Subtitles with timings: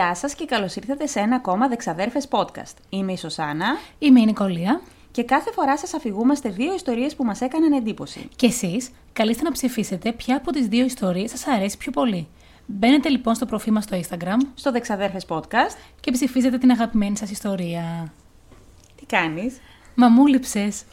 [0.00, 2.74] Γεια σας και καλώς ήρθατε σε ένα ακόμα Δεξαδέρφες podcast.
[2.88, 3.66] Είμαι η Σωσάνα
[3.98, 4.80] Είμαι η Νικολία.
[5.10, 8.28] και κάθε φορά σας αφηγούμαστε δύο ιστορίες που μας έκαναν εντύπωση.
[8.36, 12.28] Και εσείς καλείστε να ψηφίσετε ποια από τις δύο ιστορίες σας αρέσει πιο πολύ.
[12.66, 17.30] Μπαίνετε λοιπόν στο προφίλ μας στο Instagram Στο Δεξαδέρφες podcast, και ψηφίζετε την αγαπημένη σας
[17.30, 18.12] ιστορία.
[18.96, 19.60] τι κάνεις;
[19.94, 20.84] Μα μου λείψες.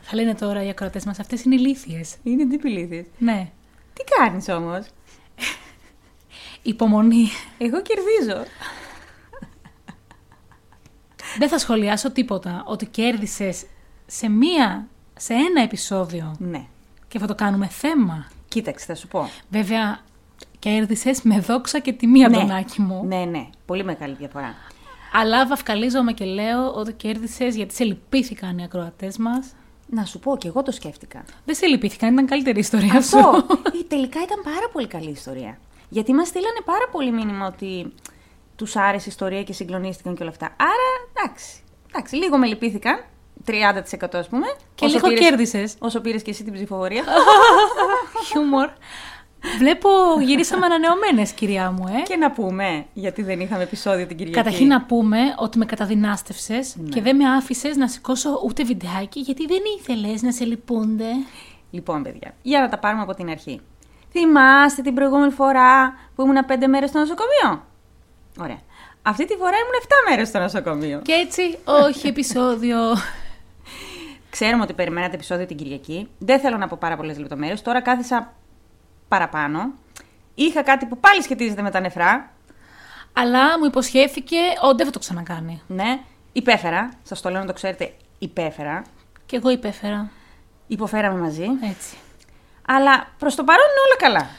[0.00, 2.16] Θα λένε τώρα οι ακροατές μας, αυτές είναι ηλίθιες.
[2.22, 3.06] Είναι ντυπηλήθης.
[3.18, 3.50] Ναι.
[3.92, 4.86] Τι κάνεις όμως;
[6.62, 7.28] Υπομονή.
[7.58, 8.44] Εγώ κερδίζω.
[11.38, 13.64] Δεν θα σχολιάσω τίποτα ότι κέρδισες
[14.06, 16.64] σε μία, σε ένα επεισόδιο Ναι.
[17.08, 18.26] και θα το κάνουμε θέμα.
[18.48, 19.30] Κοίταξε, θα σου πω.
[19.50, 20.00] Βέβαια,
[20.58, 23.04] κέρδισες με δόξα και τιμή, Αντωνάκη μου.
[23.06, 23.48] Ναι, ναι.
[23.66, 24.54] Πολύ μεγάλη διαφορά.
[25.12, 29.52] Αλλά βαφκαλίζομαι και λέω ότι κέρδισες γιατί σε λυπήθηκαν οι ακροατές μας.
[29.90, 31.24] Να σου πω, και εγώ το σκέφτηκα.
[31.44, 33.18] Δεν σε λυπήθηκαν, ήταν καλύτερη η ιστορία σου.
[33.18, 33.46] Αυτό
[33.78, 35.58] ε, τελικά ήταν πάρα πολύ καλή ιστορία.
[35.88, 37.92] Γιατί μας στείλανε πάρα πολύ μήνυμα ότι
[38.56, 40.46] τους άρεσε η ιστορία και συγκλονίστηκαν και όλα αυτά.
[40.46, 41.62] Άρα, εντάξει.
[41.88, 43.04] εντάξει λίγο με λυπήθηκαν.
[43.46, 43.52] 30%
[44.12, 44.46] ας πούμε.
[44.74, 45.74] Και λίγο κέρδισες.
[45.78, 47.04] Όσο πήρες και εσύ την ψηφοφορία.
[48.26, 48.68] Χιούμορ.
[49.58, 49.88] Βλέπω
[50.20, 52.02] γυρίσαμε ανανεωμένες, κυρία μου, ε.
[52.02, 54.36] και να πούμε, γιατί δεν είχαμε επεισόδιο την Κυριακή.
[54.36, 56.88] Καταρχήν να πούμε ότι με καταδυνάστευσες Ναι.
[56.88, 61.10] και δεν με άφησες να σηκώσω ούτε βιντεάκι γιατί δεν ήθελες να σε λυπούνται.
[61.70, 63.60] Λοιπόν, παιδιά, για να τα πάρουμε από την αρχή.
[64.10, 67.66] Θυμάστε την προηγούμενη φορά που ήμουν 5 μέρες στο νοσοκομείο;
[68.40, 68.58] Ωραία.
[69.02, 71.00] Αυτή τη φορά ήμουν 7 μέρες στο νοσοκομείο.
[71.02, 72.78] Και έτσι, όχι επεισόδιο.
[74.30, 76.08] Ξέρουμε ότι περιμένατε επεισόδιο την Κυριακή.
[76.18, 77.62] Δεν θέλω να πω πάρα πολλές λεπτομέρειες.
[77.62, 78.32] Τώρα κάθισα
[79.08, 79.72] παραπάνω.
[80.34, 82.30] Είχα κάτι που πάλι σχετίζεται με τα νεφρά.
[83.12, 85.62] Αλλά μου υποσχέθηκε ότι δεν θα το ξανακάνει.
[85.66, 86.00] Ναι,
[86.32, 86.88] υπέφερα.
[87.02, 88.82] Σας το λέω να το ξέρετε, υπέφερα.
[89.26, 90.10] Και εγώ υπέφερα.
[90.66, 91.44] Υποφέραμε μαζί.
[91.70, 91.96] Έτσι.
[92.74, 94.30] Αλλά προς το παρόν είναι όλα καλά.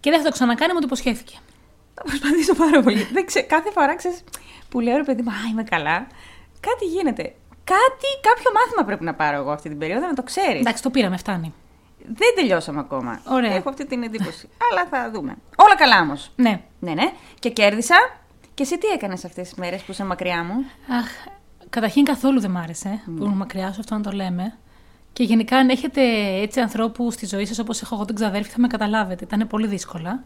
[0.00, 1.36] Και δεν θα το ξανακάνει, μου το υποσχέθηκε.
[1.94, 3.02] Θα προσπαθήσω πάρα πολύ.
[3.12, 4.24] Δεν ξέ, κάθε φορά ξέρεις
[4.68, 6.06] που λέω ρε παιδί μου, Α, είμαι καλά.
[6.60, 7.22] Κάτι γίνεται.
[7.64, 10.60] Κάτι, κάποιο μάθημα πρέπει να πάρω εγώ αυτή την περίοδο, να το ξέρεις.
[10.60, 11.54] Εντάξει, το πήραμε, φτάνει.
[12.06, 13.20] Δεν τελειώσαμε ακόμα.
[13.28, 13.54] Ωραία.
[13.54, 14.48] Έχω αυτή την εντύπωση.
[14.70, 15.36] Αλλά θα δούμε.
[15.56, 16.30] Όλα καλά όμως.
[16.36, 16.60] Ναι.
[16.78, 17.12] Ναι, ναι.
[17.38, 17.96] Και κέρδισα.
[18.54, 20.54] Και εσύ τι έκανες αυτές τις μέρες που είσαι μακριά μου;
[20.98, 21.06] Αχ,
[21.70, 24.58] καταρχήν καθόλου δεν μ' άρεσε που ήμουν μακριά σου, αυτό να το λέμε.
[25.18, 26.02] Και γενικά, αν έχετε
[26.40, 29.24] έτσι ανθρώπους στη ζωή σας όπως έχω εγώ την ξαδέρφη, θα με καταλάβετε.
[29.24, 30.24] Ήταν πολύ δύσκολα.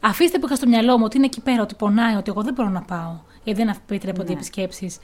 [0.00, 2.54] Αφήστε που είχα στο μυαλό μου ότι είναι εκεί πέρα, ότι πονάει, ότι εγώ δεν
[2.54, 4.98] μπορώ να πάω, γιατί δεν επιτρέπονται οι επισκέψεις.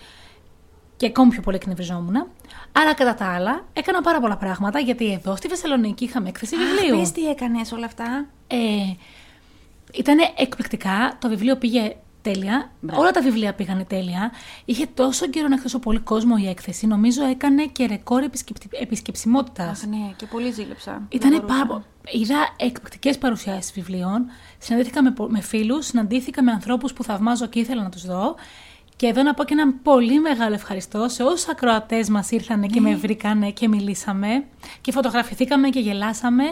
[0.96, 2.14] Και ακόμη πιο πολύ εκνευριζόμουν.
[2.72, 6.98] Αλλά κατά τα άλλα, έκανα πάρα πολλά πράγματα, γιατί εδώ στη Θεσσαλονίκη είχαμε έκθεση βιβλίου.
[6.98, 8.26] Πες τι έκανες όλα αυτά.
[8.46, 8.56] Ε,
[9.92, 11.16] ήταν εκπληκτικά.
[11.18, 12.70] Το βιβλίο πήγε τέλεια.
[12.80, 13.00] Μπράβο.
[13.00, 14.30] Όλα τα βιβλία πήγανε τέλεια.
[14.64, 16.86] Είχε τόσο καιρό να έχει τόσο πολύ κόσμο η έκθεση.
[16.86, 18.22] Νομίζω έκανε και ρεκόρ
[18.80, 19.82] επισκεψιμότητας.
[19.82, 21.02] Αχ, ναι, και πολύ ζήλεψα.
[21.08, 21.66] Ήταν Δεν μπορούσα.
[21.66, 24.26] πάρα πο- Είδα εκπληκτικές παρουσιάσεις βιβλίων.
[24.58, 28.34] Συναντήθηκα με, πο- με φίλους, συναντήθηκα με ανθρώπους που θαυμάζω και ήθελα να τους δω.
[28.96, 32.80] Και εδώ να πω και ένα πολύ μεγάλο ευχαριστώ σε όσους ακροατές μας ήρθαν και
[32.80, 34.44] με βρήκανε και μιλήσαμε.
[34.80, 36.44] Και φωτογραφηθήκαμε και γελάσαμε.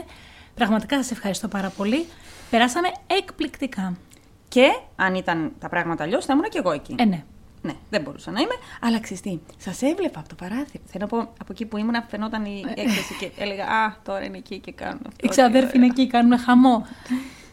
[0.55, 2.07] Πραγματικά σας ευχαριστώ πάρα πολύ.
[2.51, 3.97] Περάσαμε εκπληκτικά.
[4.59, 6.95] Και αν ήταν τα πράγματα αλλιώς, θα ήμουν και εγώ εκεί.
[6.99, 7.25] Ε, ναι.
[7.63, 8.55] Ναι, δεν μπορούσα να είμαι.
[8.81, 10.83] Αλλά ξέρεις τι, σας έβλεπα από το παράθυρο.
[10.87, 14.37] Θέλω να πω, από εκεί που ήμουν, φαινόταν η έκθεση και έλεγα Α, τώρα είναι
[14.37, 15.27] εκεί και κάνουν αυτό.
[15.27, 16.87] Οι ξαδέρφοι είναι εκεί, κάνουν χαμό.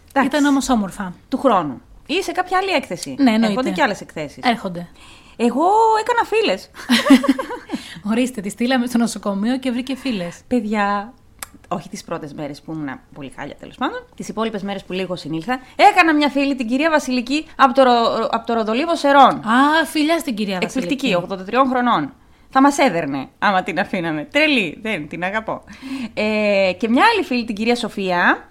[0.09, 0.27] Εντάξει.
[0.27, 1.13] Ήταν όμως όμορφα.
[1.29, 1.81] Του χρόνου.
[2.05, 3.09] Ή σε κάποια άλλη έκθεση.
[3.09, 3.47] Ναι, εννοείται.
[3.47, 4.43] Έρχονται και άλλες εκθέσεις.
[4.43, 4.87] Έρχονται.
[5.35, 5.66] Εγώ
[5.99, 6.69] έκανα φίλες.
[8.11, 10.41] Ορίστε, τη στείλαμε στο νοσοκομείο και βρήκε φίλες.
[10.47, 11.13] Παιδιά,
[11.75, 15.16] όχι τις πρώτες μέρες που ήμουν πολύ χάλια τέλος πάντων, τις υπόλοιπες μέρες που λίγο
[15.16, 19.30] συνήλθα, έκανα μια φίλη, την κυρία Βασιλική, από το, Ρο- από το Ροδολίβο Σερών.
[19.30, 21.06] Α, φιλιάς στην κυρία Βασιλική.
[21.06, 22.14] Εκπληκτική, 83 χρονών.
[22.50, 24.24] Θα μας έδερνε άμα την αφήναμε.
[24.31, 25.64] Τρελή, δεν την αγαπώ.
[26.14, 28.50] Ε, και μια άλλη φίλη, την κυρία Σοφία,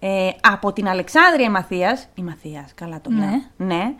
[0.00, 3.26] ε, από την Αλεξάνδρεια η Μαθίας, Η Μαθία, καλά το λέω.
[3.56, 3.66] Ναι.
[3.74, 3.94] ναι.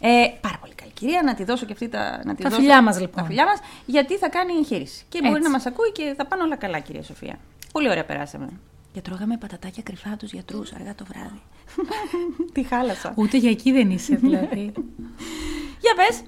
[0.00, 2.20] Ε, πάρα πολύ καλή κυρία, να τη δώσω και αυτή τα.
[2.24, 3.22] Να τη Τα δώσω, φιλιά μας, λοιπόν.
[3.22, 5.04] Τα φιλιά μας, γιατί θα κάνει εγχείρηση.
[5.08, 5.42] Και μπορεί Έτσι.
[5.42, 7.38] να μας ακούει και θα πάνε όλα καλά, κυρία Σοφία.
[7.76, 8.48] Πολύ ωραία περάσαμε.
[8.92, 11.42] Και τρώγαμε πατατάκια κρυφά τους γιατρούς αργά το βράδυ.
[12.54, 13.12] Τη χάλασα.
[13.16, 14.72] Ούτε για εκεί δεν είσαι, δηλαδή.
[15.84, 16.22] Για πες.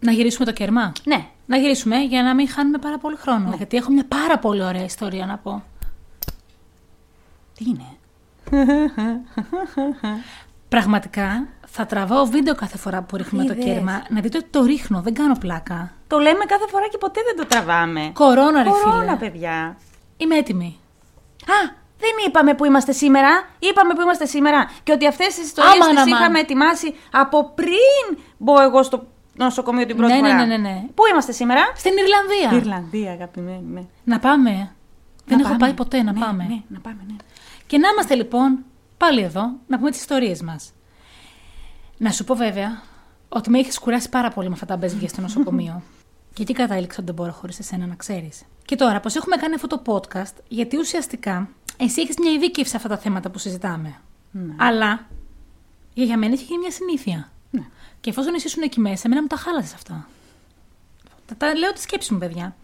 [0.00, 1.26] να γυρίσουμε το κέρμα; Ναι.
[1.46, 3.54] Να γυρίσουμε για να μην χάνουμε πάρα πολύ χρόνο.
[3.56, 5.62] Γιατί έχω μια πάρα πολύ ωραία ιστορία να πω.
[7.54, 7.86] Τι είναι;
[10.68, 13.64] Πραγματικά θα τραβάω βίντεο κάθε φορά που ρίχνουμε το Είδες.
[13.64, 14.02] κέρμα.
[14.08, 15.92] Να δείτε ότι το ρίχνω, δεν κάνω πλάκα.
[16.06, 18.10] Το λέμε κάθε φορά και ποτέ δεν το τραβάμε.
[18.14, 19.16] Κορώνα, ρε Κορώνα, φίλε.
[19.16, 19.76] παιδιά.
[20.22, 20.78] Είμαι έτοιμη.
[21.46, 23.28] Α, δεν είπαμε που είμαστε σήμερα.
[23.58, 24.70] Είπαμε που είμαστε σήμερα.
[24.82, 26.08] Και ότι αυτές τις ιστορίες Αμάν, τις αμάν.
[26.20, 30.46] είχαμε ετοιμάσει από πριν μπω εγώ στο νοσοκομείο την πρώτη Ναι, ναι, φορά.
[30.46, 30.82] ναι, ναι, ναι.
[30.94, 32.58] Πού είμαστε σήμερα; Στην Ιρλανδία.
[32.66, 33.64] Ιρλανδία, αγαπημένη.
[33.72, 33.82] Ναι.
[34.04, 34.72] Να πάμε.
[35.24, 35.58] δεν έχω πάμε.
[35.58, 36.44] πάει ποτέ να Ναι, πάμε.
[36.48, 37.16] Ναι, να πάμε, ναι.
[37.66, 38.58] Και να είμαστε λοιπόν
[38.96, 40.72] πάλι εδώ να πούμε τις ιστορίες μας.
[41.96, 42.82] Να σου πω βέβαια
[43.28, 45.82] ότι με έχει κουράσει πάρα πολύ με αυτά τα μπέζια στο νοσοκομείο.
[46.34, 48.42] Και εκεί κατάληξα ότι δεν μπορώ χωρίς εσένα να ξέρεις.
[48.64, 52.76] Και τώρα, πώ έχουμε κάνει αυτό το podcast, γιατί ουσιαστικά εσύ έχεις μια ειδίκευση σε
[52.76, 53.94] αυτά τα θέματα που συζητάμε.
[54.30, 54.54] Ναι.
[54.58, 55.06] Αλλά
[55.94, 57.30] για μένα έχει γίνει μια συνήθεια.
[57.50, 57.64] Ναι.
[58.00, 60.08] Και εφόσον εσύ ήσουν εκεί μέσα, εμένα μου τα χάλασες αυτά.
[61.26, 62.56] Τα, τα λέω τη σκέψη μου, παιδιά.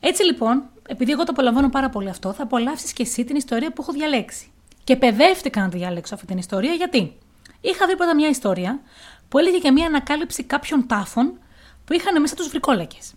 [0.00, 3.72] Έτσι λοιπόν, επειδή εγώ το απολαμβάνω πάρα πολύ αυτό, θα απολαύσεις και εσύ την ιστορία
[3.72, 4.50] που έχω διαλέξει.
[4.84, 7.16] Και παιδεύτηκα να τη διαλέξω αυτή την ιστορία, γιατί
[7.60, 8.80] είχα βρει πρώτα μια ιστορία
[9.28, 11.38] που έλεγε για μια ανακάλυψη κάποιων τάφων
[11.84, 13.14] που είχαν μέσα τους βρικόλακες.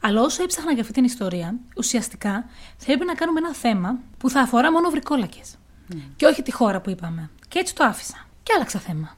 [0.00, 2.44] Αλλά όσο έψαχνα για αυτή την ιστορία, ουσιαστικά
[2.76, 5.56] θα έπρεπε να κάνουμε ένα θέμα που θα αφορά μόνο βρικόλακες.
[6.16, 7.30] Και όχι τη χώρα που είπαμε.
[7.48, 8.26] Και έτσι το άφησα.
[8.42, 9.16] Και άλλαξα θέμα.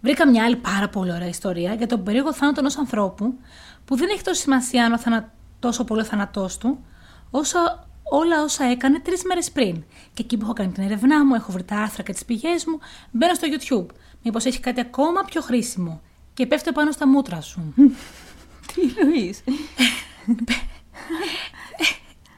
[0.00, 3.38] Βρήκα μια άλλη πάρα πολύ ωραία ιστορία για τον περίεργο θάνατο ενός ανθρώπου
[3.84, 5.32] που δεν έχει τόσο σημασία αν ο θανα...
[5.58, 6.84] τόσο πολύ ο θάνατός του,
[7.30, 7.58] όσο
[8.02, 9.84] όλα όσα έκανε τρεις μέρες πριν.
[10.14, 12.64] Και εκεί που έχω κάνει την έρευνά μου, έχω βρει τα άρθρα και τις πηγές
[12.64, 12.78] μου,
[13.10, 13.94] μπαίνω στο YouTube.
[14.22, 16.00] Μήπως έχει κάτι ακόμα πιο χρήσιμο.
[16.34, 17.74] Και πέφτω πάνω στα μούτρα σου.
[18.74, 19.42] Τι εννοείς;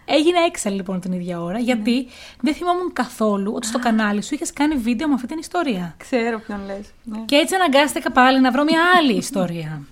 [0.09, 2.07] Έγινε έξαλλη λοιπόν την ίδια ώρα, γιατί
[2.41, 5.95] δεν θυμόμουν καθόλου ότι στο κανάλι σου είχες κάνει βίντεο με αυτή την ιστορία.
[5.97, 6.93] Ξέρω ποιον λες.
[7.05, 7.19] Ναι.
[7.25, 9.83] Και έτσι αναγκάστηκα πάλι να βρω μια άλλη ιστορία.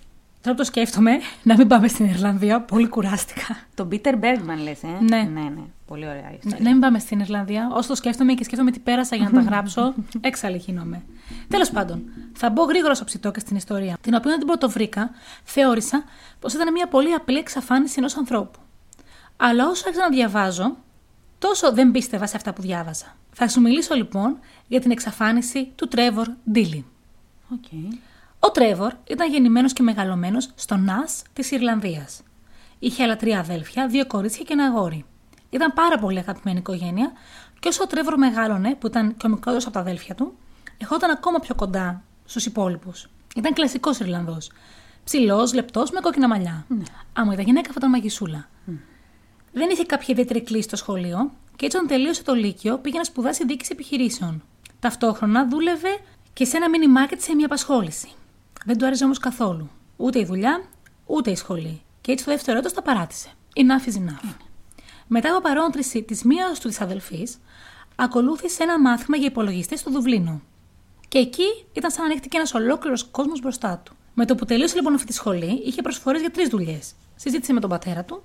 [0.44, 1.10] Τώρα που το σκέφτομαι,
[1.42, 3.56] να μην πάμε στην Ιρλανδία, πολύ κουράστηκα.
[3.74, 5.16] Τον Πίτερ Μπέργκμαν λες, ε; Ναι.
[5.16, 5.62] ναι, ναι.
[5.86, 6.58] Πολύ ωραία Ναι, ιστορία.
[6.60, 7.70] να μην πάμε στην Ιρλανδία.
[7.72, 11.02] Όσο το σκέφτομαι και σκέφτομαι τι πέρασα για να τα γράψω, έξαλλη γίνομαι.
[11.48, 12.02] Τέλος πάντων,
[12.32, 15.10] θα μπω γρήγορα στο ψητό και στην ιστορία, την οποία την πρωτοβρήκα,
[15.44, 16.04] θεώρησα
[16.40, 18.58] πως ήταν μια πολύ απλή εξαφάνιση ενός ανθρώπου.
[19.36, 20.76] Αλλά όσο άρχισα να διαβάζω,
[21.38, 23.16] τόσο δεν πίστευα σε αυτά που διάβαζα.
[23.32, 24.38] Θα σου μιλήσω λοιπόν
[24.68, 26.84] για την εξαφάνιση του Τρέβορ Ντίλι.
[27.52, 27.64] Οκ.
[28.46, 32.22] Ο Τρέβορ ήταν γεννημένος και μεγαλωμένος στο Νάς της Ιρλανδίας.
[32.78, 35.04] Είχε άλλα τρία αδέλφια, δύο κορίτσια και ένα αγόρι.
[35.50, 37.12] Ήταν πάρα πολύ αγαπημένη οικογένεια
[37.60, 40.34] και όσο ο Τρέβορ μεγάλωνε, που ήταν και ο μικρότερος από τα αδέλφια του,
[40.78, 43.08] ερχόταν ακόμα πιο κοντά στους υπόλοιπους.
[43.36, 44.50] Ήταν κλασικός Ιρλανδός.
[45.04, 46.66] Ψηλός, λεπτός, με κόκκινα μαλλιά.
[47.12, 48.48] Άμα ήταν γυναίκα, θα ήταν μαγισούλα.
[49.52, 53.04] Δεν είχε κάποια ιδιαίτερη κλίση στο σχολείο και έτσι όταν τελείωσε το Λύκειο πήγε να
[53.04, 54.42] σπουδάσει διοίκηση επιχειρήσεων.
[54.80, 55.98] Ταυτόχρονα δούλευε
[56.32, 58.08] και σε ένα μίνι μάρκετ σε μια απασχόληση.
[58.64, 59.70] Δεν του άρεσε όμως καθόλου.
[59.96, 60.64] Ούτε η δουλειά,
[61.06, 61.82] ούτε η σχολή.
[62.00, 63.28] Και έτσι το δεύτερο έτος τα παράτησε.
[63.54, 64.34] Enough is enough.
[65.06, 67.38] Μετά από παρόντριση της μίας του της αδελφής,
[67.96, 70.40] ακολούθησε ένα μάθημα για υπολογιστές στο Δουβλίνο.
[71.08, 73.94] Και εκεί ήταν σαν να ανοίχτηκε ένας ολόκληρος κόσμος μπροστά του.
[74.14, 76.92] Με το που τελείωσε λοιπόν αυτή τη σχολή, είχε προσφορές για τρεις δουλειές.
[77.16, 78.22] Συζήτησε με τον πατέρα του,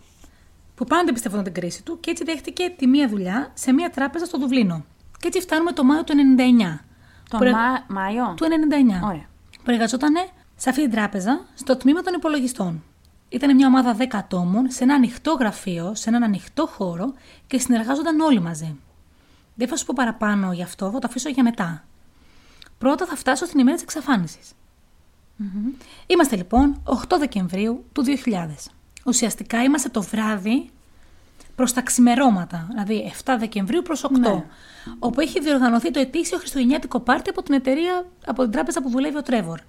[0.76, 4.26] που πάντα πιστεύονταν την κρίση του, και έτσι δέχτηκε τη μία δουλειά σε μία τράπεζα
[4.26, 4.86] στο Δουβλίνο.
[5.20, 6.80] Και έτσι φτάνουμε το Μάιο του 99.
[7.30, 7.86] Το Που ε- Μα...
[7.88, 9.08] Μάιο; Του 99.
[9.08, 9.29] Ωραία.
[9.70, 10.14] Που εργαζόταν
[10.56, 12.84] σε αυτή την τράπεζα στο τμήμα των υπολογιστών.
[13.30, 17.14] Ήταν μια ομάδα 10 ατόμων σε ένα ανοιχτό γραφείο, σε έναν ανοιχτό χώρο
[17.48, 18.80] και συνεργάζονταν όλοι μαζί.
[19.56, 21.86] Δεν θα σου πω παραπάνω γι' αυτό, θα το αφήσω για μετά.
[22.78, 24.52] Πρώτα θα φτάσω στην ημέρα της εξαφάνισης.
[26.08, 28.48] Είμαστε λοιπόν 8 Δεκεμβρίου του 2000.
[29.06, 30.70] Ουσιαστικά είμαστε το βράδυ
[31.60, 34.44] προς τα ξημερώματα, δηλαδή 7 Δεκεμβρίου προς 8, Ναι.
[35.00, 39.18] όπου έχει διοργανωθεί το ετήσιο Χριστουγεννιάτικο πάρτι από την εταιρεία, από την τράπεζα που δουλεύει
[39.18, 39.60] ο Τρέβορ.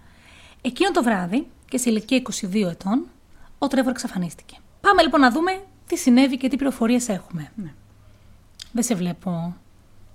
[0.60, 3.06] Εκείνο το βράδυ και σε ηλικία 22 ετών,
[3.58, 4.56] ο Τρέβορ εξαφανίστηκε.
[4.80, 7.52] Πάμε λοιπόν να δούμε τι συνέβη και τι πληροφορίες έχουμε.
[7.54, 7.72] Ναι.
[8.72, 9.56] Δεν σε βλέπω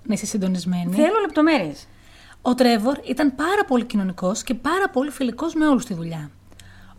[0.02, 0.94] να είσαι συντονισμένη.
[0.94, 1.86] Θέλω λεπτομέρειες.
[2.42, 6.30] Ο Τρέβορ ήταν πάρα πολύ κοινωνικός και πάρα πολύ φιλικός με όλους στη δουλειά.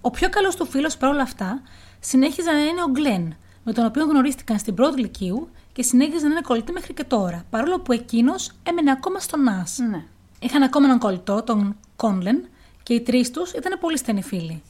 [0.02, 1.62] Ο πιο καλός του φίλος παρόλα αυτά
[2.00, 3.36] συνέχιζε να είναι ο Γκλέν,
[3.68, 7.44] με τον οποίο γνωρίστηκαν στην πρώτη ηλικίου και συνέχιζαν να είναι κολλητοί μέχρι και τώρα,
[7.50, 9.78] παρόλο που εκείνος έμενε ακόμα στο ΝΑΣ.
[9.90, 10.04] Ναι.
[10.40, 12.48] Είχαν ακόμα έναν κολλητό, τον Κόνλεν,
[12.84, 14.62] και οι τρεις τους ήταν πολύ στενοί φίλοι.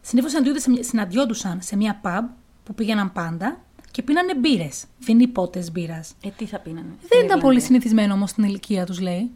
[0.00, 0.32] Συνήθως
[0.80, 2.24] συναντιόντουσαν σε μια pub
[2.64, 4.84] που πήγαιναν πάντα και πίνανε μπύρες.
[4.98, 6.14] Φινή πότες μπύρας.
[6.24, 9.30] Ε, τι θα πίνανε; Δεν ήταν πολύ συνηθισμένο όμως στην ηλικία τους, λέει.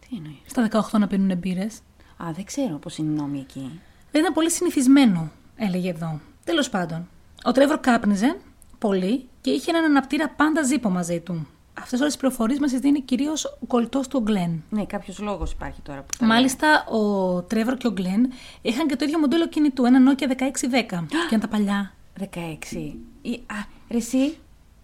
[0.00, 1.78] Τι εννοείς; Στα 18 να πίνουν μπύρες.
[2.16, 3.80] Α, δεν ξέρω πώς είναι οι νόμοι εκεί.
[4.10, 6.20] Δεν ήταν πολύ συνηθισμένο, έλεγε εδώ.
[6.44, 7.08] Τέλος πάντων,
[7.44, 8.36] ο Τρέβορ κάπνιζε
[8.78, 11.46] πολύ και είχε έναν αναπτήρα πάντα ζύπο μαζί του.
[11.78, 14.62] Αυτές όλες τις πληροφορίες μας τις δίνει κυρίως ο κολλητός του ο Γκλέν.
[14.70, 16.06] Ναι, κάποιος λόγος υπάρχει τώρα που.
[16.18, 18.32] τα Μάλιστα, ο Τρέβορ και ο Γκλέν
[18.62, 21.06] είχαν και το ίδιο μοντέλο κινητού, ένα Nokia 1610.
[21.08, 21.94] και ήταν τα παλιά.
[22.16, 22.28] λέω.
[22.34, 22.96] 16.
[23.22, 23.56] Ή, α,
[23.90, 24.36] ρε εσύ.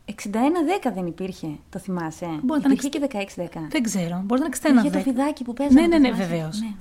[0.08, 3.00] 61-10 δεν υπήρχε, το θυμάσαι; Μπορεί να ήταν υπήρχε και
[3.36, 3.48] 16-10.
[3.70, 4.84] Δεν ξέρω, μπορεί να είναι 61.
[4.84, 5.80] Είχε το φιδάκι που παίζανε.
[5.80, 6.60] Ναι, ναι, το ναι, θυμάσαι; βεβαίως.
[6.60, 6.74] Ναι.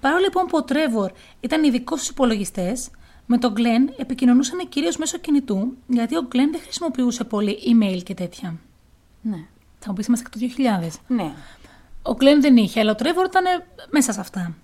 [0.00, 2.90] Παρόλο λοιπόν που ο Τρέβορ ήταν ειδικός στους υπολογιστές,
[3.26, 8.14] με τον Γκλέν επικοινωνούσαν κυρίως μέσω κινητού, γιατί ο Γκλέν δεν χρησιμοποιούσε πολύ email και
[8.14, 8.58] τέτοια.
[9.20, 9.46] ναι.
[9.78, 10.54] Θα μου πεις, είμαστε και το
[10.84, 10.88] 2000.
[11.06, 11.32] Ναι.
[12.02, 13.44] Ο Γκλέν δεν είχε, αλλά ο Τρέβορ ήταν
[13.90, 14.54] μέσα σε αυτά.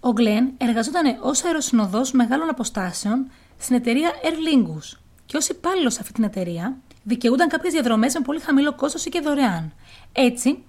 [0.00, 5.98] Ο Γκλέν εργαζόταν ως αεροσυνοδός μεγάλων αποστάσεων στην εταιρεία Air Lingus και ως υπάλληλος σε
[6.00, 9.72] αυτή την εταιρεία δικαιούνταν κάποιες διαδρομές με πολύ χαμηλό κόστος ή και δωρεάν.
[10.12, 10.62] Έτσι,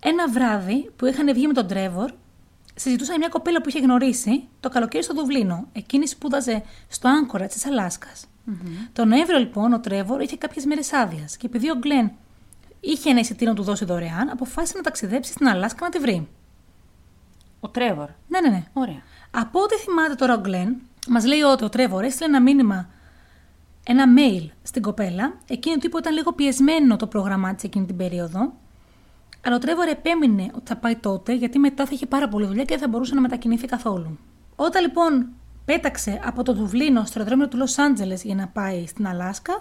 [0.00, 2.10] ένα βράδυ που είχαν βγει με τον Τρέβορ,
[2.80, 5.66] συζητούσαν μια κοπέλα που είχε γνωρίσει το καλοκαίρι στο Δουβλίνο.
[5.72, 8.26] Εκείνη σπούδαζε στο Άγκορα της Αλάσκας.
[8.92, 12.12] Το Νοέμβριο λοιπόν ο Τρέβορ είχε κάποιες μέρες άδειας και επειδή ο Γκλέν
[12.80, 16.28] είχε ένα εισιτήριο να του δώσει δωρεάν, αποφάσισε να ταξιδέψει στην Αλάσκα να τη βρει.
[17.60, 18.08] Ο Τρέβορ.
[18.28, 18.64] Ναι, ναι, ναι.
[18.72, 19.02] Ωραία.
[19.30, 20.76] Από ό,τι θυμάται τώρα ο Γκλέν,
[21.08, 22.88] μας λέει ότι ο Τρέβορ έστειλε ένα μήνυμα,
[23.84, 25.34] ένα mail στην κοπέλα.
[25.48, 28.52] Εκείνη του είπε ότι ήταν λίγο πιεσμένο το πρόγραμμά της εκείνη την περίοδο.
[29.44, 32.64] Αλλά ο Τρέβορ επέμεινε ότι θα πάει τότε, γιατί μετά θα είχε πάρα πολύ δουλειά
[32.64, 34.18] και δεν θα μπορούσε να μετακινηθεί καθόλου.
[34.56, 35.28] Όταν λοιπόν
[35.64, 39.52] πέταξε από το Δουβλίνο στο αεροδρόμιο του Λος Άντζελες για να πάει στην Αλάσκα,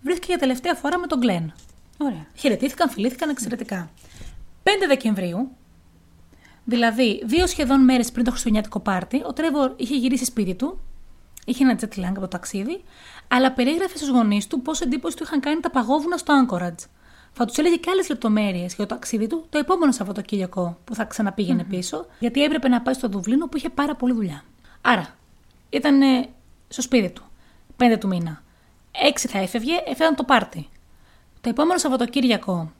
[0.00, 1.52] βρέθηκε για τελευταία φορά με τον Γκλέν.
[1.98, 2.26] Ωραία.
[2.34, 3.90] Χαιρετήθηκαν, φιλήθηκαν εξαιρετικά.
[4.62, 5.48] 5 Δεκεμβρίου,
[6.64, 10.80] δηλαδή δύο σχεδόν μέρες πριν το Χριστουγεννιάτικο πάρτι, ο Τρέβορ είχε γυρίσει σπίτι του,
[11.44, 12.82] είχε ένα jet lag από το ταξίδι,
[13.28, 16.84] αλλά περιέγραφε στους γονείς του πόσο εντύπωση του είχαν κάνει τα παγόβουνα στο Anchorage.
[17.40, 21.04] Θα τους έλεγε και άλλες λεπτομέρειες για το ταξίδι του το επόμενο Σαββατοκύριακο που θα
[21.04, 24.44] ξαναπήγαινε πίσω, γιατί έπρεπε να πάει στο Δουβλίνο που είχε πάρα πολλή δουλειά.
[24.80, 25.06] Άρα,
[25.70, 26.28] ήταν ε,
[26.68, 27.22] στο σπίτι του,
[27.76, 28.42] 5 του μήνα.
[29.14, 30.68] 6 θα έφευγε, έφευγαν το πάρτι.
[31.40, 32.72] Το επόμενο Σαββατοκύριακο,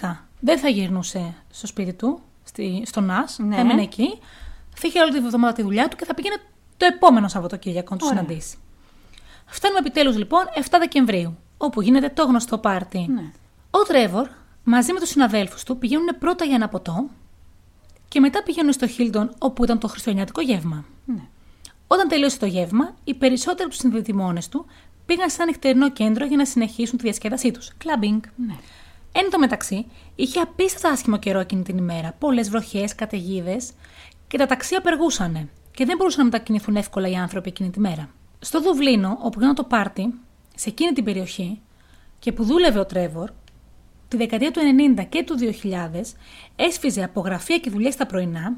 [0.00, 3.54] 9-10, δεν θα γυρνούσε στο σπίτι του, στη, στο ΝΑΣ, Ναι.
[3.54, 4.18] θα έμενε εκεί.
[4.74, 6.36] Θα είχε όλη τη βδομάδα τη δουλειά του και θα πήγαινε
[6.76, 8.22] το επόμενο Σαββατοκύριακο να τους Ωραία.
[8.22, 8.56] συναντήσει.
[9.46, 13.06] Φτάνουμε επιτέλους λοιπόν 7 Δεκεμβρίου, όπου γίνεται το γνωστό πάρτι.
[13.10, 13.32] Ναι.
[13.74, 14.28] Ο Τρέβορ
[14.64, 17.08] μαζί με τους συναδέλφους του πηγαίνουν πρώτα για ένα ποτό
[18.08, 20.84] και μετά πηγαίνουν στο Χίλτον όπου ήταν το χριστουγεννιάτικο γεύμα.
[21.04, 21.22] Ναι.
[21.86, 24.66] Όταν τελείωσε το γεύμα, οι περισσότεροι από τους συνδεδημόνε του
[25.06, 27.70] πήγαν σε ένα νυχτερινό κέντρο για να συνεχίσουν τη διασκέδασή τους.
[27.78, 28.20] Κλαμπινγκ.
[28.36, 28.54] Ναι.
[29.12, 32.14] Εν τω μεταξύ, είχε απίστευτα άσχημο καιρό εκείνη την ημέρα.
[32.18, 33.70] Πολλές βροχές, καταιγίδες
[34.28, 38.08] και τα ταξί απεργούσαν και δεν μπορούσαν να μετακινηθούν εύκολα οι άνθρωποι εκείνη τη μέρα.
[38.38, 40.14] Στο Δουβλίνο, όπου γινόταν το πάρτι,
[40.54, 41.60] σε εκείνη την περιοχή
[42.18, 43.30] και που δούλευε ο Τρέβορ,
[44.12, 44.60] τη δεκαετία του
[44.96, 46.00] 90 και του 2000
[46.56, 48.56] έσφιζε από γραφεία και δουλειές τα πρωινά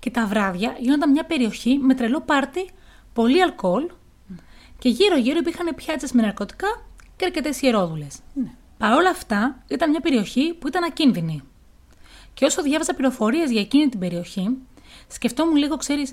[0.00, 2.70] και τα βράδια γινόταν μια περιοχή με τρελό πάρτι,
[3.12, 3.90] πολύ αλκοόλ
[4.78, 8.18] και γύρω-γύρω υπήρχαν πιάτσες με ναρκωτικά και αρκετές ιερόδουλες.
[8.34, 8.50] Ναι.
[8.78, 11.42] Παρ' όλα αυτά, ήταν μια περιοχή που ήταν ακίνδυνη.
[12.34, 14.56] Και όσο διάβαζα πληροφορίες για εκείνη την περιοχή,
[15.08, 16.12] σκεφτόμουν λίγο, ξέρεις,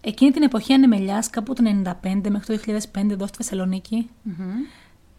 [0.00, 1.62] εκείνη την εποχή ανεμελιά, κάπου το
[2.02, 2.62] 95 μέχρι το
[2.94, 4.10] 2005 εδώ στη θεσσαλονικη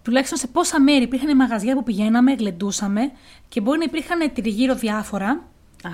[0.07, 3.11] τουλάχιστον σε πόσα μέρη υπήρχαν μαγαζιά που πηγαίναμε, γλεντούσαμε
[3.49, 5.43] και μπορεί να υπήρχαν τριγύρω διάφορα,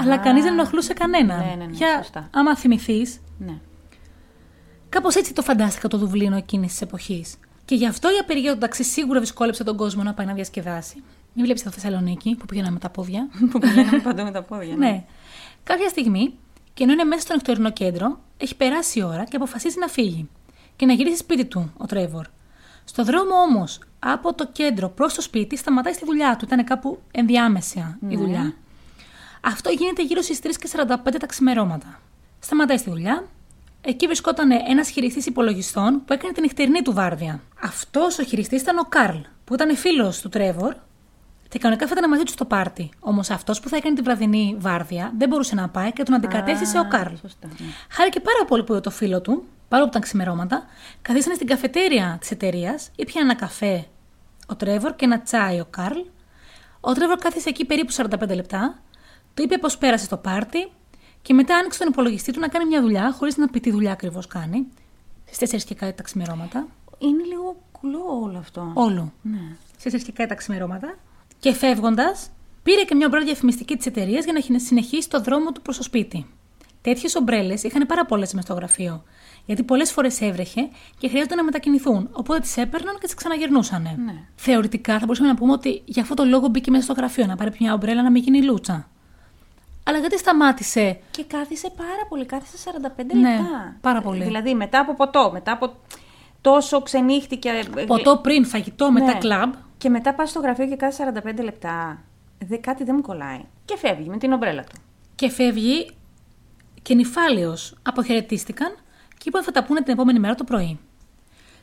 [0.01, 1.37] αλλά κανείς δεν ενοχλούσε κανένα.
[1.37, 2.29] Ναι, ναι, ναι, Για, σωστά.
[2.33, 3.53] άμα θυμηθείς, Ναι.
[4.89, 7.35] Κάπως έτσι το φαντάστηκα το Δουβλίνο εκείνης της εποχής.
[7.65, 11.03] Και γι' αυτό η απεργία του ταξί σίγουρα δυσκόλεψε τον κόσμο να πάει να διασκεδάσει.
[11.33, 13.29] Μην βλέπεις το Θεσσαλονίκη που πήγαμε με τα πόδια.
[13.51, 14.75] που πηγαίναμε παντού με τα πόδια.
[14.75, 15.03] ναι.
[15.63, 16.33] Κάποια στιγμή,
[16.73, 20.29] και ενώ είναι μέσα στο νυχτερινό κέντρο, έχει περάσει η ώρα και αποφασίζει να φύγει
[20.75, 22.25] και να γυρίσει σπίτι του ο Τρέβορ.
[22.83, 26.45] Στο δρόμο όμως, από το κέντρο προς το σπίτι, σταματάει στη δουλειά του.
[26.45, 28.53] Ήταν κάπου ενδιάμεσα η δουλειά.
[29.41, 31.99] Αυτό γίνεται γύρω στις 3 και 45 τα ξημερώματα.
[32.39, 33.23] Σταματάει στη δουλειά.
[33.81, 37.41] Εκεί βρισκόταν ένας χειριστής υπολογιστών που έκανε την νυχτερινή του βάρδια.
[37.61, 40.75] Αυτός ο χειριστής ήταν ο Καρλ, που ήταν φίλος του Τρέβορ
[41.53, 42.89] και κανονικά θα ήταν μαζί τους στο πάρτι.
[42.99, 46.79] Όμως αυτός που θα έκανε την βραδινή βάρδια δεν μπορούσε να πάει και τον αντικατέστησε
[46.79, 47.13] ο Καρλ.
[47.21, 47.47] Σωστά.
[47.47, 47.65] ναι.
[47.89, 50.65] Χάρηκε πάρα πολύ που είδε το φίλο του, παρόλο που ήταν ξημερώματα,
[51.01, 53.85] καθίσανε στην καφετέρια της εταιρείας, ήπια ένα καφέ
[54.47, 55.99] ο Τρέβορ και ένα τσάι ο Καρλ.
[56.79, 58.79] Ο Τρέβορ κάθισε εκεί περίπου 45 λεπτά,
[59.33, 60.71] του είπε πώ πέρασε το πάρτι
[61.21, 63.91] και μετά άνοιξε τον υπολογιστή του να κάνει μια δουλειά, χωρίς να πει τι δουλειά
[63.91, 64.67] ακριβώς κάνει,
[65.31, 66.67] στις 4 και κάτι τα ξημερώματα.
[66.97, 68.71] Είναι λίγο κουλό όλο αυτό.
[68.73, 69.13] Όλο.
[69.21, 69.55] Ναι.
[69.77, 70.95] Στις 4 και κάτι τα ξημερώματα.
[71.43, 72.29] Και φεύγοντας,
[72.63, 75.83] πήρε και μια ομπρέλα διαφημιστική της εταιρείας για να συνεχίσει το δρόμο του προς το
[75.83, 76.25] σπίτι.
[76.81, 79.03] Τέτοιες ομπρέλες είχαν πάρα πολλές μες στο γραφείο,
[79.45, 83.81] γιατί πολλές φορές έβρεχε και χρειάζονταν να μετακινηθούν, οπότε τις έπαιρναν και τις ξαναγυρνούσαν.
[83.81, 84.13] Ναι.
[84.35, 87.35] Θεωρητικά θα μπορούσαμε να πούμε ότι για αυτό το λόγο μπήκε μέσα στο γραφείο, να
[87.35, 88.87] πάρει μια ομπρέλα να μην γίνει λούτσα.
[89.83, 93.75] Αλλά γιατί σταμάτησε; Και κάθισε πάρα πολύ, κάθισε 45 Ναι, λεπτά.
[93.81, 94.23] πάρα πολύ.
[94.23, 95.73] Δηλαδή μετά από ποτό, μετά από
[96.41, 97.49] τόσο ξενύχτηκε.
[97.75, 99.17] ε, ποτό πριν, φαγητό, μετά Ναι.
[99.17, 99.53] κλαμπ.
[99.83, 102.01] Και μετά πας στο γραφείο και κάθεσαι 45 λεπτά.
[102.39, 103.45] Δε, κάτι δεν μου κολλάει.
[103.65, 104.81] Και φεύγει με την ομπρέλα του.
[105.15, 105.89] Και φεύγει
[106.81, 107.75] και νυφάλιος.
[107.81, 108.75] Αποχαιρετίστηκαν
[109.17, 110.79] και είπαν θα τα πούνε την επόμενη μέρα το πρωί.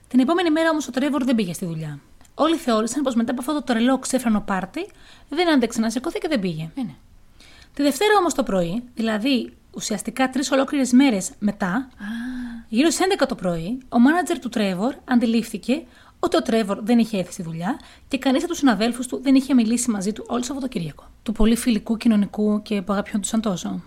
[0.08, 2.00] Την επόμενη μέρα όμως ο Τρέβορ δεν πήγε στη δουλειά.
[2.34, 4.88] Όλοι θεώρησαν πως μετά από αυτό το τρελό ξέφρανο πάρτι
[5.28, 6.70] δεν άντεξε να σηκωθεί και δεν πήγε.
[6.74, 6.94] Ναι, ναι.
[7.74, 11.88] Τη Δευτέρα όμως το πρωί, δηλαδή ουσιαστικά τρεις ολόκληρες μέρες μετά,
[12.68, 15.82] γύρω στις 11 το πρωί, ο μάνατζερ του Τρέβορ αντιλήφθηκε
[16.20, 19.34] ότι ο Τρέβορ δεν είχε έρθει στη δουλειά και κανείς από τους συναδέλφους του δεν
[19.34, 21.04] είχε μιλήσει μαζί του όλο Σαββατοκύριακο.
[21.22, 23.82] Του πολύ φιλικού, κοινωνικού και που αγαπιόντουσαν τόσο.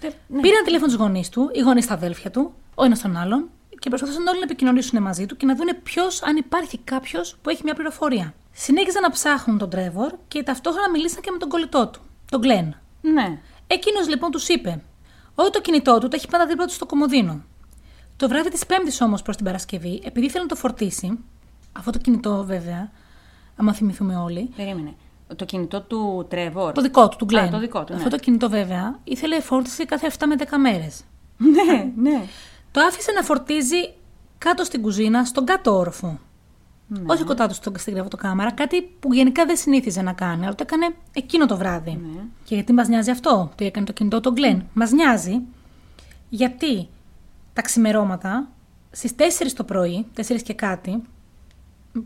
[0.00, 0.40] Τε- ναι.
[0.40, 3.48] Πήραν τηλέφωνο τους γονείς του, οι γονείς τα αδέλφια του, ο ένας τον άλλον,
[3.78, 7.50] και προσπαθούσαν όλοι να επικοινωνήσουν μαζί του και να δουν ποιος, αν υπάρχει κάποιος που
[7.50, 8.34] έχει μια πληροφορία.
[8.52, 12.00] Συνέχιζαν να ψάχνουν τον Τρέβορ και ταυτόχρονα μιλήσαν και με τον κολλητό του,
[12.30, 12.76] τον Γκλέν.
[13.00, 13.38] Ναι.
[13.66, 14.82] Εκείνος λοιπόν τους είπε
[15.34, 17.42] Ότι το κινητό του το έχει πάντα δίπλα του στο κομμωδίνο.
[18.16, 21.18] Το βράδυ της Πέμπτης όμως προς την Παρασκευή, επειδή ήθελε να το φορτίσει,
[21.72, 22.90] αυτό το κινητό βέβαια,
[23.56, 24.94] άμα θυμηθούμε όλοι, Περίμενε.
[25.36, 26.72] Το κινητό του Τρέβορ.
[26.72, 27.44] το δικό του, του Γκλέν.
[27.44, 27.96] Α, το δικό του, ναι.
[27.98, 31.00] Αυτό το κινητό βέβαια ήθελε φόρτιση κάθε 7 με 10 μέρες.
[31.36, 32.24] ναι, ναι.
[32.70, 33.76] Το άφησε να φορτίζει
[34.38, 36.18] κάτω στην κουζίνα, στον κάτω όροφο.
[37.06, 40.62] Όχι κοντά του στο- στην κρεβατοκάμαρα, κάτι που γενικά δεν συνήθιζε να κάνει, αλλά το
[40.66, 41.90] έκανε εκείνο το βράδυ.
[42.14, 42.20] Ναι.
[42.44, 44.66] Και γιατί μας νοιάζει αυτό, τι έκανε το κινητό του Γκλέν.
[44.74, 45.40] Μας νοιάζει
[46.28, 46.88] γιατί
[47.54, 48.48] τα ξημερώματα
[48.90, 49.22] στις 4
[49.56, 51.02] το πρωί, 4 και κάτι,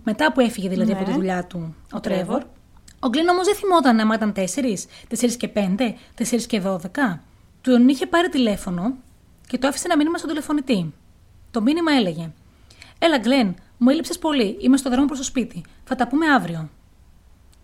[0.05, 0.99] μετά που έφυγε δηλαδή Ναι.
[0.99, 2.43] από τη δουλειά του ο, Ο Τρέβορ, Τρέβορ.
[3.01, 4.41] ο Γκλέν όμως δεν θυμόταν άμα ήταν 4,
[5.09, 6.79] 4 και 5, 4 και 12.
[7.61, 8.95] Του είχε πάρει τηλέφωνο
[9.47, 10.95] και το άφησε ένα μήνυμα στον τηλεφωνητή.
[11.51, 12.31] Το μήνυμα έλεγε:
[12.99, 14.57] Έλα, Γκλέν, μου έλειψες πολύ.
[14.61, 15.63] Είμαι στο δρόμο προς το σπίτι.
[15.85, 16.69] Θα τα πούμε αύριο.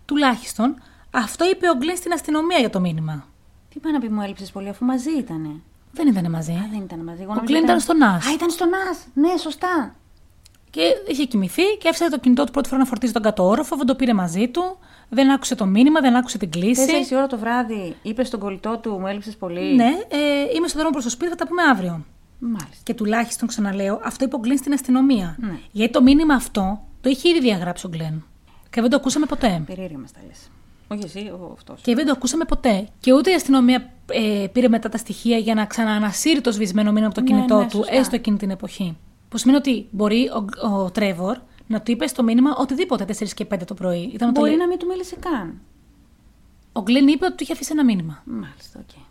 [0.05, 0.75] Τουλάχιστον
[1.11, 3.27] αυτό είπε ο Γκλέν στην αστυνομία για το μήνυμα.
[3.69, 5.49] Τι πάει να πει μου έλειψες πολύ, αφού μαζί ήτανε.
[5.95, 6.53] Δεν ήταν μαζί.
[6.53, 7.23] Α, δεν ήταν μαζί.
[7.23, 8.27] Εγώ Ο νόμιζα Γκλέν ήταν στον Άς.
[8.27, 9.07] Α, ήταν στον Άς.
[9.15, 9.95] Ναι, σωστά.
[10.71, 13.77] Και είχε κοιμηθεί και άφησε το κινητό του πρώτη φορά να φορτίζει τον κάτω όροφο,
[13.77, 16.87] δεν το πήρε μαζί του, δεν άκουσε το μήνυμα, δεν άκουσε την κλίση.
[16.87, 19.75] Τέσσερις η ώρα το βράδυ είπες στον κολλητό του μου έλειψες πολύ.
[19.75, 20.19] Ναι, ε,
[20.57, 22.05] είμαι στο δρόμο προς το σπίτι, θα τα πούμε αύριο.
[22.39, 22.83] Μάλιστα.
[22.83, 25.37] Και τουλάχιστον ξαναλέω, αυτό είπε ο Γκλέν στην αστυνομία.
[25.41, 25.59] Ναι.
[25.73, 28.25] Γιατί το μήνυμα αυτό το είχε ήδη διαγράψει ο Γκλέν.
[28.71, 29.63] Και δεν το ακούσαμε ποτέ.
[29.67, 30.51] Περίεργα μας τα λες.
[30.89, 31.81] Όχι εσύ, ο αυτός.
[31.81, 32.89] Και δεν το ακούσαμε ποτέ.
[33.01, 37.07] Και ούτε η αστυνομία ε, πήρε μετά τα στοιχεία για να ξαναανασύρει το σβησμένο μήνυμα
[37.07, 37.95] από το Ναι, κινητό ναι, του, σωστά.
[37.95, 38.97] έστω εκείνη την εποχή.
[39.29, 40.31] Που σημαίνει ότι μπορεί
[40.63, 44.11] ο, ο Τρέβορ να του είπε στο μήνυμα οτιδήποτε 4 και 5 το πρωί.
[44.15, 45.61] Ήταν ότι Μπορεί να μην του μίλησε καν.
[46.73, 48.23] Ο Γκλέν είπε ότι του είχε αφήσει ένα μήνυμα.
[48.25, 49.03] Μάλιστα, οκ.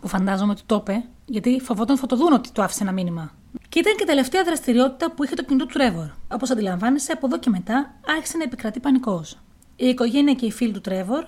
[0.00, 3.32] Που φαντάζομαι ότι το είπε, γιατί φοβόταν θα το δουν ότι του άφησε ένα μήνυμα.
[3.68, 6.06] Και ήταν και η τελευταία δραστηριότητα που είχε το κινητό του Τρέβορ.
[6.32, 9.38] Όπως αντιλαμβάνεσαι, από εδώ και μετά άρχισε να επικρατεί πανικός.
[9.76, 11.24] Η οικογένεια και οι φίλοι του Τρέβορ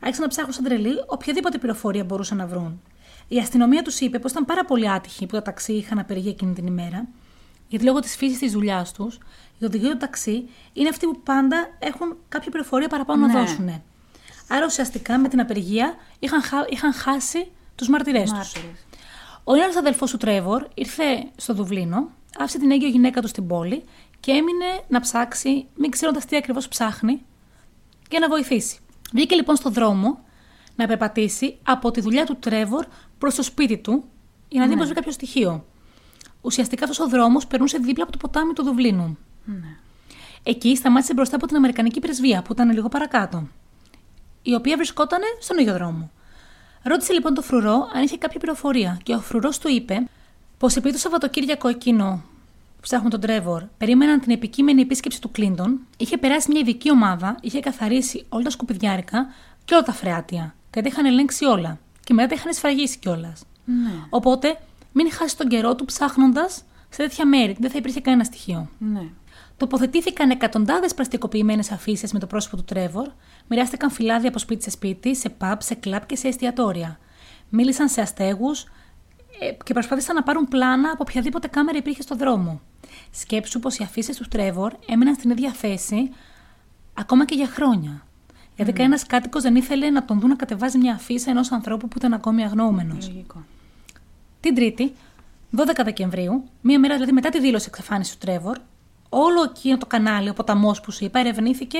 [0.00, 2.80] άρχισαν να ψάχνουν σαν τρελή οποιαδήποτε πληροφορία μπορούσαν να βρουν.
[3.28, 6.52] Η αστυνομία τους είπε πως ήταν πάρα πολύ άτυχοι που τα ταξί είχαν απεργία εκείνη
[6.54, 7.06] την ημέρα,
[7.68, 9.18] γιατί λόγω της φύσης της δουλειάς τους,
[9.58, 13.40] οι οδηγοί του ταξί είναι αυτοί που πάντα έχουν κάποια πληροφορία παραπάνω να Ναι.
[13.40, 13.82] δώσουν.
[14.48, 18.32] Άρα ουσιαστικά με την απεργία είχαν, χα- είχαν χάσει τους μαρτυρές τους.
[18.32, 18.84] Μάρτυρες.
[19.44, 21.04] Ο ένας αδελφός του Τρέβορ ήρθε
[21.36, 23.84] στο Δουβλίνο, άφησε την έγκυο γυναίκα του στην πόλη
[24.20, 27.22] και έμεινε να ψάξει, μην ξέροντας τι ακριβώς ψάχνει,
[28.10, 28.78] για να βοηθήσει.
[29.12, 30.18] Βγήκε λοιπόν στο δρόμο
[30.76, 32.86] να περπατήσει από τη δουλειά του Τρέβορ
[33.18, 34.04] προς το σπίτι του
[34.48, 34.78] για να δει Ναι.
[34.78, 35.64] πως βρει κάποιο στοιχείο.
[36.40, 39.18] Ουσιαστικά αυτός ο δρόμος περνούσε δίπλα από το ποτάμι του Δουβλίνου.
[39.44, 39.76] Ναι.
[40.42, 43.48] Εκεί σταμάτησε μπροστά από την Αμερικανική πρεσβεία που ήταν λίγο παρακάτω,
[44.42, 46.10] η οποία βρισκόταν στον ίδιο δρόμο.
[46.82, 50.08] Ρώτησε λοιπόν τον φρουρό αν είχε κάποια πληροφορία και ο φρουρός του είπε
[50.58, 52.22] πως επειδή το Σαββατοκύριακο εκείνο
[52.78, 57.36] που ψάχνουν τον Τρέβορ περίμεναν την επικείμενη επίσκεψη του Κλίντον, είχε περάσει μια ειδική ομάδα,
[57.40, 59.26] είχε καθαρίσει όλα τα σκουπιδιάρικα
[59.64, 61.78] και όλα τα φρεάτια και τα είχαν ελέγξει όλα.
[62.04, 63.42] Και μετά τα είχαν σφραγίσει κιόλας.
[63.64, 63.90] Ναι.
[64.08, 64.60] Οπότε
[64.92, 68.68] μην χάσεις τον καιρό του ψάχνοντας σε τέτοια μέρη, δεν θα υπήρχε κανένα στοιχείο.
[68.78, 69.02] Ναι.
[69.56, 73.08] Τοποθετήθηκαν εκατοντάδες πλαστικοποιημένε αφήσεις με το πρόσωπο του Τρέβορ,
[73.48, 76.98] μοιράστηκαν φυλάδια από σπίτι σε σπίτι, σε pub, σε κλαμπ και σε εστιατόρια.
[77.48, 78.66] Μίλησαν σε αστέγους
[79.64, 82.60] και προσπάθησαν να πάρουν πλάνα από οποιαδήποτε κάμερα υπήρχε στο δρόμο.
[83.10, 86.10] Σκέψου πως οι αφήσεις του Τρέβορ έμειναν στην ίδια θέση
[86.94, 88.02] ακόμα και για χρόνια.
[88.56, 91.98] Γιατί κανένα κάτοικος δεν ήθελε να τον δουν να κατεβάζει μια αφίσα ενός ανθρώπου που
[91.98, 92.94] ήταν ακόμη αγνοούμενο.
[92.94, 93.44] Λογικό.
[94.40, 94.92] Την Τρίτη,
[95.56, 98.58] 12 Δεκεμβρίου, μία μέρα δηλαδή μετά τη δήλωση εξαφάνισης του Τρέβορ,
[99.08, 101.78] όλο εκείνο το κανάλι, ο ποταμός που σου είπα, ερευνήθηκε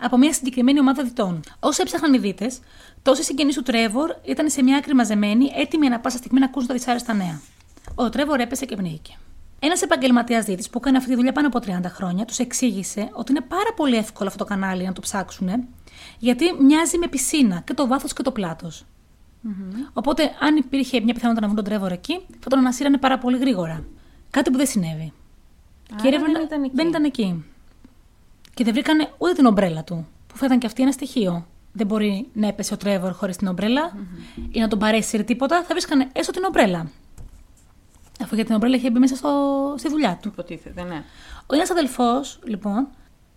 [0.00, 1.40] από μια συγκεκριμένη ομάδα διτών.
[1.60, 2.60] Όσοι έψαχναν οι δίτες,
[3.02, 6.68] τόσοι συγγενείς του Τρέβορ ήταν σε μια άκρη μαζεμένοι, έτοιμοι ανά πάσα στιγμή να ακούσουν
[6.68, 7.40] τα δυσάρεστα νέα.
[7.94, 9.16] Ο Τρέβορ έπεσε και πνίγηκε.
[9.58, 13.32] Ένας επαγγελματίας δίτης που έκανε αυτή τη δουλειά πάνω από 30 χρόνια τους εξήγησε ότι
[13.32, 15.48] είναι πάρα πολύ εύκολο αυτό το κανάλι να το ψάξουν,
[16.18, 18.70] γιατί μοιάζει με πισίνα και το βάθος και το πλατο
[19.92, 23.38] Οπότε, αν υπήρχε μια πιθανότητα να βρουν τον Τρέβορ εκεί, θα τον ανασύρανε πάρα πολύ
[23.38, 23.84] γρήγορα.
[24.30, 25.12] Κάτι που δεν συνέβη.
[25.92, 26.74] Άρα και η έρευνα δεν ήταν εκεί.
[26.74, 27.44] δεν ήταν εκεί.
[28.54, 31.46] Και δεν βρήκανε ούτε την ομπρέλα του, που θα ήταν και αυτή ένα στοιχείο.
[31.72, 33.96] Δεν μπορεί να έπεσε ο Τρέβορ χωρίς την ομπρελα
[34.50, 36.90] ή να τον παρέσει τίποτα, θα βρίσκανε έστω την ομπρέλα.
[38.22, 40.28] Αφού για την ομπρέλα είχε μπει μέσα στο, στη δουλειά του.
[40.28, 41.04] Υποτίθεται, ναι.
[41.46, 42.88] Ο ένας αδελφός, λοιπόν,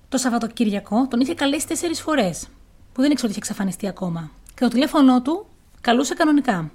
[0.09, 2.47] το Σαββατοκύριακο τον είχε καλέσει τέσσερις φορές,
[2.93, 4.31] που δεν ήξερε ότι είχε εξαφανιστεί ακόμα.
[4.53, 5.45] Και το τηλέφωνό του
[5.81, 6.71] καλούσε κανονικά.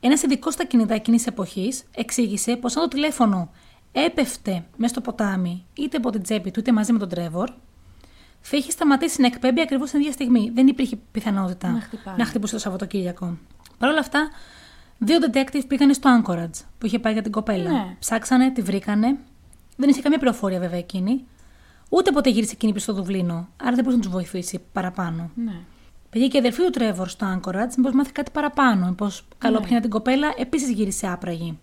[0.00, 3.50] Ένας ειδικός στα κινητά εκείνης εποχής εξήγησε πως αν το τηλέφωνο
[4.04, 7.50] έπεφτε μέσα στο ποτάμι, είτε από την τσέπη του είτε μαζί με τον Τρέβορ,
[8.40, 10.50] θα είχε σταματήσει να εκπέμπει ακριβώς την ίδια στιγμή.
[10.54, 12.14] Δεν υπήρχε πιθανότητα Να χτυπάει.
[12.16, 13.38] να χτυπούσε το Σαββατοκύριακο.
[13.78, 14.28] Παρ' όλα αυτά,
[14.98, 17.70] δύο detective πήγανε στο Anchorage που είχε πάει για την κοπέλα.
[17.70, 17.96] Ναι.
[17.98, 19.16] Ψάξανε, τη βρήκανε.
[19.76, 21.24] Δεν είχε καμία πληροφορία βέβαια εκείνη.
[21.88, 25.30] Ούτε ποτέ γύρισε εκείνη πίσω στο Δουβλίνο, άρα δεν μπορούσε να τους βοηθήσει παραπάνω.
[25.34, 25.52] ναι.
[26.10, 28.86] Πήγε και η αδερφή του Τρέβορ στο Anchorage, μήπως μάθει κάτι παραπάνω.
[28.86, 29.64] Μήπως καλό Ναι.
[29.66, 31.58] πιάνει την κοπέλα, επίσης γύρισε άπραγη.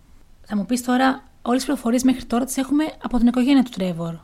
[0.46, 3.70] Θα μου πεις τώρα, όλες τις πληροφορίες μέχρι τώρα τις έχουμε από την οικογένεια του
[3.70, 4.14] Τρέβορ.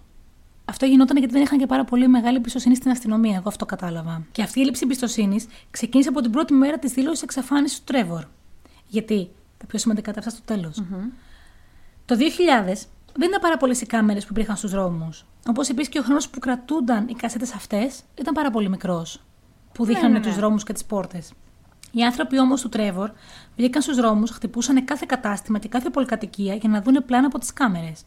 [0.64, 4.22] Αυτό γινόταν γιατί δεν είχαν και πάρα πολύ μεγάλη εμπιστοσύνη στην αστυνομία, εγώ αυτό κατάλαβα.
[4.32, 8.24] Και αυτή η έλλειψη εμπιστοσύνης ξεκίνησε από την πρώτη μέρα της δήλωσης εξαφάνισης του Τρέβορ.
[8.86, 10.72] Γιατί, τα πιο σημαντικά τα αυτά στο τελο
[12.04, 15.26] Το 2000 δεν ήταν πάρα πολλές οι κάμερες που υπήρχαν στους δρόμους.
[15.46, 19.20] Όπως επίσης και ο χρόνος που κρατούνταν οι κασέτες αυτές ήταν πάρα πολύ μικρός.
[19.72, 20.24] Που δείχνανε ναι, ναι.
[20.24, 21.32] του δρόμους και τις πόρτες.
[21.92, 23.10] Οι άνθρωποι όμως του Τρέβορ
[23.56, 27.52] βγήκαν στους δρόμους, χτυπούσαν κάθε κατάστημα και κάθε πολυκατοικία για να δουν πλάνα από τις
[27.52, 28.04] κάμερες.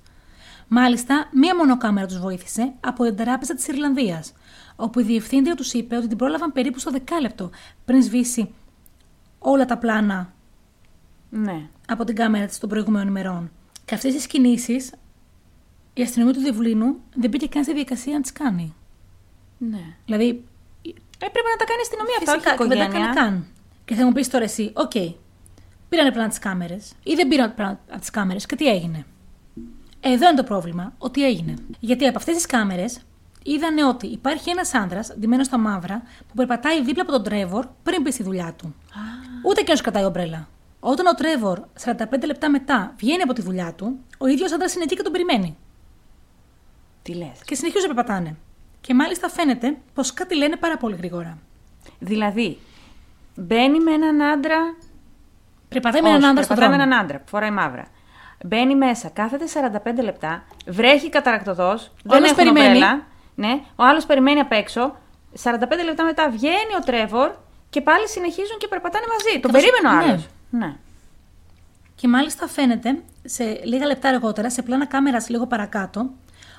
[0.68, 4.34] Μάλιστα, μία μόνο κάμερα τους βοήθησε από την τράπεζα της Ιρλανδίας,
[4.76, 7.50] όπου η διευθύντρια τους είπε ότι την πρόλαβαν περίπου στο δεκάλεπτο
[7.86, 8.54] πριν σβήσει
[9.40, 10.34] όλα τα πλάνα
[11.30, 11.62] Ναι.
[11.88, 13.52] από την κάμερα της των προηγούμενων ημερών.
[13.86, 14.92] Και αυτές τις κινήσεις
[15.94, 18.74] η αστυνομία του Διευλίνου δεν μπήκε καν στη διαδικασία να τις κάνει.
[19.58, 19.82] Ναι.
[20.06, 20.44] Δηλαδή,
[21.26, 23.10] Έπρεπε να τα κάνει η αστυνομία αυτά, όχι η φυσικά και δεν τα οικογένεια.
[23.10, 23.46] έκανε καν.
[23.86, 24.92] Και θα μου πεις τώρα εσύ, οκ,
[25.90, 29.06] πήρανε πλάνα τις κάμερες ή δεν πήραν πλάνα από τις κάμερες και τι έγινε.
[30.00, 31.54] Εδώ είναι το πρόβλημα, ότι έγινε.
[31.80, 33.00] Γιατί από αυτές τις κάμερες
[33.44, 38.02] είδανε ότι υπάρχει ένας άνδρα, ντυμένος στα μαύρα, που περπατάει δίπλα από τον Τρέβορ πριν
[38.02, 38.76] μπει στη δουλειά του.
[39.46, 40.48] Ούτε και κρατάει ομπρέλα.
[40.80, 44.84] Όταν ο Τρέβορ 45 λεπτά μετά βγαίνει από τη δουλειά του, ο ίδιος άντρας είναι
[44.84, 45.58] εκεί και τον περιμένει.
[47.02, 47.40] Τι λες.
[47.46, 48.36] Και συνεχίζουν να περπατάνε.
[48.82, 51.38] Και μάλιστα φαίνεται πως κάτι λένε πάρα πολύ γρήγορα.
[52.00, 52.60] Δηλαδή,
[53.36, 54.58] μπαίνει με έναν άντρα.
[55.70, 56.90] Περπατάει με έναν άντρα στον περπατάει δρόμο.
[56.90, 57.86] με έναν άντρα που φοράει μαύρα.
[58.46, 62.68] Μπαίνει μέσα, κάθεται 45 λεπτά, βρέχει καταρακτοδός, δεν άλλος έχουν περιμένει.
[62.68, 63.04] ομπρέλα,
[63.36, 64.96] Ναι, ο άλλος περιμένει απ' έξω.
[65.44, 67.32] 45 λεπτά μετά βγαίνει ο Τρέβορ
[67.70, 69.40] και πάλι συνεχίζουν και περπατάνε μαζί.
[69.40, 70.12] Τον Καθώς- περίμενε ο ναι.
[70.12, 70.28] άλλος.
[70.50, 70.76] Ναι.
[71.96, 76.10] Και μάλιστα φαίνεται σε λίγα λεπτά αργότερα, σε πλάνα κάμερας λίγο παρακάτω,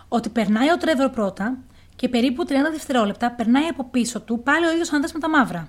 [0.09, 1.57] ότι περνάει ο Τρέβορ πρώτα
[1.97, 5.69] και περίπου 30 δευτερόλεπτα περνάει από πίσω του πάλι ο ίδιος άντρας με τα μαύρα.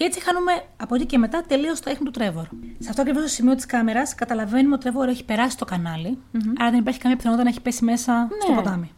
[0.00, 2.46] Και έτσι χάνουμε από εκεί και μετά τελείως το ίχνο του Τρέβορ.
[2.78, 6.18] Σε αυτό ακριβώς το σημείο της κάμερας καταλαβαίνουμε ότι ο Τρέβορ έχει περάσει το καναλι
[6.58, 8.56] άρα δεν υπάρχει καμία πιθανότητα να έχει πέσει μέσα στο Ναι.
[8.56, 8.90] ποτάμι.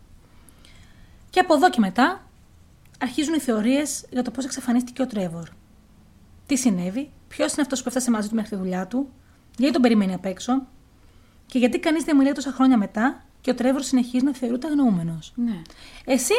[1.30, 2.22] Και από εδώ και μετά
[3.00, 5.48] αρχίζουν οι θεωρίες για το πώς εξαφανίστηκε ο Τρέβορ.
[6.46, 9.08] Τι συνέβη, ποιος είναι αυτός που έφτασε μαζί του μέχρι τη δουλειά του,
[9.56, 10.66] γιατί τον περιμένει απ' έξω
[11.46, 15.32] και γιατί κανείς δεν μιλάει τόσα χρόνια μετά και ο Τρέβορ συνεχίζει να θεωρείται αγνοούμενος.
[15.36, 15.62] ναι.
[16.04, 16.34] Εσύ,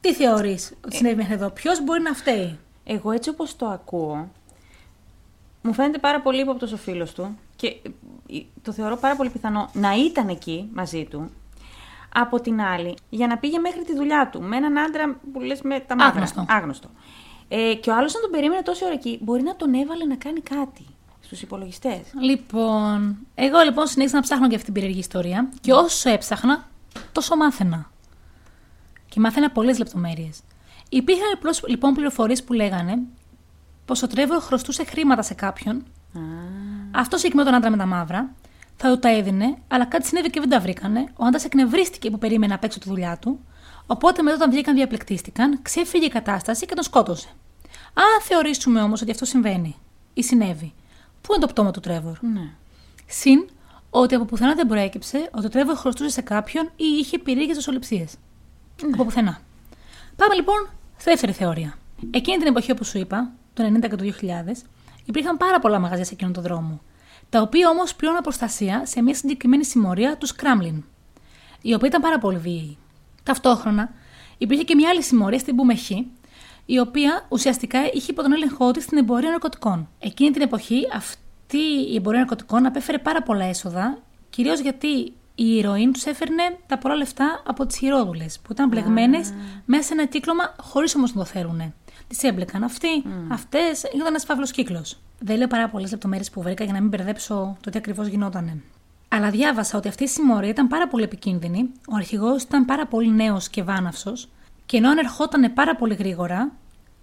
[0.00, 4.28] τι θεωρείς ότι συνέβη μέχρι εδώ, ποιος μπορεί να φταίει; Εγώ έτσι όπως το ακούω,
[5.62, 9.70] μου φαίνεται πάρα πολύ ύποπτος ο φίλος του και ε, το θεωρώ πάρα πολύ πιθανό
[9.72, 11.30] να ήταν εκεί μαζί του.
[12.14, 15.62] Από την άλλη, για να πήγε μέχρι τη δουλειά του με έναν άντρα που λες
[15.62, 16.12] με τα μαύρα.
[16.12, 16.44] Άγνωστο.
[16.48, 16.88] Άγνωστο.
[17.48, 20.16] Ε, και ο άλλος να τον περίμενε τόση ώρα εκεί, μπορεί να τον έβαλε να
[20.16, 20.86] κάνει κάτι
[21.20, 22.00] στους υπολογιστές.
[22.20, 26.68] Λοιπόν, εγώ λοιπόν συνέχισα να ψάχνω για αυτή την περίεργη ιστορία και όσο έψαχνα,
[27.12, 27.90] τόσο μάθαινα.
[29.08, 30.40] Και μάθαινα πολλές λεπτομέρειες.
[30.96, 32.98] Υπήρχαν απλώς, λοιπόν πληροφορίες που λέγανε
[33.84, 35.76] πως ο Τρέβορ χρωστούσε χρήματα σε κάποιον.
[35.76, 36.20] Α,
[36.90, 38.34] Αυτό συγκεκριμένο τον άντρα με τα μαύρα
[38.76, 41.12] θα του τα έδινε, αλλά κάτι συνέβη και δεν τα βρήκανε.
[41.16, 43.40] Ο άντρας εκνευρίστηκε που περίμενε απ' έξω τη δουλειά του.
[43.86, 47.28] Οπότε μετά όταν βγήκαν διαπληκτίστηκαν, ξέφυγε η κατάσταση και τον σκότωσε.
[47.94, 49.76] Αν θεωρήσουμε όμως ότι αυτό συμβαίνει
[50.14, 50.74] ή συνέβη,
[51.20, 52.50] πού είναι το πτώμα του Τρέβορ; ναι.
[53.06, 53.48] Συν
[53.90, 58.04] ότι από πουθενά δεν προέκυψε ότι ο Τρέβορ χρωστούσε σε κάποιον ή είχε πυρήγε δοσοληψίε.
[58.92, 59.40] Από πουθενά.
[60.16, 61.78] Πάμε λοιπόν στη δεύτερη θεωρία.
[62.10, 64.64] Εκείνη την εποχή, όπως σου είπα, το 90 και το 2000,
[65.04, 66.80] υπήρχαν πάρα πολλά μαγαζιά σε εκείνον τον δρόμο.
[67.30, 70.84] Τα οποία όμως πλήρωναν προστασία σε μια συγκεκριμένη συμμορία τους Σκράμλιν,
[71.62, 72.78] η οποία ήταν πάρα πολύ βίαιη.
[73.22, 73.92] Ταυτόχρονα
[74.38, 76.06] υπήρχε και μια άλλη συμμορία στην Πουμεχή,
[76.66, 79.88] η οποία ουσιαστικά είχε υπό τον έλεγχό της την εμπορία ναρκωτικών.
[79.98, 81.58] Εκείνη την εποχή αυτή
[81.90, 83.98] η εμπορία ναρκωτικών απέφερε πάρα πολλά έσοδα,
[84.30, 89.32] κυρίως γιατί η ηρωίνη τους έφερνε τα πολλά λεφτά από τις χειρόδουλες, που ήταν μπλεγμένες
[89.64, 91.74] μέσα σε ένα κύκλωμα χωρίς όμως να το θέλουν.
[92.08, 92.88] Τις έμπλεκαν αυτοί,
[93.28, 94.98] αυτές, ήταν ένας φαύλος κύκλος.
[95.18, 98.62] Δεν λέω πάρα πολλές λεπτομέρειες που βρήκα για να μην μπερδέψω το τι ακριβώς γινότανε.
[99.08, 103.10] Αλλά διάβασα ότι αυτή η συμμορία ήταν πάρα πολύ επικίνδυνη, ο αρχηγός ήταν πάρα πολύ
[103.10, 104.28] νέος και βάναυσος,
[104.66, 106.52] και ενώ ανερχόταν πάρα πολύ γρήγορα,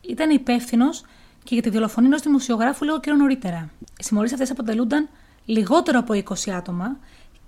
[0.01, 1.03] ήταν υπεύθυνος
[1.43, 3.69] και για τη δολοφονία ενός δημοσιογράφου λίγο καιρό νωρίτερα.
[3.99, 5.09] Οι συμμορίες αυτές αποτελούνταν
[5.45, 6.97] λιγότερο από 20 άτομα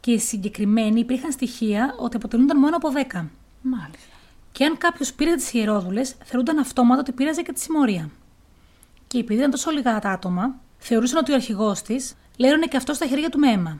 [0.05, 3.25] και οι συγκεκριμένοι υπήρχαν στοιχεία ότι αποτελούνταν μόνο από 10.
[3.61, 4.15] Μάλιστα.
[4.51, 8.09] Και αν κάποιος πήρε τις ιερόδουλες, θεωρούνταν αυτόματα ότι πήραζε και τη συμμορία.
[9.07, 12.93] Και επειδή ήταν τόσο λίγα τα άτομα, θεωρούσαν ότι ο αρχηγός της λέρωνε και αυτό
[12.93, 13.79] στα χέρια του με αίμα.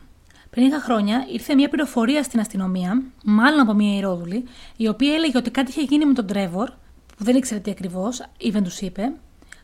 [0.49, 4.43] Πριν λίγα χρόνια ήρθε μια πληροφορία στην αστυνομία, μάλλον από μια ιερόδουλη,
[4.77, 6.69] η οποία έλεγε ότι κάτι είχε γίνει με τον Τρέβορ,
[7.17, 9.13] που δεν ήξερε τι ακριβώς, ή δεν τους είπε.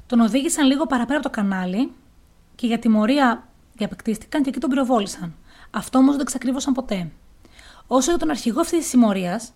[0.07, 1.91] Τον οδήγησαν λίγο παραπέρα από το κανάλι
[2.55, 5.33] και για τιμωρία διαπεκτίστηκαν και εκεί τον πυροβόλησαν.
[5.71, 7.11] Αυτό όμως δεν το εξακρίβωσαν ποτέ.
[7.87, 9.53] Όσο για τον αρχηγό αυτής της συμμορίας,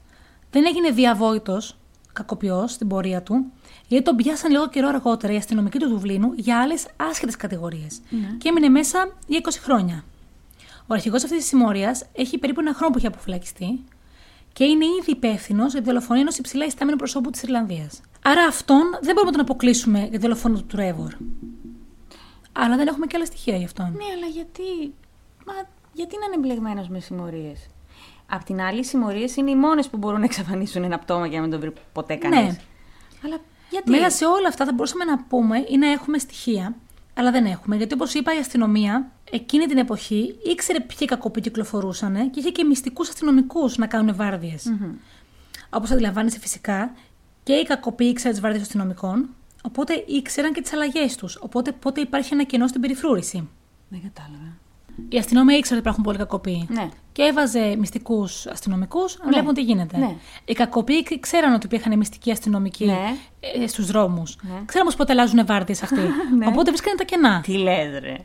[0.51, 1.77] δεν έγινε διαβόητος,
[2.13, 3.51] κακοποιός στην πορεία του,
[3.87, 8.01] γιατί τον πιάσαν λίγο καιρό αργότερα οι αστυνομικοί του Δουβλίνου για άλλες άσχετες κατηγορίες.
[8.37, 10.03] Και έμεινε μέσα για 20 χρόνια.
[10.87, 13.83] Ο αρχηγός αυτής της συμμορίας έχει περίπου ένα χρόνο που έχει αποφυλακιστεί
[14.53, 18.01] και είναι ήδη υπεύθυνο για τη δολοφονία ενός υψηλά ιστάμενου προσώπου της Ιρλανδίας.
[18.23, 21.13] Άρα αυτόν δεν μπορούμε να τον αποκλείσουμε για τη δολοφονία του Τρέβορ.
[22.51, 23.85] Αλλά δεν έχουμε και άλλα στοιχεία γι' αυτόν.
[23.85, 24.93] Ναι, αλλά γιατί;
[25.45, 25.53] Μα
[25.95, 27.67] γιατί να είναι εμπλεγμένος με συμμορίες;
[28.29, 31.35] Απ' την άλλη, οι συμμορίες είναι οι μόνες που μπορούν να εξαφανίσουν ένα πτώμα για
[31.35, 32.39] να μην τον βρει ποτέ κανείς.
[32.39, 32.59] Ναι.
[33.25, 33.37] Αλλά
[33.69, 36.75] γιατί; Μέσα σε όλα αυτά θα μπορούσαμε να πούμε ή να έχουμε στοιχεία,
[37.13, 37.75] αλλά δεν έχουμε.
[37.75, 42.63] Γιατί όπως είπα, η αστυνομία εκείνη την εποχή ήξερε ποιοι κακόποι κυκλοφορούσαν και είχε και
[42.63, 44.65] μυστικούς αστυνομικούς να κάνουν βάρδιες.
[45.69, 46.91] Όπως αντιλαμβάνεσαι φυσικά,
[47.43, 49.29] και οι κακοποί ήξεραν τις βάρδιες των αστυνομικών,
[49.63, 51.35] οπότε ήξεραν και τις αλλαγές τους.
[51.41, 53.49] Οπότε πότε υπάρχει ένα κενό στην περιφρούρηση.
[53.89, 54.57] Δεν κατάλαβα.
[55.09, 56.67] Η αστυνομία ήξερε ότι υπάρχουν πολλοί κακοποί.
[56.69, 56.89] Ναι.
[57.11, 59.97] Και έβαζε μυστικούς αστυνομικούς να βλέπουν τι γίνεται.
[59.97, 60.15] Ναι.
[60.45, 63.15] Οι κακοποί ξέραν ότι υπήρχαν μυστικοί αστυνομικοί Ναι.
[63.63, 64.37] ε, στους δρόμους.
[64.41, 64.49] Ναι.
[64.65, 66.01] Ξέραν όμως πότε αλλάζουν βάρδιε αυτοί.
[66.37, 66.47] Ναι.
[66.47, 67.41] Οπότε βρίσκανε τα κενά.
[67.41, 68.15] Τι λες, ρε.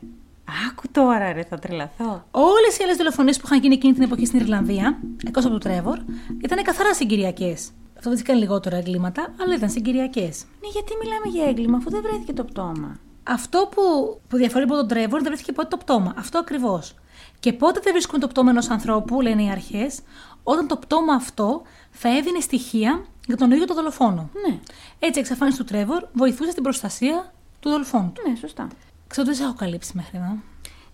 [0.70, 2.24] Άκου τώρα, ρε, θα τρελαθώ.
[2.30, 5.59] Όλες οι άλλες δολοφονίες που είχαν γίνει εκείνη την εποχή στην Ιρλανδία, εκτός από του
[5.59, 5.98] Τρέβορ,
[6.44, 7.70] ήταν καθαρά συγκυριακές.
[7.96, 10.44] Αυτό δεν ήταν λιγότερα εγκλήματα, αλλά ήταν συγκυριακές.
[10.61, 12.96] Ναι, γιατί μιλάμε για έγκλημα, αφού δεν βρέθηκε το πτώμα.
[13.30, 13.82] Αυτό που,
[14.28, 16.14] που διαφορεί από τον Τρέβορ δεν βρέθηκε ποτέ το πτώμα.
[16.16, 16.94] Αυτό ακριβώς.
[17.40, 20.00] Και πότε δεν βρίσκουμε το πτώμα ενός ανθρώπου, λένε οι αρχές,
[20.42, 24.30] όταν το πτώμα αυτό θα έδινε στοιχεία για τον ίδιο τον δολοφόνο.
[24.46, 24.58] Ναι,
[24.98, 28.28] Έτσι, η εξαφάνιση του Τρέβορ βοηθούσε στην προστασία του δολοφόνου του.
[28.28, 28.68] ναι, σωστά.
[29.06, 30.26] Ξέρω ότι δεν σε έχω καλύψει μέχρι εδώ.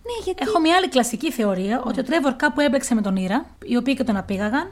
[0.07, 0.43] Ναι, γιατί.
[0.47, 3.95] Έχω μια άλλη κλασική θεωρία ότι ο Τρέβορ κάπου έμπλεξε με τον Ήρα, οι οποίοι
[3.95, 4.71] και τον απήγαγαν,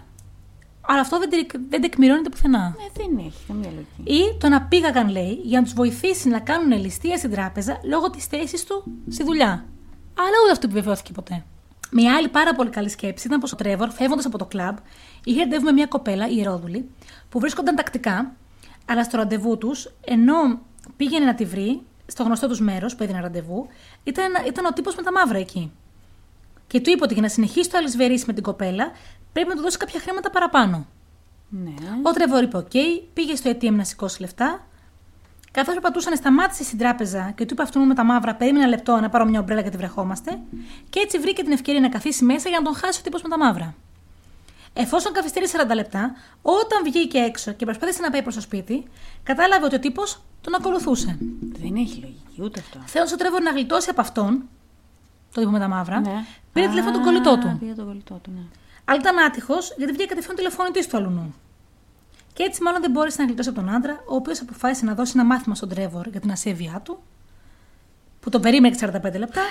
[0.88, 2.60] αλλά αυτό δεν, τε- δεν τεκμηρώνεται πουθενά.
[2.78, 4.24] Ναι, δεν έχει καμία λογική.
[4.24, 8.26] Ή τον απήγαγαν, λέει, για να τους βοηθήσει να κάνουν ληστεία στην τράπεζα λόγω της
[8.26, 9.66] θέσης του στη δουλειά.
[10.18, 11.44] Αλλά ούτε αυτό επιβεβαιώθηκε ποτέ.
[11.92, 14.78] Μια άλλη πάρα πολύ καλή σκέψη ήταν πως ο Τρέβορ, φεύγοντας από το κλαμπ,
[15.24, 16.90] είχε ραντεβού με μια κοπέλα, Ιερόδουλη,
[17.30, 18.36] που βρίσκονταν τακτικά,
[18.86, 20.34] αλλά στο ραντεβού τους, ενώ
[20.98, 23.68] πήγαινε να τη βρει, στο γνωστό τους μέρος που έδινε ραντεβού,
[24.04, 25.72] ήταν, ήταν ο τύπος με τα μαύρα εκεί.
[26.68, 28.92] Και του είπε ότι για να συνεχίσει το αλυσβερίσι με την κοπέλα,
[29.36, 30.86] πρέπει να του δώσει κάποια χρήματα παραπάνω.
[31.50, 31.74] Ναι.
[32.04, 32.72] Ο Τρεβόρ είπε: Οκ,
[33.14, 34.68] πήγε στο ATM να σηκώσει λεφτά.
[35.52, 39.00] Καθώς περπατούσαν, σταμάτησε στην τράπεζα και του είπε αυτού με τα μαύρα: Περίμενε ένα λεπτό
[39.00, 40.40] να πάρω μια ομπρέλα γιατί βρεχόμαστε.
[40.90, 43.30] Και έτσι βρήκε την ευκαιρία να καθίσει μέσα για να τον χάσει ο τύπος με
[43.30, 43.76] τα μαύρα.
[44.74, 48.84] Εφόσον καθυστέρησε 40 λεπτά, όταν βγήκε έξω και προσπάθησε να πάει προς το σπίτι,
[49.24, 51.18] κατάλαβε ότι ο τύπος τον ακολουθούσε.
[51.62, 52.80] Δεν έχει λογική ούτε αυτό.
[52.86, 54.28] Θέλοντα ο Τρέβορ να γλιτώσει από αυτόν,
[55.34, 56.26] τον τύπο με τα μαύρα, Ναι.
[56.54, 57.58] πήρε τηλέφωνο τον κολλητό του.
[57.60, 58.42] Πήρε τον κολλητό του, ναι.
[58.86, 61.36] Αλλά ήταν άτυχος γιατί βγήκε κατευθείαν τηλεφωνητή του αλουνού.
[62.34, 65.12] Και έτσι μάλλον δεν μπόρεσε να γλιτώσει από τον άντρα, ο οποίος αποφάσισε να δώσει
[65.16, 67.00] ένα μάθημα στον Τρέβορ για την ασέβειά του,
[68.20, 69.42] που τον περίμενε και 45 λεπτά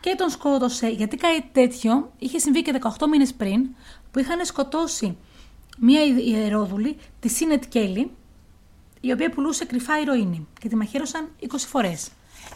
[0.00, 0.88] και τον σκότωσε.
[0.88, 3.68] Γιατί κάτι τέτοιο είχε συμβεί και 18 μήνες πριν,
[4.10, 5.16] που είχαν σκοτώσει
[5.78, 8.10] μία ιερόδουλη, τη Σίνετ Κέλλη,
[9.00, 12.08] η οποία πουλούσε κρυφά ηρωίνη και τη μαχαίρωσαν 20 φορές.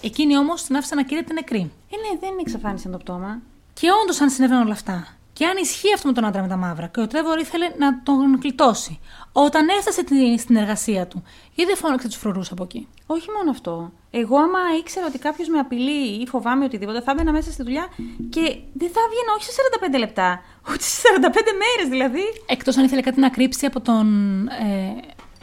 [0.02, 1.72] Εκείνη όμως την άφησαν να κηρύττει νεκρή.
[1.90, 3.40] Ε, ναι, δεν εξαφάνισαν το πτώμα.
[3.72, 6.56] Και όντως, αν συνέβαιναν όλα αυτά, και αν ισχύει αυτό με τον άντρα με τα
[6.56, 9.00] μαύρα, και ο Τρέβορ ήθελε να τον γλιτώσει,
[9.32, 11.22] όταν έφτασε τη- στην εργασία του,
[11.54, 13.92] γιατί δεν φώναξε τους φρουρούς από εκεί; Όχι μόνο αυτό.
[14.10, 17.86] Εγώ, άμα ήξερα ότι κάποιος με απειλεί ή φοβάμαι οτιδήποτε, θα έμπαινα μέσα στη δουλειά
[18.30, 18.40] και
[18.80, 19.52] δεν θα έβγαινα όχι σε
[19.94, 22.22] 45 λεπτά, ούτε σε 45 μέρες δηλαδή.
[22.46, 24.06] Εκτός αν ήθελε κάτι να κρύψει από τον
[24.48, 24.94] ε,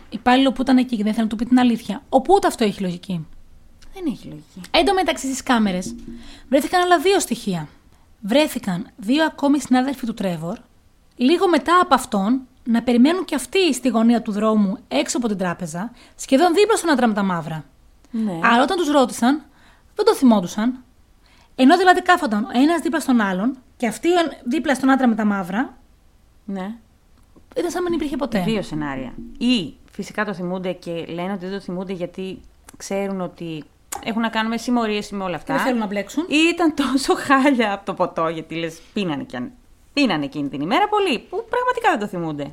[0.10, 2.04] υπάλληλο που ήταν εκεί και δεν ήθελε να του πει την αλήθεια.
[2.10, 3.28] Όπου ούτε αυτό έχει λογική.
[3.94, 4.62] Δεν έχει λογική.
[4.72, 5.96] Εν τω μεταξύ στις κάμερες
[6.50, 7.68] βρέθηκαν άλλα δύο στοιχεία.
[8.22, 10.58] Βρέθηκαν δύο ακόμη συνάδελφοι του Τρέβορ,
[11.16, 15.38] λίγο μετά από αυτόν να περιμένουν και αυτοί στη γωνία του δρόμου έξω από την
[15.38, 17.64] τράπεζα, σχεδόν δίπλα στον άντρα με τα μαύρα.
[18.12, 18.40] Ναι.
[18.44, 19.42] Αλλά όταν τους ρώτησαν,
[19.96, 20.84] δεν το θυμόντουσαν.
[21.56, 24.10] Ενώ δηλαδή κάθονταν ο ένας δίπλα στον άλλον και αυτοί
[24.44, 25.78] δίπλα στον άντρα με τα μαύρα,
[26.46, 26.76] ναι.
[27.58, 28.44] ήταν σαν να μην υπήρχε ποτέ.
[28.44, 29.14] Δύο σενάρια.
[29.38, 32.40] Ή φυσικά το θυμούνται και λένε ότι δεν το θυμούνται γιατί
[32.78, 33.64] ξέρουν ότι
[34.04, 35.54] έχουν να κάνουν με συμμορίες με όλα Και αυτά.
[35.54, 36.26] δεν θέλουν να μπλέξουν.
[36.28, 39.52] Ή ήταν τόσο χάλια από το ποτό, γιατί λες πίνανε κι αν.
[39.94, 42.52] Πίνανε εκείνη την ημέρα πολύ, που πραγματικά δεν το θυμούνται.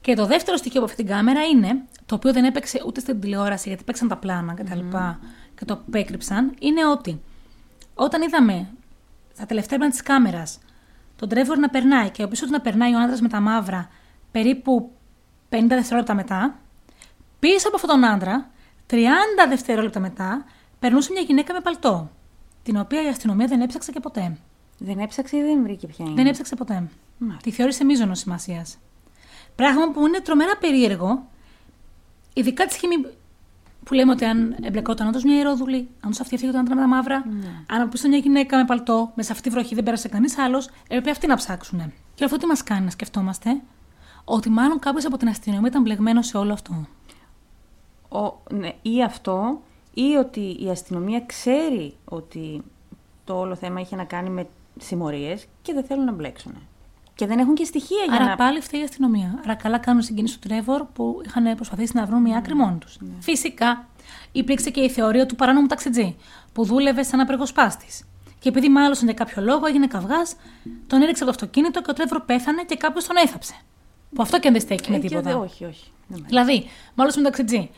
[0.00, 3.20] Και το δεύτερο στοιχείο από αυτή την κάμερα είναι, το οποίο δεν έπαιξε ούτε στην
[3.20, 4.78] τηλεόραση γιατί παίξαν τα πλάνα κτλ.
[5.58, 7.20] και το απέκρυψαν, είναι ότι
[7.94, 8.68] όταν είδαμε
[9.34, 10.58] στα τελευταία πλάνα της κάμερας
[11.16, 13.88] τον Τρέβορ να περνάει και ο πίσω του να περνάει ο άντρας με τα μαύρα
[14.30, 14.90] περίπου
[15.50, 16.54] 50 δευτερόλεπτα μετά,
[17.38, 18.50] πίσω από αυτόν τον άντρα,
[18.90, 18.96] 30
[19.48, 20.44] δευτερόλεπτα μετά,
[20.84, 22.10] περνούσε μια γυναίκα με παλτό,
[22.62, 24.36] την οποία η αστυνομία δεν έψαξε και ποτέ.
[24.78, 26.88] Δεν έψαξε ή δεν βρήκε ποια είναι; Δεν έψαξε ποτέ.
[27.18, 27.42] Μάλιστα.
[27.42, 28.78] Τη θεώρησε μείζονο σημασίας.
[29.54, 31.26] Πράγμα που είναι τρομερά περίεργο,
[32.34, 32.94] ειδικά τη στιγμή
[33.84, 36.80] που λέμε ότι αν εμπλεκόταν όντως μια ιερόδουλη, αν τους αυτή έφυγε τον άντρα με
[36.80, 37.48] τα μαύρα, Ναι.
[37.70, 40.68] αν από μια γυναίκα με παλτό, με σε αυτή τη βροχή δεν πέρασε κανείς άλλος,
[40.84, 41.92] έπρεπε αυτοί να ψάξουν.
[42.14, 43.60] Και αυτό τι μας κάνει να σκεφτόμαστε,
[44.24, 46.86] ότι μάλλον κάποιος από την αστυνομία ήταν μπλεγμένος σε όλο αυτό.
[48.08, 49.62] Ο, ναι, ή αυτό,
[49.94, 52.62] ή ότι η αστυνομία ξέρει ότι
[53.24, 54.46] το όλο θέμα είχε να κάνει με
[54.80, 56.54] συμμορίες και δεν θέλουν να μπλέξουν.
[57.14, 58.36] Και δεν έχουν και στοιχεία για Άρα να.
[58.36, 59.40] πάλι φταίει η αστυνομία.
[59.44, 62.96] Άρα καλά κάνουν συγκίνηση του Τρέβορ που είχαν προσπαθήσει να βρουν μια άκρη μόνοι τους.
[63.20, 63.86] Φυσικά
[64.32, 66.16] υπήρξε και η θεωρία του παράνομου ταξιτζή
[66.52, 68.04] που δούλευε σαν απεργοσπάστης.
[68.38, 70.36] Και επειδή μάλωσαν για κάποιο λόγο έγινε καυγάς,
[70.86, 73.54] τον έριξε από το αυτοκίνητο και ο Τρέβορ πέθανε και κάποιος τον έθαψε.
[74.14, 75.30] Που αυτό και αν δεν στέκει με Ε, και τίποτα.
[75.30, 75.90] δεν- όχι, όχι.
[76.06, 77.70] Δεν με- Δηλαδή, μάλωσαν με ταξιτζή.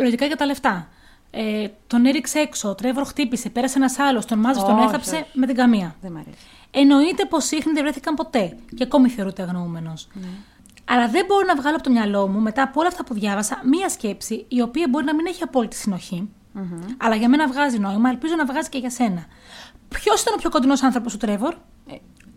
[0.00, 0.88] Λογικά για τα λεφτά.
[1.34, 5.14] Ε, τον έριξε έξω, ο Τρέβορ χτύπησε, πέρασε ένας άλλος, τον μάζεψε, τον Όχι, έθαψε
[5.14, 5.24] όχι.
[5.32, 5.94] με την καμία.
[6.00, 6.36] Δεν μ' αρέσει.
[6.70, 10.08] Εννοείται πως ίχνη δεν βρέθηκαν ποτέ και ακόμη θεωρούνται αγνοούμενος.
[10.84, 13.60] Αλλά δεν μπορώ να βγάλω από το μυαλό μου μετά από όλα αυτά που διάβασα
[13.64, 16.28] μία σκέψη η οποία μπορεί να μην έχει απόλυτη συνοχή,
[16.96, 19.26] αλλά για μένα βγάζει νόημα, ελπίζω να βγάζει και για σένα.
[19.88, 21.54] Ποιος ήταν ο πιο κοντινός άνθρωπος του Τρέβορ,
[21.90, 21.94] Ε,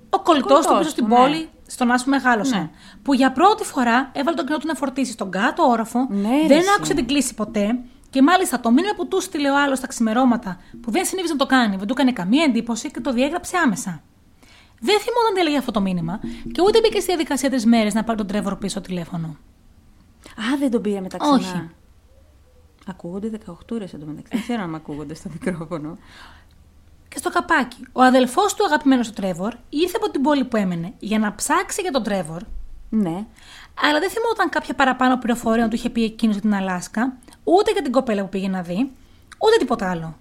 [0.09, 1.15] ο κολλητός κολλητός του πίσω στην του, ναι.
[1.15, 2.55] πόλη, στον άσου μεγάλωσε.
[2.55, 2.69] Ναι.
[3.03, 6.47] Που για πρώτη φορά έβαλε τον κοινό του να φορτίσει στον κάτω όροφο, Ναι, ρε
[6.47, 6.67] δεν εσύ.
[6.77, 7.79] άκουσε την κλίση ποτέ.
[8.15, 11.39] Και μάλιστα το μήνυμα που του στείλε ο άλλος στα ξημερώματα, που δεν συνήθιζε να
[11.39, 14.01] το κάνει, δεν του έκανε καμία εντύπωση και το διέγραψε άμεσα.
[14.79, 16.19] Δεν θυμόταν τι έλεγε αυτό το μήνυμα
[16.51, 19.27] και ούτε μπήκε στη διαδικασία τρεις μέρες να πάρει τον Τρέβορ πίσω τηλέφωνο.
[20.27, 21.35] Α, δεν τον πήρε μετά ξανά.
[21.35, 21.69] Όχι.
[22.87, 24.31] Ακούγονται 18 ώρες εντωμεταξύ.
[24.35, 25.97] Δεν ξέρω αν ακούγονται στο μικρόφωνο.
[27.07, 30.93] Και στο καπάκι, ο αδελφός του αγαπημένος του Τρέβορ ήρθε από την πόλη που έμενε
[30.99, 32.41] για να ψάξει για τον Τρέβορ,
[32.89, 33.25] Ναι.
[33.81, 37.71] αλλά δεν θυμόταν κάποια παραπάνω πληροφορία να του είχε πει εκείνος για την Αλάσκα, ούτε
[37.71, 38.91] για την κοπέλα που πήγε να δει,
[39.39, 40.15] ούτε τίποτα άλλο.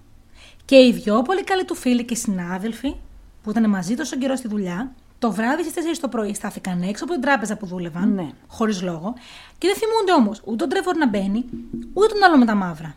[0.65, 2.95] Και οι δυο πολύ καλοί του φίλοι και συνάδελφοι,
[3.43, 7.03] που ήταν μαζί τόσο καιρό στη δουλειά, το βράδυ στις 4 το πρωί στάθηκαν έξω
[7.03, 8.29] από την τράπεζα που δούλευαν, Ναι.
[8.47, 9.13] χωρίς λόγο,
[9.57, 11.45] και δεν θυμούνται όμως ούτε τον Τρέβορ να μπαίνει,
[11.93, 12.95] ούτε τον άλλο με τα μαύρα.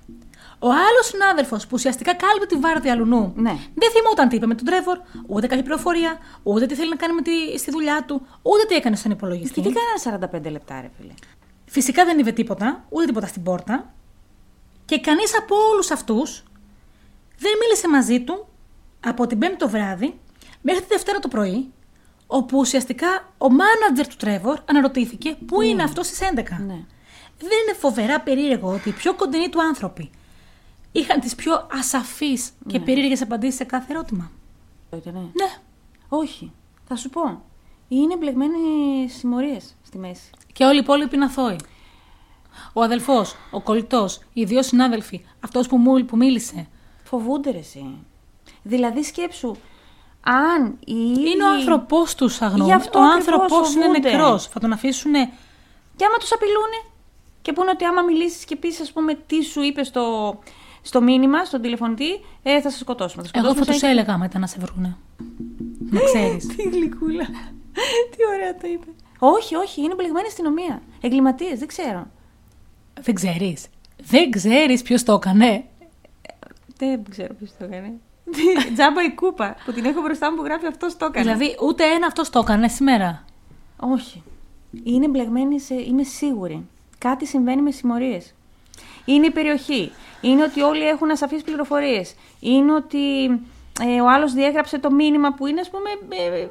[0.60, 3.50] Ο άλλος συνάδελφος που ουσιαστικά κάλυπε τη βάρδια αλουνού, Ναι.
[3.74, 7.14] δεν θυμόταν τι είπε με τον Τρέβορ, ούτε κάποια πληροφορία, ούτε τι θέλει να κάνει
[7.14, 9.60] με τη, στη δουλειά του, ούτε τι έκανε στον υπολογιστή.
[9.60, 11.12] Και τι κάνανε 45 λεπτά, ρε φίλε.
[11.66, 13.92] Φυσικά δεν είδε τίποτα, ούτε τίποτα στην πόρτα.
[14.88, 16.42] Και κανείς από όλους αυτούς
[17.38, 18.46] δεν μίλησε μαζί του
[19.00, 20.20] από την Πέμπτη το βράδυ
[20.60, 21.72] μέχρι τη Δευτέρα το πρωί,
[22.26, 26.34] όπου ουσιαστικά ο μάνατζερ του Τρέβορ αναρωτήθηκε πού είναι αυτός στις 11.
[26.34, 26.84] Ναι.
[27.38, 30.10] Δεν είναι φοβερά περίεργο ότι οι πιο κοντινοί του άνθρωποι
[30.92, 34.30] είχαν τις πιο ασαφείς και περίεργες απαντήσεις σε κάθε ερώτημα.
[34.90, 35.18] Το ήτανε.
[35.18, 35.58] Ναι.
[36.08, 36.52] Όχι.
[36.86, 37.42] Θα σου πω.
[37.88, 38.58] Είναι μπλεγμένοι
[39.08, 40.30] συμμορίες στη μέση.
[40.52, 41.56] Και όλοι οι υπόλοιποι είναι αθώοι.
[42.72, 46.66] Ο αδελφός, ο κολλητός, οι δύο συνάδελφοι, αυτός που, μου- που μίλησε,
[47.04, 47.96] Φοβούνται ρε εσύ.
[48.62, 49.54] Δηλαδή σκέψου,
[50.20, 51.30] αν οι ίδιοι...
[51.30, 52.66] Είναι ο άνθρωπός τους αγνοούν.
[52.66, 54.10] Γι' αυτό ο ακριβώς άνθρωπός είναι φοβούνται.
[54.10, 54.46] νεκρός.
[54.46, 55.12] Θα τον αφήσουν.
[55.96, 56.78] Και άμα τους απειλούνε
[57.42, 60.38] και πούνε ότι άμα μιλήσεις και πεις ας πούμε τι σου είπε στο,
[60.82, 63.22] στο μήνυμα, στον τηλεφωνητή, ε, θα σε σκοτώσουμε.
[63.22, 64.96] Θα Εγώ θα σκοτώσουμε τους σαν- έλεγα μετά να σε βρούνε.
[65.90, 66.46] Να ξέρεις.
[66.56, 67.24] Τι γλυκούλα.
[68.10, 68.86] τι ωραία το είπε.
[69.18, 70.82] Όχι, όχι, είναι μπλεγμένη αστυνομία.
[71.00, 72.06] Εγκληματίες, δεν ξέρω.
[73.02, 73.66] Δεν ξέρεις.
[74.02, 75.64] Δεν ξέρεις ποιος το έκανε.
[76.76, 77.92] Δεν ξέρω ποιος το έκανε.
[78.74, 81.24] Τζάμπα η κούπα που την έχω μπροστά μου που γράφει αυτός το έκανε.
[81.24, 83.24] Δηλαδή, ούτε ένα αυτός το έκανε σήμερα.
[83.76, 84.22] Όχι.
[84.84, 85.74] Είναι μπλεγμένη σε.
[85.74, 86.66] Είμαι σίγουρη.
[86.98, 88.34] Κάτι συμβαίνει με συμμορίες.
[89.04, 89.92] Είναι η περιοχή.
[90.20, 92.14] Είναι ότι όλοι έχουν ασαφείς πληροφορίες.
[92.40, 93.24] Είναι ότι
[93.80, 95.90] ε, ο άλλος διέγραψε το μήνυμα που είναι, ας πούμε.
[96.08, 96.48] ε, ε,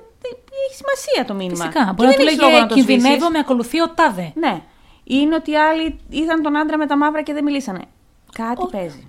[0.68, 1.66] έχει σημασία το μήνυμα.
[1.66, 1.86] Φυσικά.
[1.86, 3.30] Και Μπορεί να δεν του έχεις λόγο λέγε το Κινδυνεύω, σβήσεις.
[3.30, 4.32] με ακολουθεί ο τάδε.
[4.36, 4.62] Ναι.
[5.10, 7.82] Είναι ότι οι άλλοι είδαν τον άντρα με τα μαύρα και δεν μιλήσανε.
[8.32, 8.72] Κάτι Όχι.
[8.72, 9.08] παίζει.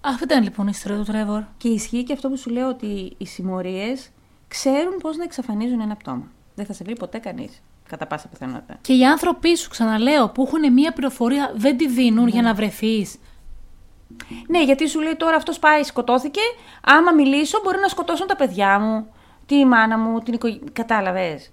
[0.00, 1.42] Αυτή ήταν λοιπόν η ιστορία του Τρέβορ.
[1.56, 4.10] Και ισχύει και αυτό που σου λέω ότι οι συμμορίες
[4.48, 6.30] ξέρουν πώς να εξαφανίζουν ένα πτώμα.
[6.54, 7.62] Δεν θα σε βρει ποτέ κανείς.
[7.88, 8.78] Κατά πάσα πιθανότητα.
[8.80, 13.18] Και οι άνθρωποι σου, ξαναλέω, που έχουν μία πληροφορία, δεν τη δίνουν για να βρεθείς.
[14.48, 16.40] Ναι, γιατί σου λέει τώρα αυτός πάει, σκοτώθηκε.
[16.82, 19.06] Άμα μιλήσω, μπορεί να σκοτώσουν τα παιδιά μου,
[19.46, 20.66] τη μάνα μου, την οικογένεια.
[20.72, 21.50] Κατάλαβες.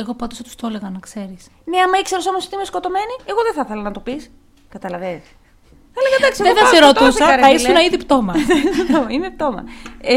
[0.00, 1.42] Εγώ πάντως θα τους το έλεγα, να ξέρεις.
[1.64, 4.30] Ναι, άμα ήξερες όμως ότι είμαι σκοτωμένη, εγώ δεν θα ήθελα να το πεις.
[4.68, 5.22] Καταλαβέ.
[5.92, 7.60] Θα έλεγα εντάξει, Δεν εγώ θα πάω, σε ρωτούσα, σκοτώθηκα, ρε θα φίλε.
[7.60, 8.34] ήσουν ήδη πτώμα.
[9.14, 9.64] Είμαι πτώμα.
[10.00, 10.14] Ε,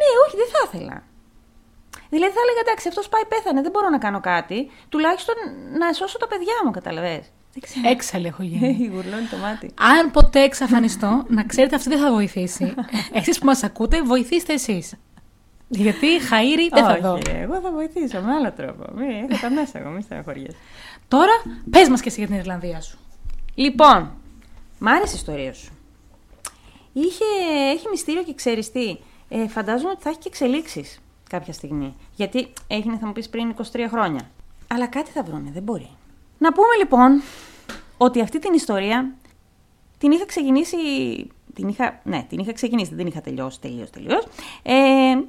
[0.00, 0.96] ναι, όχι, δεν θα ήθελα.
[2.12, 4.70] Δηλαδή θα έλεγα εντάξει, αυτός πάει, πέθανε, δεν μπορώ να κάνω κάτι.
[4.88, 5.34] Τουλάχιστον
[5.78, 7.18] να σώσω τα παιδιά μου, καταλαβέ.
[7.52, 7.88] Δεν ξέρω.
[7.88, 8.86] Έξαλλη έχω γίνει.
[8.92, 9.70] Γουρλώνει το μάτι.
[9.98, 12.74] Αν ποτέ εξαφανιστώ, να ξέρετε αυτή δεν θα βοηθήσει.
[13.18, 14.94] Εσείς που μας ακούτε, βοηθήστε εσείς.
[15.72, 17.12] Γιατί χαΐρι δεν θα δω.
[17.12, 18.84] Όχι, ρε, εγώ θα βοηθήσω με άλλο τρόπο.
[18.94, 20.56] Μη, έχω τα μέσα εγώ, μη στεναχωριέσαι.
[21.08, 21.32] Τώρα,
[21.70, 22.98] πες μας και εσύ για την Ιρλανδία σου.
[23.54, 24.12] Λοιπόν,
[24.78, 25.72] μ' άρεσε η ιστορία σου.
[26.92, 27.24] Είχε,
[27.74, 28.96] έχει μυστήριο και ξέρεις τι.
[29.28, 31.94] Ε, φαντάζομαι ότι θα έχει και εξελίξεις κάποια στιγμή.
[32.14, 34.30] Γιατί έγινε, θα μου πεις πριν 23 χρόνια.
[34.68, 35.88] Αλλά κάτι θα βρούνε, δεν μπορεί.
[36.38, 37.22] Να πούμε λοιπόν
[37.96, 39.12] ότι αυτή την ιστορία
[39.98, 40.76] την είχα ξεκινήσει.
[41.54, 44.24] Την είχα, ναι, την είχα ξεκινήσει, δεν την είχα τελειώσει τελείως τελείως.
[44.62, 44.72] Ε,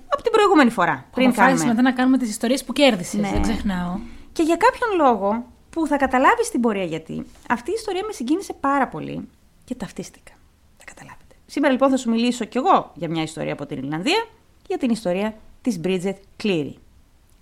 [0.07, 1.05] από την προηγούμενη φορά.
[1.13, 1.74] Πριν Αποφάσισε κάνουμε.
[1.74, 3.30] μετά να κάνουμε τις ιστορίες που κέρδισες, Ναι.
[3.32, 3.99] δεν ξεχνάω.
[4.34, 8.53] Και για κάποιον λόγο που θα καταλάβεις την πορεία γιατί, αυτή η ιστορία με συγκίνησε
[8.59, 9.28] πάρα πολύ
[9.63, 10.32] και ταυτίστηκα.
[10.78, 11.36] Θα καταλάβετε.
[11.45, 14.26] Σήμερα λοιπόν θα σου μιλήσω κι εγώ για μια ιστορία από την Ιρλανδία,
[14.67, 16.74] για την ιστορία της Bridget Cleary.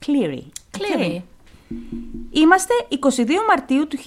[0.06, 0.42] Cleary.
[0.78, 1.20] Cleary.
[2.32, 3.98] Είμαστε 22 Μαρτίου του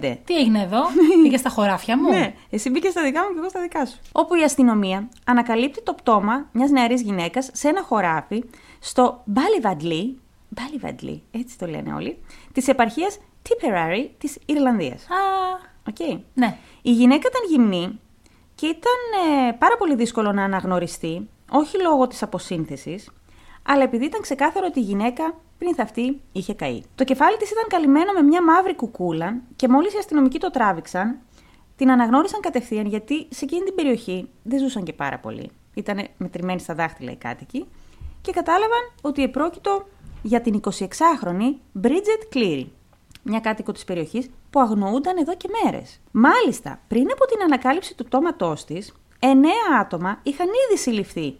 [0.00, 0.16] 1895.
[0.24, 0.80] Τι έγινε εδώ,
[1.22, 3.98] πήγε στα χωράφια μου; Ναι, εσύ μπήκες στα δικά μου και εγώ στα δικά σου.
[4.12, 8.44] Όπου η αστυνομία ανακαλύπτει το πτώμα μιας νεαρής γυναίκας σε ένα χωράφι
[8.80, 10.14] στο Ballivadley,
[10.54, 12.18] Ballivadley, έτσι το λένε όλοι,
[12.52, 15.02] της επαρχίας Tipperary της Ιρλανδίας.
[15.02, 15.50] Α,
[15.90, 16.18] Okay.
[16.34, 16.56] ναι.
[16.82, 18.00] Η γυναίκα ήταν γυμνή
[18.54, 23.10] και ήταν ε, πάρα πολύ δύσκολο να αναγνωριστεί, όχι λόγω της αποσύνθεσης,
[23.62, 26.82] αλλά επειδή ήταν ξεκάθαρο ότι η γυναίκα πριν αυτή είχε καεί.
[26.94, 31.18] Το κεφάλι της ήταν καλυμμένο με μια μαύρη κουκούλα και μόλις οι αστυνομικοί το τράβηξαν,
[31.76, 35.50] την αναγνώρισαν κατευθείαν γιατί σε εκείνη την περιοχή δεν ζούσαν και πάρα πολύ.
[35.74, 37.66] Ήταν μετρημένοι στα δάχτυλα οι κάτοικοι
[38.20, 39.86] και κατάλαβαν ότι επρόκειτο
[40.22, 42.66] για την 26χρονη Bridget Cleary,
[43.22, 46.00] μια κάτοικο της περιοχής που αγνοούνταν εδώ και μέρες.
[46.10, 51.36] Μάλιστα, πριν από την ανακάλυψη του πτώματός της, εννέα άτομα είχαν ήδη συλληφθεί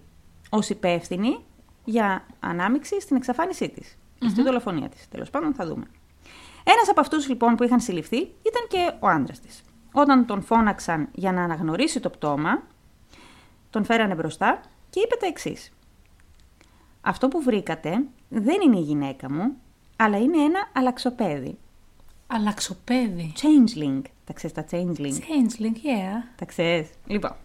[0.50, 1.38] ως υπεύθυνοι
[1.84, 3.98] για ανάμειξη στην εξαφάνισή της,
[4.30, 5.08] στην δολοφονία της.
[5.08, 5.84] Τέλος πάντων θα δούμε.
[6.64, 9.62] Ένας από αυτούς λοιπόν που είχαν συλληφθεί ήταν και ο άντρας της.
[9.92, 12.62] Όταν τον φώναξαν για να αναγνωρίσει το πτώμα,
[13.70, 14.60] τον φέρανε μπροστά
[14.90, 15.72] και είπε τα εξής.
[17.00, 19.56] Αυτό που βρήκατε δεν είναι η γυναίκα μου,
[19.96, 21.58] αλλά είναι ένα αλλαξοπέδι.
[22.26, 23.32] Αλλαξοπέδι.
[23.36, 24.02] Changeling.
[24.24, 26.22] Τα ξέρεις τα changeling; Changeling, yeah.
[26.36, 26.88] Τα ξέρεις.
[27.06, 27.36] Λοιπόν,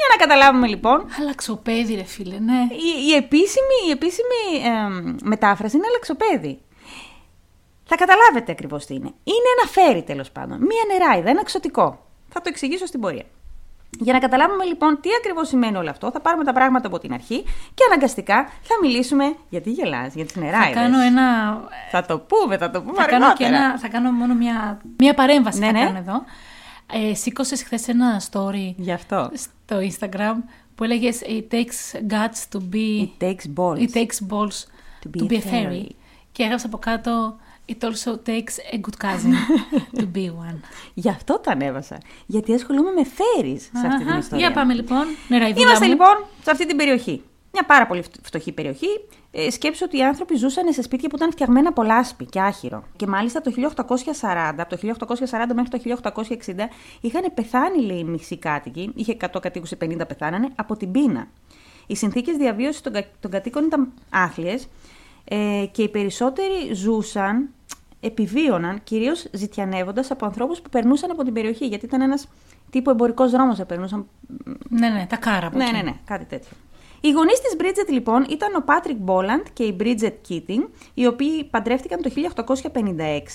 [0.00, 2.60] για να καταλάβουμε λοιπόν, Αλλαξοπέδι, ρε φίλε, ναι.
[2.70, 6.60] η, η επίσημη, η επίσημη εμ, μετάφραση είναι αλλαξοπέδι.
[7.84, 9.10] Θα καταλάβετε ακριβώς τι είναι.
[9.24, 10.58] Είναι ένα φέρι τέλος πάντων.
[10.58, 12.06] Μία νεράιδα, ένα εξωτικό.
[12.28, 13.24] Θα το εξηγήσω στην πορεία.
[14.00, 17.12] Για να καταλάβουμε λοιπόν τι ακριβώς σημαίνει όλο αυτό, θα πάρουμε τα πράγματα από την
[17.12, 17.42] αρχή
[17.74, 20.74] και αναγκαστικά θα μιλήσουμε γιατί γελάς, για τις Θα νεράιδες.
[20.74, 21.24] κάνω ένα.
[21.90, 23.64] Θα το πούμε, θα το πούμε Θα κάνω, και αργότερα.
[23.64, 25.84] ένα, θα κάνω μόνο μια, μια παρέμβαση Ναι, θα ναι.
[25.84, 26.22] κάνω εδώ.
[26.92, 29.30] Ε, Σήκωσες χθες ένα story Γι' αυτό.
[29.34, 30.34] στο Instagram
[30.74, 33.02] που έλεγες It takes guts to be.
[33.02, 33.78] It takes balls.
[33.78, 34.66] It takes balls
[35.04, 35.86] To be a fairy.
[36.32, 37.36] Και έγραψε από κάτω
[37.72, 39.34] It also takes a good cousin
[39.98, 40.56] to be one.
[40.94, 41.98] Γι' αυτό το ανέβασα.
[42.26, 44.18] Γιατί ασχολούμαι με φέρις σε αυτή την Αχα.
[44.18, 44.46] ιστορία.
[44.46, 45.04] Για πάμε λοιπόν.
[45.28, 45.90] Νεραϊδούλα Είμαστε μου.
[45.90, 46.14] λοιπόν
[46.44, 47.22] σε αυτή την περιοχή.
[47.52, 48.86] Μια πάρα πολύ φτ- φτωχή περιοχή.
[49.30, 52.82] Ε, σκέψου ότι οι άνθρωποι ζούσαν σε σπίτια που ήταν φτιαγμένα από λάσπη και άχυρο.
[52.96, 56.68] Και μάλιστα το 1840, από το 1840 μέχρι το 1860,
[57.00, 58.92] είχαν πεθάνει, λέει, οι μισοί κάτοικοι.
[58.94, 61.26] Είχε 100 κατοίκους, 50 πεθάνανε από την πείνα.
[61.86, 64.68] Οι συνθήκες διαβίωσης των, κα- των κατοίκων ήταν άθλιες
[65.24, 67.48] ε, και οι περισσότεροι ζούσαν,
[68.00, 71.66] επιβίωναν, κυρίως ζητιανεύοντας από ανθρώπους που περνούσαν από την περιοχή.
[71.66, 72.28] Γιατί ήταν ένας
[72.70, 74.06] τύπου εμπορικός δρόμος, περνούσαν
[74.68, 75.72] Ναι, ναι, τα κάρα από ναι, εκεί.
[75.72, 76.50] ναι, ναι, κάτι τέτοιο.
[77.00, 81.44] Οι γονείς της Bridget λοιπόν ήταν ο Patrick Boland και η Bridget Keating, οι οποίοι
[81.44, 82.10] παντρεύτηκαν το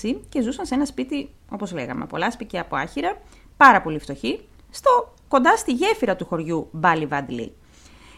[0.02, 3.22] 1856 και ζούσαν σε ένα σπίτι, όπως λέγαμε, από λάσπη και από άχυρα,
[3.56, 4.40] πάρα πολύ φτωχοί,
[4.70, 7.48] στο, κοντά στη γέφυρα του χωριού Ballivadley.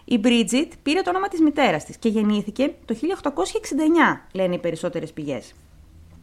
[0.04, 5.12] Η Bridget πήρε το όνομα της μητέρας της και γεννήθηκε το 1869, λένε οι περισσότερες
[5.12, 5.54] πηγές.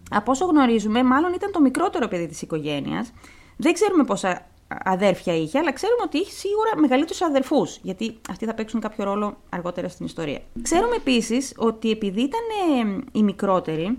[0.10, 3.14] Από όσο γνωρίζουμε, μάλλον ήταν το μικρότερο παιδί της οικογένειας.
[3.58, 4.46] Δεν ξέρουμε πόσα
[4.84, 9.38] αδέρφια είχε, αλλά ξέρουμε ότι είχε σίγουρα μεγαλύτερους αδερφούς, γιατί αυτοί θα παίξουν κάποιο ρόλο
[9.50, 10.40] αργότερα στην ιστορία.
[10.62, 12.42] Ξέρουμε επίσης ότι επειδή ήταν
[12.82, 13.98] ε, η μικρότερη,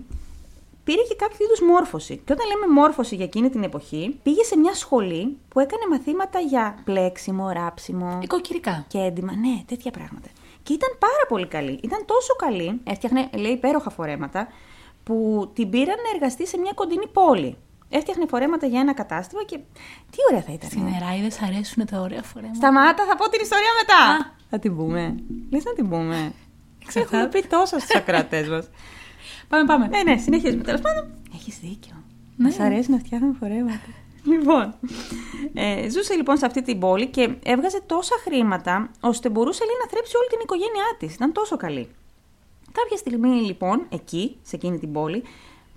[0.83, 2.21] πήρε και κάποιο είδους μόρφωση.
[2.25, 6.39] Και όταν λέμε μόρφωση για εκείνη την εποχή, πήγε σε μια σχολή που έκανε μαθήματα
[6.39, 8.85] για πλέξιμο, ράψιμο Οικοκυρικά.
[8.87, 9.35] και έντοιμα.
[9.35, 10.27] Ναι, τέτοια πράγματα.
[10.63, 11.79] Και ήταν πάρα πολύ καλή.
[11.83, 14.47] Ήταν τόσο καλή, έφτιαχνε, λέει, υπέροχα φορέματα,
[15.03, 17.57] που την πήραν να εργαστεί σε μια κοντινή πόλη.
[17.89, 19.57] Έφτιαχνε φορέματα για ένα κατάστημα και.
[20.11, 20.69] Τι ωραία θα ήταν.
[20.69, 22.55] Στι νεράιδε αρέσουν τα ωραία φορέματα.
[22.55, 24.25] Σταμάτα, θα πω την ιστορία μετά.
[24.25, 24.33] Α.
[24.49, 25.15] Θα την πούμε.
[25.49, 26.33] Λες να την πούμε.
[26.85, 27.23] Ξεκάθαρα.
[27.23, 28.69] Έχουμε πει τόσα στους ακροατές μας.
[29.49, 29.87] Πάμε, πάμε.
[29.87, 30.63] ναι, ναι, συνεχίζουμε.
[30.63, 32.03] Τέλος πάντων, έχεις δίκιο.
[32.35, 32.47] Ναι.
[32.47, 33.89] Μας αρέσει να φτιάχνουμε φορέματα.
[34.31, 34.73] λοιπόν,
[35.53, 39.89] ε, ζούσε λοιπόν σε αυτή την πόλη και έβγαζε τόσα χρήματα ώστε μπορούσε λέει, να
[39.89, 41.13] θρέψει όλη την οικογένειά της.
[41.13, 41.89] Ήταν τόσο καλή.
[42.71, 45.23] Κάποια στιγμή λοιπόν, εκεί, σε εκείνη την πόλη,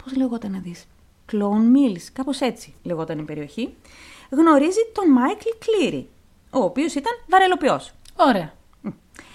[0.04, 0.86] πώς λεγόταν να δεις,
[1.32, 3.74] Clone Mills, κάπως έτσι λεγόταν η περιοχή,
[4.30, 6.08] γνωρίζει τον Μάικλ Κλήρη,
[6.50, 7.92] ο οποίος ήταν βαρελοποιός.
[8.16, 8.52] Ωραία.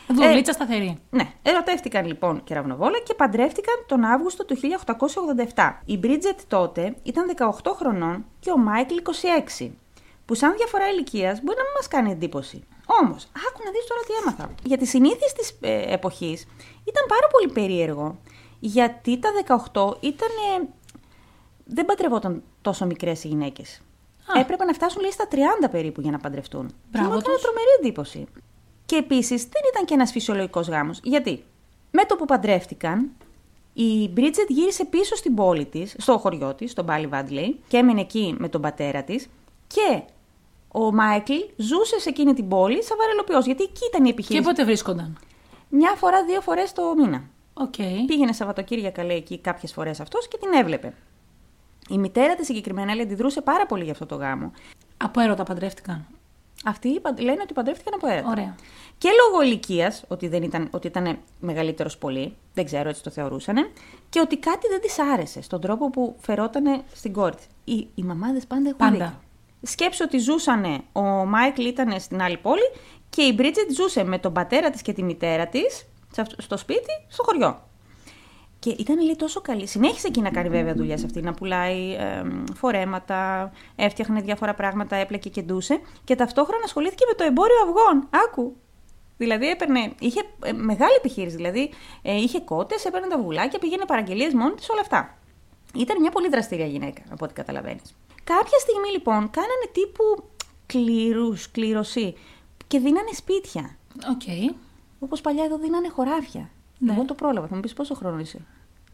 [0.07, 0.97] Δουλίτσα σταθερή.
[1.09, 4.55] Ναι, ερωτεύτηκαν λοιπόν κεραυνοβόλα και παντρεύτηκαν τον Αύγουστο του
[5.55, 5.73] 1887.
[5.85, 7.25] Η Μπρίτζετ τότε ήταν
[7.63, 8.95] 18 χρονών και ο Μάικλ
[9.59, 9.69] 26,
[10.25, 12.63] που σαν διαφορά ηλικίας μπορεί να μην μας κάνει εντύπωση.
[13.01, 14.55] Όμως, άκου να δεις τώρα τι έμαθα.
[14.63, 16.41] Για τις συνήθειες της ε, εποχής
[16.83, 18.17] ήταν πάρα πολύ περίεργο,
[18.59, 19.29] γιατί τα
[19.73, 20.29] 18 ήταν.
[20.59, 20.67] ε,
[21.73, 23.81] δεν παντρευόταν τόσο μικρές οι γυναίκες.
[24.35, 24.39] Α.
[24.39, 26.67] Έπρεπε να φτάσουν λέει στα 30 περίπου για να παντρευτούν.
[26.67, 27.43] Και Μπράβο μου έκανε τους.
[27.43, 28.25] τρομερή εντύπωση.
[28.85, 30.99] Και επίσης δεν ήταν και ένας φυσιολογικός γάμος.
[31.03, 31.43] Γιατί;
[31.91, 33.09] Με το που παντρεύτηκαν,
[33.73, 38.35] Η Μπρίτζετ γύρισε πίσω στην πόλη της, στο χωριό της, στο Μπάλιβαντλι, και έμενε εκεί
[38.39, 39.29] με τον πατέρα της.
[39.67, 40.01] Και
[40.67, 44.45] ο Μάικλ ζούσε σε εκείνη την πόλη σαν βαρελοποιός, γιατί εκεί ήταν η Και επιχείρηση.
[44.45, 45.17] πότε βρίσκονταν;
[45.69, 47.23] Μια φορά, δύο φορές το μήνα.
[47.53, 47.73] Οκ.
[48.07, 50.93] Πήγαινε Σαββατοκύριακα, λέει εκεί κάποιες φορές αυτός και την έβλεπε.
[51.89, 54.51] Η μητέρα της συγκεκριμένα λέει, αντιδρούσε πάρα πολύ για αυτό το γάμο.
[54.97, 56.05] Από έρωτα παντρεύτηκαν.
[56.65, 58.29] Αυτοί παν- λένε ότι παντρεύτηκαν από έρωτα.
[58.29, 58.55] Ωραία.
[58.97, 63.55] Και λόγω ηλικίας, ότι, δεν ήταν, ότι ήταν μεγαλύτερος πολύ, δεν ξέρω, έτσι το θεωρούσαν,
[64.09, 67.47] και ότι κάτι δεν της άρεσε στον τρόπο που φερόταν στην κόρη της.
[67.63, 68.91] Οι, οι μαμάδες πάντα έχουν Πάντα.
[68.91, 69.19] δίκιο.
[69.61, 72.71] Σκέψου ότι ζούσανε, ο Μάικλ ήταν στην άλλη πόλη
[73.09, 75.85] και η Μπρίτζετ ζούσε με τον πατέρα της και τη μητέρα της
[76.37, 77.61] στο σπίτι, στο χωριό.
[78.63, 79.67] Και ήταν λέει τόσο καλή.
[79.67, 85.29] Συνέχισε εκεί να κάνει βέβαια δουλειές αυτή, να πουλάει ε, φορέματα, έφτιαχνε διάφορα πράγματα, έπλεκε
[85.29, 85.79] και ντούσε.
[86.03, 88.07] Και ταυτόχρονα ασχολήθηκε με το εμπόριο αυγών.
[88.25, 88.55] Άκου.
[89.17, 91.35] Δηλαδή έπαιρνε, είχε ε, μεγάλη επιχείρηση.
[91.35, 91.69] Δηλαδή
[92.01, 95.17] ε, είχε κότες, έπαιρνε τα βουλάκια, πήγαινε παραγγελίες μόνη της, όλα αυτά.
[95.75, 97.95] Ήταν μια πολύ δραστήρια γυναίκα, από ό,τι καταλαβαίνεις.
[98.23, 100.23] Κάποια στιγμή λοιπόν κάνανε τύπου
[100.65, 102.15] κλήρου, κλήρωση
[102.67, 103.77] και δίνανε σπίτια.
[104.09, 104.53] Οκ.
[104.99, 106.49] Όπως παλιά εδώ δίνανε χωράφια.
[106.83, 106.93] Ναι.
[106.93, 107.47] Εγώ το πρόλαβα.
[107.47, 108.39] Θα μου πεις πόσο χρονών είσαι.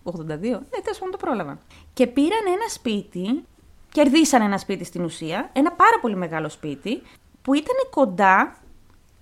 [0.04, 0.18] 82.
[0.28, 0.38] Ναι,
[0.84, 1.58] τέλος πάντων το πρόλαβα.
[1.94, 3.44] Και πήραν ένα σπίτι,
[3.92, 7.02] κερδίσαν ένα σπίτι στην ουσία, ένα πάρα πολύ μεγάλο σπίτι,
[7.42, 8.58] που ήταν κοντά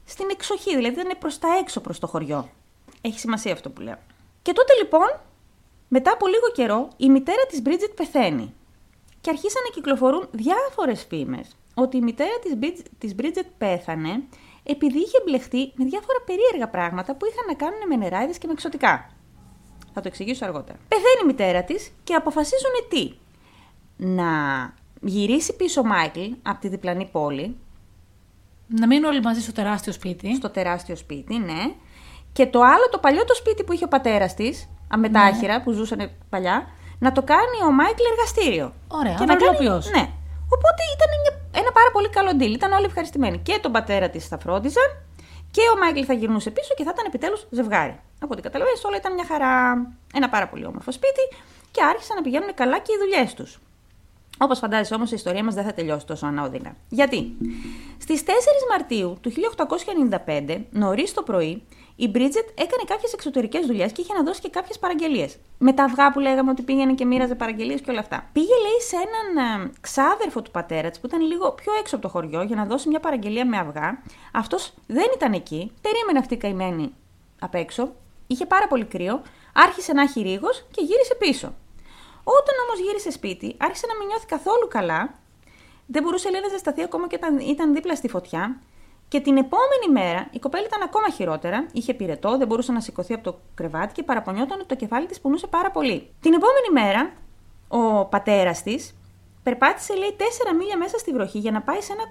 [0.05, 2.49] στην εξοχή, δηλαδή ήταν προς τα έξω προς το χωριό.
[3.01, 3.97] Έχει σημασία αυτό που λέω.
[4.41, 5.19] Και τότε λοιπόν,
[5.87, 8.53] μετά από λίγο καιρό, η μητέρα της Μπρίτζετ πεθαίνει.
[9.21, 14.23] Και αρχίσαν να κυκλοφορούν διάφορες φήμες ότι η μητέρα της, Μπρίτζ- της Μπρίτζετ πέθανε
[14.67, 18.53] επειδή είχε μπλεχτεί με διάφορα περίεργα πράγματα που είχαν να κάνουν με νεράιδες και με
[18.53, 19.09] εξωτικά.
[19.93, 20.77] Θα το εξηγήσω αργότερα.
[20.87, 23.11] Πεθαίνει η μητέρα της και αποφασίζουν τι;
[23.97, 24.29] Να
[25.01, 27.57] γυρίσει πίσω ο Μάικλ από τη διπλανή πόλη,
[28.67, 30.35] Να μείνουν όλοι μαζί στο τεράστιο σπίτι.
[30.35, 31.73] στο τεράστιο σπίτι, ναι.
[32.33, 36.11] Και το άλλο, το παλιό το σπίτι που είχε ο πατέρας της, αμετάχυρα, που ζούσαν
[36.29, 36.67] παλιά,
[36.99, 38.73] να το κάνει ο Μάικλ εργαστήριο.
[38.87, 39.43] Ωραία, και να κάνει.
[39.47, 39.89] αμερολοποιός.
[39.89, 40.09] Ναι.
[40.55, 42.53] Οπότε ήταν μια, ένα πάρα πολύ καλό deal.
[42.59, 43.37] Ήταν όλοι ευχαριστημένοι.
[43.37, 44.89] Και τον πατέρα της θα φρόντιζαν
[45.51, 47.99] και ο Μάικλ θα γυρνούσε πίσω και θα ήταν επιτέλους ζευγάρι.
[48.19, 49.53] Από ό,τι καταλαβαίνεις, όλα ήταν μια χαρά.
[50.13, 51.23] Ένα πάρα πολύ όμορφο σπίτι
[51.71, 53.59] και άρχισαν να πηγαίνουν καλά και οι δουλειές τους.
[54.37, 56.75] Όπως φαντάζεσαι όμως, η ιστορία μας δεν θα τελειώσει τόσο ανώδυνα.
[56.89, 57.37] Γιατί;
[57.97, 58.29] Στις 4
[58.69, 61.63] Μαρτίου του 1895, νωρίς το πρωί,
[61.99, 65.37] η Μπρίτζετ έκανε κάποιες εξωτερικές δουλειές και είχε να δώσει και κάποιες παραγγελίες.
[65.57, 68.29] Με τα αυγά που λέγαμε ότι πήγαινε και μοίραζε παραγγελίες και όλα αυτά.
[68.33, 72.05] Πήγε, λέει, σε έναν ε, ξάδερφο του πατέρα της που ήταν λίγο πιο έξω από
[72.05, 74.03] το χωριό για να δώσει μια παραγγελία με αυγά.
[74.33, 76.93] Αυτός δεν ήταν εκεί, περίμενε αυτή η καημένη
[77.39, 77.93] απ' έξω,
[78.27, 79.21] είχε πάρα πολύ κρύο,
[79.53, 81.53] άρχισε να έχει ρίγος και γύρισε πίσω.
[82.23, 85.13] Όταν όμως γύρισε σπίτι, άρχισε να μην νιώθει καθόλου καλά.
[85.85, 88.61] Δεν μπορούσε λέει, να ζεσταθεί ακόμα και ήταν, ήταν δίπλα στη φωτιά.
[89.07, 91.67] Και την επόμενη μέρα η κοπέλα ήταν ακόμα χειρότερα.
[91.71, 95.19] Είχε πυρετό, δεν μπορούσε να σηκωθεί από το κρεβάτι και παραπονιόταν ότι το κεφάλι της
[95.21, 96.09] πονούσε πάρα πολύ.
[96.19, 97.11] Την επόμενη μέρα,
[97.67, 98.95] ο πατέρας της
[99.43, 102.03] περπάτησε, λέει, τέσσερα μίλια μέσα στη βροχή για να πάει σε ένα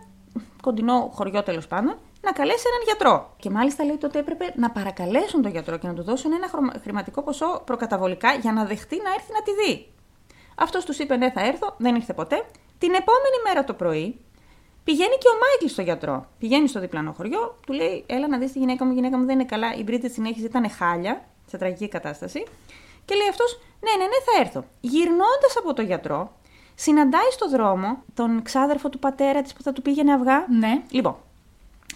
[0.62, 3.34] κοντινό χωριό τέλος πάντων να καλέσει έναν γιατρό.
[3.36, 6.74] Και μάλιστα λέει τότε έπρεπε να παρακαλέσουν τον γιατρό και να του δώσουν ένα χρωμα-
[6.82, 9.92] χρηματικό ποσό προκαταβολικά για να δεχτεί να έρθει να τη δει.
[10.55, 12.44] Αυτός τους είπε: Ναι, θα έρθω, δεν ήρθε ποτέ.
[12.78, 14.20] Την επόμενη μέρα το πρωί
[14.87, 16.26] πηγαίνει και ο Μάικλ στο γιατρό.
[16.39, 19.24] Πηγαίνει στο διπλανό χωριό, του λέει: Έλα να δεις τη γυναίκα μου, η γυναίκα μου
[19.24, 19.74] δεν είναι καλά.
[19.74, 22.45] Η Μπρίτζετ συνέχιζε, ήταν χάλια, σε τραγική κατάσταση.
[23.05, 24.64] Και λέει αυτός: Ναι, ναι, ναι, θα έρθω.
[24.80, 26.32] Γυρνώντας από το γιατρό,
[26.74, 30.47] συναντάει στο δρόμο τον ξάδερφο του πατέρα της που θα του πήγαινε αυγά.
[30.59, 30.82] Ναι.
[30.91, 31.16] Λοιπόν,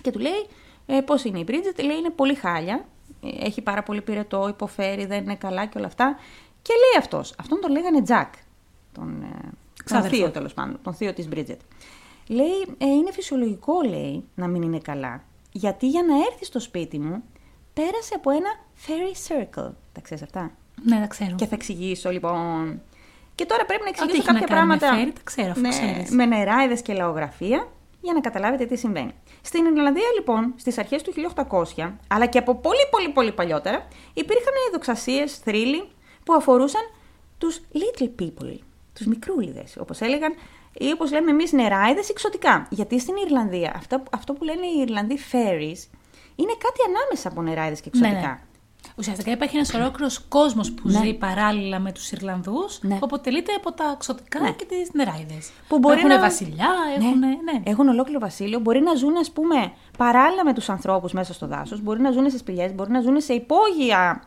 [0.02, 0.46] και του λέει
[0.86, 1.80] ε, πώς είναι η Μπρίτζετ.
[1.82, 2.84] Λέει είναι πολύ χάλια.
[3.24, 6.16] ε, Έχει πάρα πολύ πυρετό, υποφέρει, δεν είναι καλά και όλα αυτά.
[6.62, 7.34] Και λέει αυτός.
[7.40, 8.32] Αυτόν τον λέγανε Τζακ.
[8.94, 10.16] Τον, ε, τον Ξάδερφο.
[10.16, 10.78] θείο τέλος πάντων.
[10.82, 11.60] Τον θείο της Μπρίτζετ.
[12.30, 15.22] Λέει ε, είναι φυσιολογικό, λέει, να μην είναι καλά.
[15.52, 17.22] Γιατί για να έρθει στο σπίτι μου
[17.74, 18.48] πέρασε από ένα
[18.86, 19.72] fairy circle.
[19.92, 20.50] Τα ξέρεις αυτά;
[20.82, 21.34] Ναι, τα ξέρω.
[21.34, 22.80] Και θα εξηγήσω λοιπόν.
[23.34, 24.98] Και τώρα πρέπει να Ό,τι εξηγήσω έχει να κάποια κάνει με πράγματα.
[24.98, 26.10] φέρι, τα ξέρω, αφού ναι, ξέρεις.
[26.10, 27.68] με νεράιδες και λαογραφία
[28.00, 29.12] για να καταλάβετε τι συμβαίνει.
[29.40, 31.12] Στην Ιρλανδία λοιπόν, στις αρχές του
[31.76, 35.88] 1800, αλλά και από πολύ πολύ πολύ παλιότερα, υπήρχαν δοξασίες, θρύλοι
[36.24, 36.82] που αφορούσαν
[37.38, 38.58] τους little people,
[38.92, 40.34] τους μικρούλιδες, όπως έλεγαν,
[40.72, 42.66] ή όπως λέμε εμείς νεράιδες, εξωτικά.
[42.70, 45.80] Γιατί στην Ιρλανδία αυτό, αυτό που λένε οι Ιρλανδοί fairies
[46.36, 48.28] είναι κάτι ανάμεσα από νεράιδες και Ναι, εξωτικά.
[48.30, 48.38] ναι.
[48.96, 50.98] Ουσιαστικά υπάρχει ένας ολόκληρος κόσμος που Ναι.
[50.98, 52.94] ζει παράλληλα με τους Ιρλανδούς, Ναι.
[52.94, 54.50] που αποτελείται από τα ξωτικά Ναι.
[54.52, 55.50] και τις νεράιδες.
[55.68, 57.18] Που μπορεί έχουν να- βασιλιά, έχουν.
[57.18, 57.62] Ναι.
[57.64, 58.58] Έχουν ολόκληρο βασίλειο.
[58.58, 61.80] Μπορεί να ζουν, ας πούμε, παράλληλα με τους ανθρώπους μέσα στο δάσος.
[61.82, 64.22] Μπορεί να ζουν σε σπηλιές, μπορεί να ζουν σε υπόγεια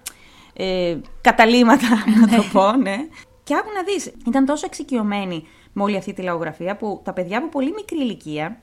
[0.54, 1.88] ε, καταλήμματα,
[2.22, 2.96] να το πω, ναι.
[3.44, 7.38] Και άκου να δεις, ήταν τόσο εξοικειωμένοι με όλη αυτή τη λαογραφία που τα παιδιά
[7.38, 8.62] από πολύ μικρή ηλικία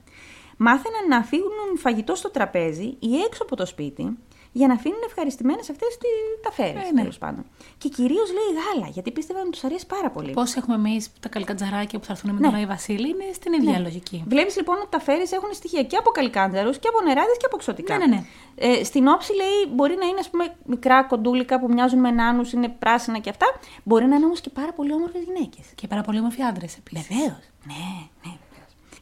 [0.57, 4.19] μάθαιναν να αφήνουν φαγητό στο τραπέζι ή έξω από το σπίτι
[4.53, 5.99] για να αφήνουν ευχαριστημένες αυτές
[6.43, 6.79] τα φέρε.
[6.79, 7.01] Ε, ναι.
[7.01, 7.45] τέλος πάντων.
[7.79, 10.33] Και κυρίως λέει γάλα, γιατί πίστευαν ότι τους αρέσει πάρα πολύ.
[10.33, 13.79] Πώς έχουμε εμείς τα καλικατζαράκια που θα έρθουν με τον Άι Βασίλη, είναι στην ίδια
[13.79, 14.25] λογική.
[14.27, 17.57] Βλέπεις λοιπόν ότι τα φέρεις έχουν στοιχεία και από καλικάντζαρου και από νεράδες και από
[17.57, 17.99] εξωτικά.
[17.99, 18.25] Ναι, ναι, ναι.
[18.55, 22.53] Ε, στην όψη λέει μπορεί να είναι ας πούμε, μικρά κοντούλικα που μοιάζουν με νάνους,
[22.53, 23.47] είναι πράσινα και αυτά.
[23.83, 25.67] Μπορεί να είναι όμως και πάρα πολύ όμορφες γυναίκες.
[25.75, 27.07] Και πάρα πολύ όμορφοι άντρες επίσης.
[27.09, 27.45] Βεβαίως.
[27.67, 28.33] Ναι, ναι.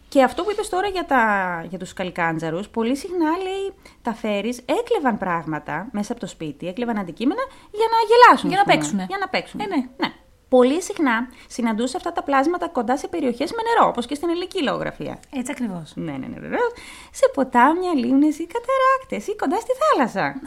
[0.09, 0.16] Βεβαίως.
[0.18, 1.22] Και αυτό που είπες τώρα για, τα,
[1.68, 6.98] για τους καλικάντζαρους, πολύ συχνά λέει τα φέρεις έκλεβαν πράγματα μέσα από το σπίτι, έκλεβαν
[6.98, 8.48] αντικείμενα για να γελάσουν.
[8.48, 8.76] Για να ας πούμε.
[8.76, 9.04] παίξουνε.
[9.09, 9.61] Για να παίξουν.
[9.61, 9.76] Ε, ναι.
[9.76, 10.12] ναι.
[10.48, 14.62] Πολύ συχνά συναντούσε αυτά τα πλάσματα κοντά σε περιοχές με νερό, όπως και στην ελληνική
[14.62, 15.18] λογογραφία.
[15.32, 15.92] Έτσι ακριβώς.
[15.96, 16.72] Ναι, ναι, ναι, βεβαίως.
[17.11, 20.40] Σε ποτάμια, λίμνες ή καταράκτες ή κοντά στη θάλασσα.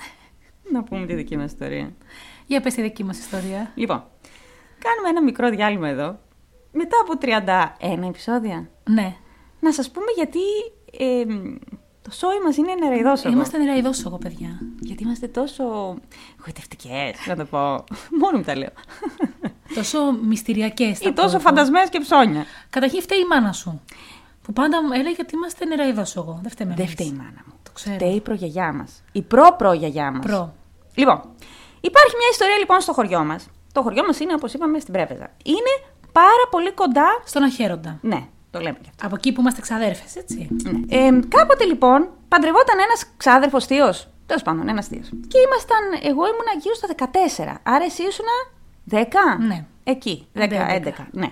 [0.72, 1.94] να πούμε τη δική μας ιστορία.
[2.46, 3.72] Για πες τη δική μας ιστορία.
[3.76, 4.04] Λοιπόν,
[4.80, 6.20] κάνουμε ένα μικρό διάλειμμα εδώ.
[6.72, 7.18] Μετά από
[8.02, 9.16] 31 επεισόδια, Ναι.
[9.62, 10.40] Να σας πούμε γιατί
[10.98, 11.24] ε,
[12.02, 13.34] το σόι μας είναι νεραϊδόσογο.
[13.34, 14.60] Είμαστε νεραϊδόσογο, παιδιά.
[14.80, 15.64] Γιατί είμαστε τόσο
[16.46, 17.60] γοητευτικές, να το πω.
[18.22, 18.70] Μόνο μου τα λέω.
[19.76, 21.00] Τόσο μυστηριακές.
[21.00, 22.46] Ή τόσο φαντασμένες και ψώνια.
[22.70, 23.82] Καταρχήν φταίει η μάνα σου.
[24.42, 26.40] Που πάντα μου έλεγε ότι είμαστε νεραϊδόσογο.
[26.42, 26.70] Δεν φταίμε.
[26.70, 26.92] Δεν εμείς.
[26.92, 27.54] φταίει η μάνα μου.
[27.64, 27.96] Το ξέρω.
[27.96, 29.04] Φταίει η προγιαγιά μας.
[29.12, 30.26] Η προ-προγιαγιά μας.
[30.26, 30.54] Προ.
[30.96, 31.22] Λοιπόν,
[31.82, 33.48] υπάρχει μια ιστορία λοιπόν στο χωριό μας.
[33.72, 35.32] Το χωριό μας είναι, όπως είπαμε, στην Πρέπεζα.
[35.44, 35.74] Είναι
[36.12, 37.06] πάρα πολύ κοντά...
[37.26, 38.00] Στον Αχέροντα.
[38.02, 39.06] Ναι, το λέμε και αυτό.
[39.06, 40.48] Από εκεί που είμαστε ξαδέρφες, έτσι.
[40.64, 40.98] Ναι.
[40.98, 44.08] Ε, κάποτε λοιπόν παντρευόταν ένας ξάδερφος θείος.
[44.26, 45.10] Τέλος πάντων, ένας θείος.
[45.28, 47.60] Και ήμασταν, εγώ ήμουνα γύρω στα 14.
[47.64, 48.26] Άρα εσύ ήσουν
[48.90, 49.38] 10.
[49.48, 49.66] Ναι.
[49.84, 50.76] Εκεί, 10, 11.
[50.76, 51.08] 11.
[51.12, 51.32] Ναι.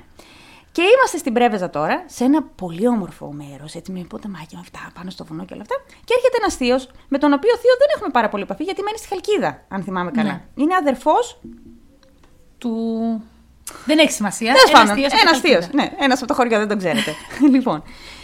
[0.71, 4.79] Και είμαστε στην Πρέβεζα τώρα, σε ένα πολύ όμορφο μέρος, έτσι με ποταμάκια με αυτά,
[4.93, 5.75] πάνω στο βουνό και όλα αυτά.
[6.03, 8.97] Και έρχεται ένας θείος, με τον οποίο θείο δεν έχουμε πάρα πολύ επαφή, γιατί μένει
[8.97, 10.31] στη Χαλκίδα, αν θυμάμαι καλά.
[10.31, 10.41] Ναι.
[10.55, 11.39] Είναι αδερφός.
[12.57, 12.71] Του.
[13.85, 14.53] Δεν έχει σημασία.
[14.53, 15.63] Τέλος Ένας πάντων, θείος από ένας την θείος.
[15.65, 15.83] Χαλκίδα.
[15.83, 17.15] Ναι, ένας από το χωριό, δεν τον ξέρετε.
[17.55, 17.83] λοιπόν.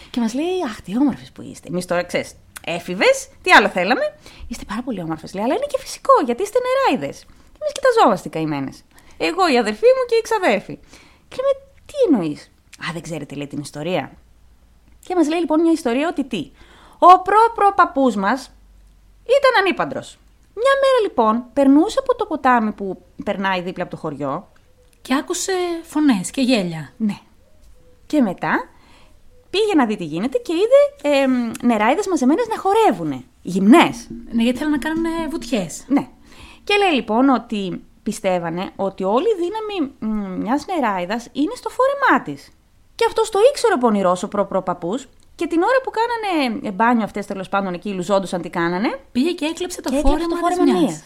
[0.09, 1.67] Και μας λέει, Αχ, τι όμορφες που είστε.
[1.67, 2.31] Εμείς τώρα ξέρεις,
[2.65, 4.05] έφηβες, τι άλλο θέλαμε.
[4.47, 7.17] Είστε πάρα πολύ όμορφες, λέει, αλλά είναι και φυσικό, γιατί είστε νεράιδες.
[7.51, 8.83] Και εμείς κοιταζόμαστε καημένες.
[9.17, 10.79] Εγώ, η αδερφή μου και η ξαδέρφη.
[11.27, 11.53] Και λέμε,
[11.85, 12.51] τι εννοείς;
[12.85, 14.11] Α, δεν ξέρετε, λέει την ιστορία.
[15.07, 16.51] Και μας λέει λοιπόν μια ιστορία ότι τι.
[16.99, 18.51] Ο προ-προ-παππού μας
[19.23, 20.17] ήταν ανήπαντρος.
[20.53, 24.47] Μια μέρα λοιπόν περνούσε από το ποτάμι που περνάει δίπλα από το χωριό
[25.05, 25.53] Και άκουσε
[25.83, 26.93] φωνές και γέλια.
[26.97, 27.17] ναι.
[28.07, 28.69] Και μετά
[29.49, 31.25] πήγε να δει τι γίνεται και είδε ε,
[31.65, 33.25] νεράιδες μαζεμένες να χορεύουν.
[33.41, 34.07] Γυμνές.
[34.31, 35.83] Ναι, γιατί θέλουν να κάνουν βουτιές.
[35.87, 36.07] Ναι.
[36.63, 42.23] Και λέει λοιπόν ότι πιστεύανε ότι όλη η δύναμη μ, μιας νεράιδας είναι στο φόρεμά
[42.23, 42.51] της.
[42.95, 47.03] Και αυτό το ήξερε ο πονηρός ο προπροπαππούς και την ώρα που κάνανε ε, μπάνιο
[47.03, 50.55] αυτές τέλος πάντων εκεί λουζόντουσαν τι κάνανε Πήγε και έκλεψε το και έκλεψε φόρεμα, το
[50.55, 51.03] φόρεμα της μίας.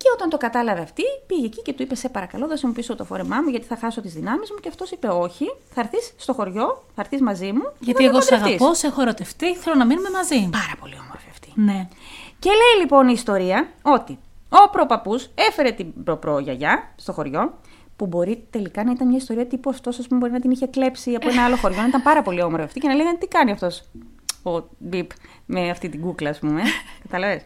[0.00, 0.08] Μιας.
[0.08, 2.96] Και όταν το κατάλαβε αυτή, πήγε εκεί και του είπε: Σε παρακαλώ, δώσε μου πίσω
[2.96, 4.56] το φόρεμά μου, γιατί θα χάσω τις δυνάμεις μου.
[4.56, 7.62] Και αυτός είπε: Όχι, θα έρθεις στο χωριό, θα έρθεις μαζί μου.
[7.62, 8.60] και Γιατί θα με εγώ σε παντρευτείς».
[8.60, 10.48] αγαπώ, σε έχω ερωτευτεί, θέλω να μείνουμε μαζί.
[10.50, 11.52] Πάρα πολύ όμορφη αυτή.
[11.54, 11.88] Ναι.
[12.38, 17.52] Και λέει λοιπόν η ιστορία ότι ο προπαππού έφερε την προπρογιαγιά στο χωριό,
[17.96, 20.66] που μπορεί τελικά να ήταν μια ιστορία τύπου αυτός, ας πούμε, μπορεί να την είχε
[20.66, 23.26] κλέψει από ένα άλλο χωριό, να ήταν πάρα πολύ όμορφη αυτή και να λέγανε τι
[23.26, 23.82] κάνει αυτός
[24.42, 25.10] ο Μπίπ
[25.46, 26.62] με αυτή την κούκλα, ας πούμε.
[27.02, 27.42] Καταλαβες.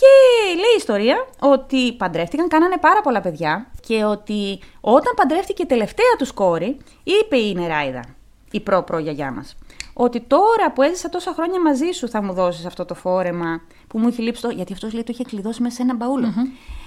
[0.00, 5.66] Και λέει η ιστορία ότι παντρεύτηκαν, κάνανε πάρα πολλά παιδιά και ότι όταν παντρεύτηκε η
[5.66, 8.04] τελευταία του κόρη, είπε η Νεράιδα,
[8.50, 9.56] η προ-προ-γιαγιά μας,
[9.92, 13.98] ότι τώρα που έζησα τόσα χρόνια μαζί σου θα μου δώσεις αυτό το φόρεμα που
[13.98, 14.48] μου έχει λείψει το...
[14.48, 16.32] Γιατί αυτός λέει το είχε κλειδώσει μέσα σε ένα μπαούλο.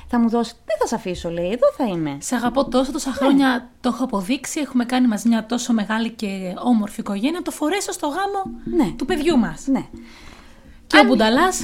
[0.08, 2.18] Θα μου δώσεις, δεν θα σε αφήσω λέει, εδώ θα είμαι.
[2.20, 4.60] Σε αγαπώ τόσο, τόσα χρόνια το έχω αποδείξει.
[4.60, 7.32] Έχουμε κάνει μαζί μια τόσο μεγάλη και όμορφη οικογένεια.
[7.32, 8.92] Να το φορέσω στο γάμο Ναι.
[8.98, 9.68] του παιδιού μας.
[9.68, 9.86] Ναι.
[10.92, 11.62] Και ο Μπουνταλάς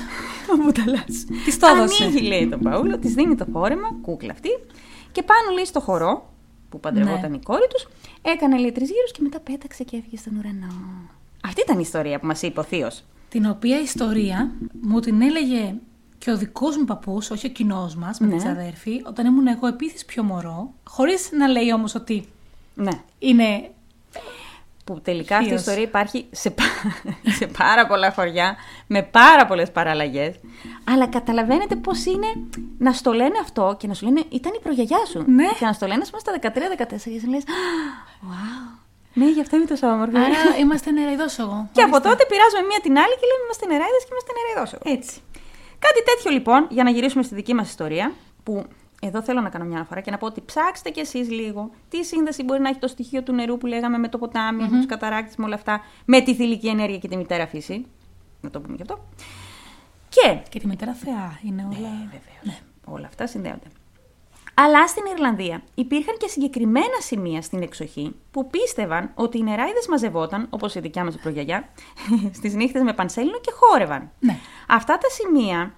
[0.53, 1.25] Ο Μπουταλάς.
[1.45, 2.03] της το έδωσε.
[2.03, 4.49] Ανοίγει λέει τον Παούλο, της δίνει το φόρεμα, κούκλα αυτή.
[5.11, 6.33] Και πάνω λέει στο χορό
[6.69, 7.35] που παντρευόταν Ναι.
[7.35, 7.87] η κόρη τους,
[8.21, 10.73] έκανε λέει τρεις γύρους και μετά πέταξε και έφυγε στον ουρανό.
[11.45, 13.03] Αυτή ήταν η ιστορία που μας είπε ο Θείος.
[13.29, 14.51] Την οποία ιστορία
[14.81, 15.75] μου την έλεγε
[16.17, 18.31] και ο δικός μου παππούς, όχι ο κοινός μας, με Ναι.
[18.31, 22.25] την ξαδέρφη, όταν ήμουν εγώ επίση πιο μωρό, χωρίς να λέει όμως ότι
[22.75, 22.91] Ναι.
[23.19, 23.69] είναι.
[24.87, 25.59] Που τελικά αυτή η Θείος.
[25.59, 26.63] ιστορία υπάρχει σε, πα-
[27.39, 28.55] σε πάρα πολλά χωριά,
[28.87, 30.35] με πάρα πολλές παραλλαγές.
[30.91, 32.27] Αλλά καταλαβαίνετε πώς είναι
[32.77, 35.23] να στο λένε αυτό και να σου λένε ήταν η προγιαγιά σου.
[35.27, 35.47] Ναι.
[35.59, 37.43] Και να στο λένε, ας πούμε, στα 13-14 και σου λες,
[38.29, 38.77] Wow.
[39.13, 40.17] Ναι, γι' αυτό είναι τόσο όμορφη.
[40.17, 41.69] Άρα είμαστε νεραϊδόσογο.
[41.71, 44.81] Και από τότε πειράζουμε μία την άλλη και λέμε είμαστε νεράιδες και είμαστε νεραϊδόσογο.
[44.97, 45.15] Έτσι.
[45.79, 48.11] Κάτι τέτοιο λοιπόν, για να γυρίσουμε στη δική μας ιστορία,
[48.43, 48.65] που
[49.01, 52.03] εδώ θέλω να κάνω μια αναφορά και να πω ότι ψάξτε κι εσείς λίγο τι
[52.05, 54.85] σύνδεση μπορεί να έχει το στοιχείο του νερού που λέγαμε με το ποτάμι, με τους
[54.85, 57.85] καταράκτες, με όλα αυτά, με τη θηλυκή ενέργεια και τη μητέρα φύση.
[58.41, 58.99] Να το πούμε γι' αυτό.
[60.09, 61.79] Και Και τη μητέρα Θεά είναι όλα.
[61.79, 62.61] ναι, βεβαίως.
[62.85, 63.67] Όλα αυτά συνδέονται.
[64.53, 70.47] Αλλά στην Ιρλανδία υπήρχαν και συγκεκριμένα σημεία στην εξοχή που πίστευαν ότι οι νεράιδες μαζευόταν,
[70.49, 71.69] όπως η δικιά μας η προγιαγιά,
[72.37, 74.11] στις νύχτες με πανσέλινο και χόρευαν.
[74.19, 74.37] Ναι.
[74.67, 75.73] Αυτά τα σημεία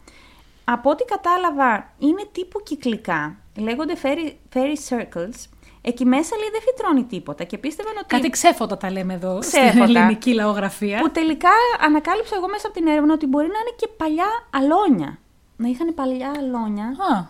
[0.73, 3.35] από ό,τι κατάλαβα είναι τύπου κυκλικά.
[3.57, 5.37] Λέγονται fairy, fairy circles.
[5.81, 8.05] Εκεί μέσα λέει δεν φυτρώνει τίποτα και πίστευαν ότι.
[8.15, 9.83] Κάτι ξέφωτα τα λέμε εδώ στην Ξέφωτα.
[9.83, 10.99] ελληνική λαογραφία.
[10.99, 11.49] Που τελικά
[11.79, 14.29] ανακάλυψα εγώ μέσα από την έρευνα ότι μπορεί να είναι και παλιά
[14.59, 15.19] αλώνια.
[15.55, 17.25] Να είχαν παλιά αλώνια Α,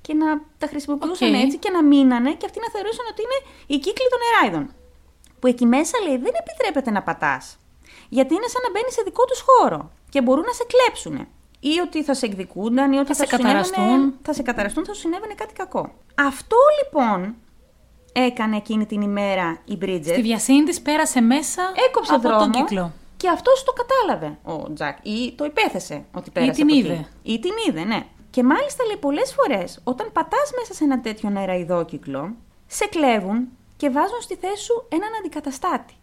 [0.00, 0.26] και να
[0.58, 1.40] τα χρησιμοποιούσαν Οκ.
[1.40, 4.74] έτσι και να μείνανε και αυτοί να θεωρούσαν ότι είναι η κύκλη των νεράιδων.
[5.40, 7.58] Που εκεί μέσα λέει δεν επιτρέπεται να πατάς.
[8.08, 11.26] Γιατί είναι σαν να μπαίνεις σε δικό τους χώρο και μπορούν να σε κλέψουν.
[11.60, 14.14] Ή ότι θα σε εκδικούνταν, ή ότι Θα θα, σε σου συνέβαινε- καταραστούν.
[14.22, 15.92] Θα σε καταραστούν, θα σου συνέβαινε κάτι κακό.
[16.14, 17.34] Αυτό λοιπόν
[18.12, 20.02] έκανε εκείνη την ημέρα η Bridget.
[20.04, 22.92] στη βιασύνη της πέρασε μέσα Έκοψε από δρόμο τον κύκλο.
[23.16, 26.86] και αυτός το κατάλαβε ο Τζακ ή το υπέθεσε ότι πέρασε την από εκεί.
[26.86, 27.06] είδε.
[27.22, 28.06] Ή την είδε, ναι.
[28.30, 32.34] Και μάλιστα λέει πολλές φορές όταν πατάς μέσα σε ένα τέτοιο νεραϊδόκυκλο,
[32.66, 35.94] σε κλέβουν και βάζουν στη θέση σου έναν αντικαταστάτη.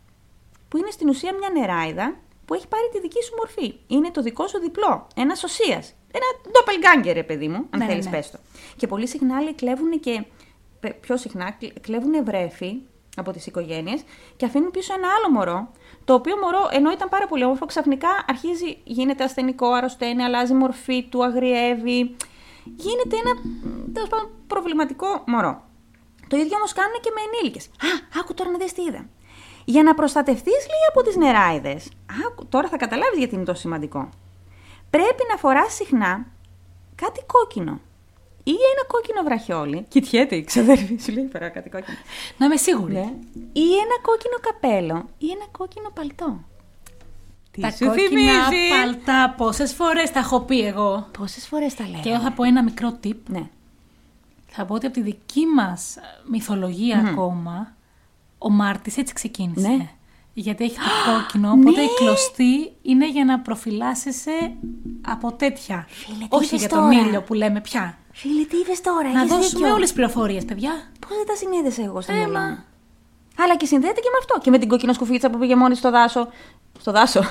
[0.70, 3.74] Που είναι στην ουσία μια νεράιδα που έχει πάρει τη δική σου μορφή.
[3.88, 5.08] Είναι το δικό σου διπλό.
[5.16, 5.94] Ένας οσίας.
[6.12, 8.12] Ένα doppelganger, ρε παιδί μου, αν Ναι, ναι, θέλεις ναι.
[8.12, 8.38] πες το.
[8.78, 10.24] Και πολύ συχνά λέει κλέβουν και.
[10.80, 12.76] πε- Πιο συχνά κλ- κλέβουν βρέφη
[13.16, 14.02] από τις οικογένειες
[14.38, 15.72] και αφήνουν πίσω ένα άλλο μωρό.
[16.06, 21.04] Το οποίο μωρό, ενώ ήταν πάρα πολύ όμορφο, ξαφνικά αρχίζει, γίνεται ασθενικό, αρρωσταίνει, αλλάζει μορφή
[21.04, 22.16] του, αγριεύει.
[22.76, 23.34] Γίνεται ένα
[23.94, 25.64] τέλος πάντων προβληματικό μωρό.
[26.28, 27.66] Το ίδιο όμως κάνουν και με ενήλικες.
[27.66, 29.10] Α, άκου τώρα να δεις τι είδα.
[29.66, 31.92] Για να προστατευτείς λίγο από τις νεράιδες,
[32.50, 34.10] τώρα θα καταλάβεις γιατί είναι τόσο σημαντικό.
[34.90, 36.26] Πρέπει να φοράς συχνά
[36.96, 37.80] κάτι κόκκινο.
[38.44, 39.86] Ή ένα κόκκινο βραχιόλι.
[39.88, 41.98] Κοιτιέται η ξαδέρφη, σου λέει πέρα κάτι κόκκινο.
[42.38, 42.94] Να είμαι σίγουρη.
[42.94, 43.14] Ναι.
[43.52, 45.10] Ή ένα κόκκινο καπέλο.
[45.18, 46.44] Ή ένα κόκκινο παλτό.
[47.52, 51.08] Τι Τα σου κόκκινα θυμίζει; παλτά, πόσες φορές τα έχω πει εγώ.
[51.18, 52.02] Πόσες φορές τα λέω.
[52.02, 53.18] Και εγώ θα πω ένα μικρό tip.
[53.28, 53.50] Ναι.
[54.48, 55.98] Θα πω ότι από τη δική μας
[56.30, 57.76] μυθολογία ακόμα,
[58.44, 59.68] ο Μάρτης έτσι ξεκίνησε.
[59.68, 59.88] Ναι.
[60.34, 61.82] Γιατί έχει το κόκκινο, οπότε Ναι.
[61.82, 64.54] η κλωστή είναι για να προφυλάσσεσαι
[65.08, 65.86] από τέτοια.
[65.90, 67.98] Φίλε, τι Όχι είπες για τώρα; τον ήλιο που λέμε πια.
[68.12, 69.68] Φίλε, τι είπε τώρα, να έχεις δώσουμε δίκιο.
[69.74, 70.72] όλες τις πληροφορίες, παιδιά.
[71.00, 72.28] Πώς δεν τα συνέδεσα εγώ στο Έμα.
[72.30, 72.64] μυαλό μου.
[73.44, 74.40] Αλλά και συνδέεται και με αυτό.
[74.42, 76.28] Και με την κόκκινο σκουφίτσα που πήγε μόνη στο δάσο.
[76.80, 77.22] Στο δάσο.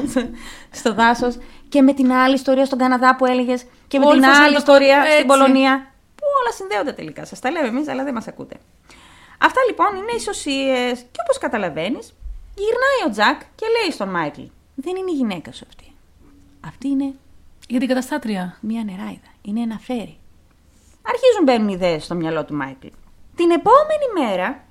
[0.80, 1.36] στο δάσος.
[1.68, 3.64] Και με την άλλη ιστορία στον Καναδά που έλεγες.
[3.88, 5.12] Και με Όλοι την φωσαν άλλη το- ιστορία έτσι.
[5.14, 5.86] στην Πολωνία.
[6.14, 7.24] Που όλα συνδέονται τελικά.
[7.24, 8.56] Σας τα λέμε εμείς, αλλά δεν μας ακούτε.
[9.42, 10.92] Αυτά λοιπόν είναι ισοσίε.
[10.94, 12.14] Και όπως καταλαβαίνεις,
[12.54, 14.42] γυρνάει ο Τζακ και λέει στον Μάικλ:
[14.74, 15.92] Δεν είναι η γυναίκα σου αυτή.
[16.66, 17.14] Αυτή είναι
[17.68, 18.58] Για την καταστάτρια.
[18.60, 19.30] μία νεράιδα.
[19.42, 20.18] Είναι ένα φέρι.
[21.02, 22.86] Αρχίζουν μπαίνουν ιδέες στο μυαλό του Μάικλ.
[23.36, 24.64] Την επόμενη μέρα,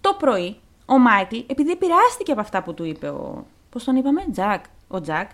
[0.00, 0.56] το πρωί,
[0.86, 3.46] ο Μάικλ, επειδή επηρεάστηκε από αυτά που του είπε ο.
[3.70, 5.30] Πώς τον είπαμε, Τζακ, ο Τζακ,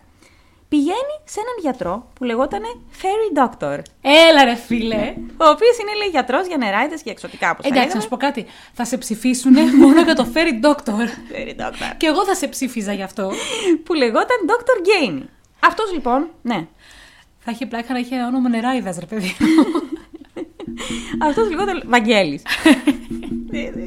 [0.68, 2.62] πηγαίνει σε έναν γιατρό που λεγόταν
[3.02, 3.78] Fairy Doctor.
[4.00, 5.14] Έλα ρε φίλε.
[5.36, 8.46] Ο οποίος είναι, λέει, γιατρός για νεράιδες και εξωτικά, όπως Εντάξει, να σου πω κάτι.
[8.72, 9.52] Θα σε ψηφίσουν
[9.82, 11.06] μόνο για το Fairy Doctor.
[11.32, 11.94] Fairy Doctor.
[11.96, 13.30] Και εγώ θα σε ψήφιζα γι' αυτό.
[13.84, 14.86] που λεγόταν Dr.
[14.88, 15.22] Gainey.
[15.60, 16.66] Αυτός λοιπόν, ναι.
[17.38, 19.36] θα είχε πλάκα να είχε όνομα νεράιδας, ρε παιδί.
[21.22, 21.78] Αυτός λιγότερο.
[21.86, 22.42] Βαγγέλης.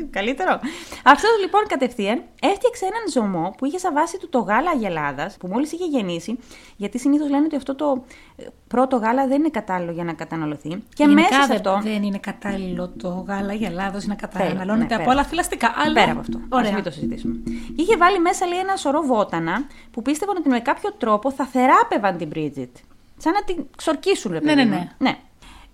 [0.09, 0.59] Καλύτερο.
[1.03, 5.47] Αυτός λοιπόν κατευθείαν έφτιαξε έναν ζωμό που είχε σαν βάση του το γάλα αγελάδας που
[5.47, 6.39] μόλις είχε γεννήσει.
[6.75, 8.03] Γιατί συνήθως λένε ότι αυτό το
[8.35, 10.69] ε, πρώτο γάλα δεν είναι κατάλληλο για να καταναλωθεί.
[10.69, 11.79] Και Γενικά μέσα σε δεν- αυτό.
[11.89, 15.11] δεν είναι κατάλληλο το γάλα για Ελλάδος να Πέρα, καταναλώνεται ναι, από πέρα.
[15.11, 15.73] άλλα θηλαστικά.
[15.75, 15.93] Αλλά...
[15.93, 16.37] Πέρα από αυτό.
[16.37, 16.73] Ας Ωραία.
[16.73, 17.35] μην το συζητήσουμε.
[17.75, 21.45] Και είχε βάλει μέσα λέει, ένα σωρό βότανα που πίστευαν ότι με κάποιο τρόπο θα
[21.45, 22.71] θεράπευαν την Bridget.
[23.17, 24.89] Σαν να την ξορκίσουν, ρε Ναι, παιδί ναι, μου.
[24.97, 25.09] ναι.
[25.09, 25.17] ναι.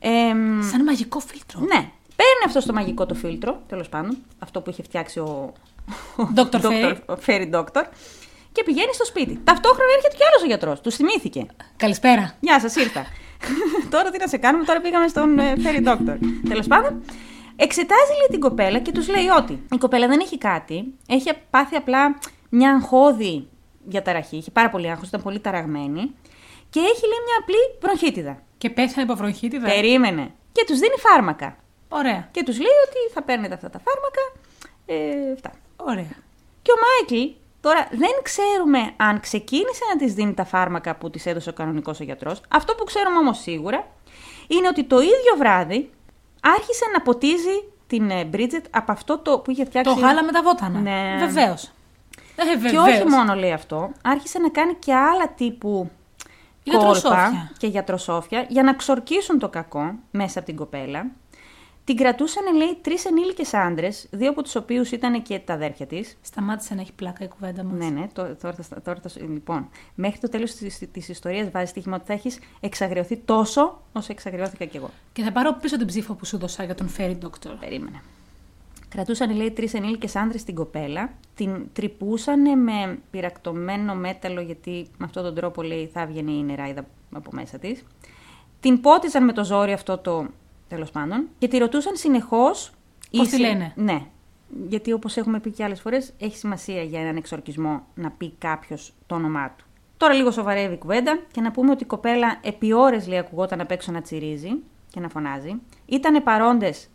[0.06, 1.60] Εμ, Σαν μαγικό φίλτρο.
[1.60, 1.92] Ναι.
[2.16, 4.18] Παίρνει αυτό στο μαγικό το φίλτρο, τέλος πάντων.
[4.40, 5.54] Αυτό που είχε φτιάξει ο.
[6.16, 6.62] ο Dr.
[6.62, 6.96] Dr.
[7.06, 7.84] ο Fairy Doctor.
[8.52, 9.40] Και πηγαίνει στο σπίτι.
[9.44, 10.82] Ταυτόχρονα έρχεται κι άλλος ο γιατρός.
[10.82, 11.46] Του θυμήθηκε.
[11.78, 12.36] Καλησπέρα.
[12.40, 13.06] Γεια σας, ήρθα.
[13.94, 16.18] τώρα τι να σε κάνουμε, τώρα πήγαμε στον ε, Fairy Doctor.
[16.50, 17.04] Τέλος πάντων,
[17.56, 20.94] εξετάζει λέει την κοπέλα και τους λέει ότι η κοπέλα δεν έχει κάτι.
[21.08, 22.18] Έχει πάθει απλά
[22.50, 23.48] μια αγχώδη
[23.86, 24.38] διαταραχή.
[24.38, 26.16] Είχε πάρα πολύ άγχος, ήταν πολύ ταραγμένη.
[26.70, 28.43] Και έχει λέει μια απλή βροχίτιδα.
[28.64, 29.68] Και πέθανε από βροχίτιδα.
[29.68, 30.32] Περίμενε.
[30.52, 31.56] Και τους δίνει φάρμακα.
[31.90, 32.28] Ωραία.
[32.32, 34.24] Και τους λέει ότι θα παίρνετε αυτά τα φάρμακα.
[34.86, 35.52] Ε, αυτά.
[35.76, 36.16] Ωραία.
[36.62, 41.26] Και ο Μάικλ, τώρα δεν ξέρουμε αν ξεκίνησε να της δίνει τα φάρμακα που της
[41.26, 42.42] έδωσε ο κανονικός ο γιατρός.
[42.48, 43.88] Αυτό που ξέρουμε όμως σίγουρα
[44.48, 45.90] είναι ότι το ίδιο βράδυ
[46.42, 49.94] άρχισε να ποτίζει την ε, Bridget από αυτό το που είχε φτιάξει.
[49.94, 50.80] Το γάλα με τα βότανα.
[50.80, 51.26] Ναι.
[51.26, 51.72] Βεβαίως.
[52.36, 52.88] Ε, Και βεβαίως.
[52.88, 55.90] όχι μόνο λέει αυτό, άρχισε να κάνει και άλλα τύπου
[56.64, 57.10] Γιατροσόφια.
[57.10, 61.06] κόλπα και γιατροσόφια για να ξορκίσουν το κακό μέσα από την κοπέλα.
[61.86, 66.18] Την κρατούσαν, λέει, τρεις ενήλικες άντρες, δύο από τους οποίους ήταν και τα αδέρφια της.
[66.22, 67.74] Σταμάτησε να έχει πλάκα η κουβέντα μας.
[67.78, 71.70] Ναι, ναι, τώρα, τώρα, θα- τώρα, θα- λοιπόν, μέχρι το τέλος τη της ιστορίας βάζεις
[71.70, 74.90] στοίχημα ότι θα έχεις εξαγριωθεί τόσο όσο εξαγριώθηκα κι εγώ.
[75.14, 77.52] Και θα πάρω πίσω την ψήφο που σου δώσα για τον Fairy Doctor.
[77.60, 78.02] Περίμενε.
[78.94, 81.10] Κρατούσαν, λέει, τρεις ενήλικες άντρε την κοπέλα.
[81.36, 86.86] Την τρυπούσαν με πυρακτωμένο μέταλλο, γιατί με αυτόν τον τρόπο, λέει, θα έβγαινε η νεράιδα
[87.12, 87.84] από μέσα της.
[88.60, 90.28] Την πότιζαν με το ζόρι αυτό το.
[90.68, 91.28] τέλος πάντων.
[91.38, 92.72] Και τη ρωτούσαν συνεχώς.
[93.12, 94.06] Πώς τη λένε; Ναι.
[94.68, 98.94] Γιατί όπως έχουμε πει και άλλες φορές, έχει σημασία για έναν εξορκισμό να πει κάποιος
[99.06, 99.66] το όνομά του.
[99.98, 103.62] Τώρα λίγο σοβαρεύει η κουβέντα και να πούμε ότι η κοπέλα επί ώρες λέει ακουγόταν
[103.62, 104.50] απ' έξω να τσιρίζει
[104.92, 105.54] και να φωνάζει.
[105.86, 106.88] Ήτανε παρόντες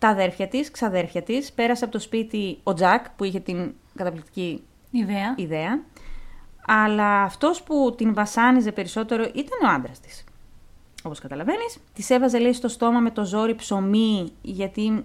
[0.00, 1.52] τα αδέρφια της, ξαδέρφια της.
[1.52, 5.34] Πέρασε από το σπίτι ο Τζακ που είχε την καταπληκτική Ιδέα.
[5.36, 5.80] ιδέα.
[6.66, 10.24] Αλλά αυτός που την βασάνιζε περισσότερο ήταν ο άντρας της.
[11.02, 11.78] Όπως καταλαβαίνεις.
[11.92, 15.04] Της έβαζε λέει στο στόμα με το ζόρι ψωμί, γιατί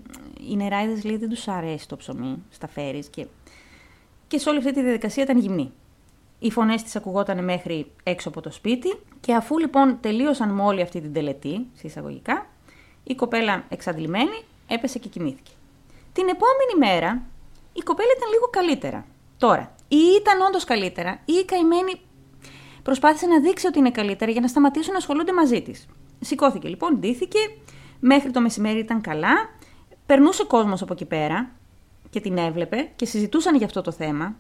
[0.50, 3.28] οι νεράιδες λέει δεν τους αρέσει το ψωμί στα φέρει και,
[4.28, 5.72] και σε όλη αυτή τη διαδικασία ήταν γυμνή.
[6.40, 10.82] Οι φωνές της ακουγόταν μέχρι έξω από το σπίτι και αφού λοιπόν τελείωσαν με όλη
[10.82, 12.46] αυτή την τελετή, συσσαγωγικά,
[13.04, 15.52] η κοπέλα εξαντλημένη έπεσε και κοιμήθηκε.
[16.14, 17.22] Την επόμενη μέρα
[17.74, 19.06] η κοπέλα ήταν λίγο καλύτερα.
[19.38, 22.00] Τώρα, ή ήταν όντως καλύτερα, ή η καημένη
[22.84, 25.86] προσπάθησε να δείξει ότι είναι καλύτερα για να σταματήσουν να ασχολούνται μαζί της.
[26.20, 27.40] Σηκώθηκε λοιπόν, ντύθηκε,
[28.00, 29.34] μέχρι το μεσημέρι ήταν καλά,
[30.06, 31.52] περνούσε κόσμος από εκεί πέρα
[32.10, 34.36] και την έβλεπε και συζητούσαν για αυτό το θέμα.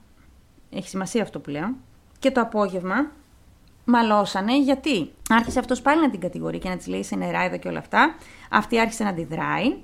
[0.70, 1.76] Έχει σημασία αυτό που λέω.
[2.20, 3.12] Και το απόγευμα
[3.86, 7.68] μαλώσανε γιατί άρχισε αυτός πάλι να την κατηγορεί και να της λέει σε νεράιδα και
[7.68, 8.16] όλα αυτά.
[8.50, 9.76] Αυτή άρχισε να αντιδράει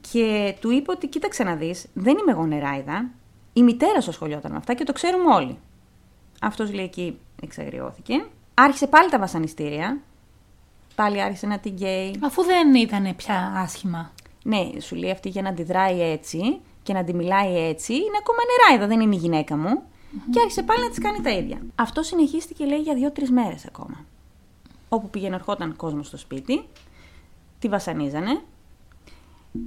[0.00, 3.10] και του είπε ότι κοίταξε να δεις, δεν είμαι εγώ νεράιδα.
[3.52, 5.58] Η μητέρα σου ασχολιόταν με αυτά και το ξέρουμε όλοι.
[6.40, 8.24] Αυτός λέει εκεί εξαγριώθηκε.
[8.54, 10.00] Άρχισε πάλι τα βασανιστήρια.
[10.94, 12.20] Πάλι άρχισε να την γκέει.
[12.24, 14.12] Αφού δεν ήταν πια άσχημα.
[14.42, 18.38] Ναι, σου λέει αυτή για να αντιδράει έτσι και να τη μιλάει έτσι, είναι ακόμα
[18.50, 19.82] νεράιδα, δεν είναι η γυναίκα μου.
[20.30, 21.58] Και άρχισε πάλι να της κάνει τα ίδια.
[21.74, 24.04] Αυτό συνεχίστηκε, λέει, για δύο-τρεις μέρες ακόμα.
[24.88, 26.64] Όπου πήγαινε, ερχόταν κόσμος στο σπίτι,
[27.58, 28.40] τη βασανίζανε.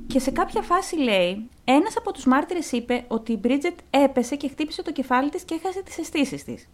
[0.07, 4.47] Και σε κάποια φάση, λέει, ένας από τους μάρτυρες είπε ότι η Μπρίτζετ έπεσε και
[4.47, 6.69] χτύπησε το κεφάλι της και έχασε τις αισθήσεις της.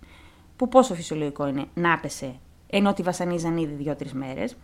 [0.55, 2.39] Που πόσο φυσιολογικό είναι να πέσε,
[2.69, 4.57] ενώ τη βασανίζαν ήδη δύο-τρεις μέρες.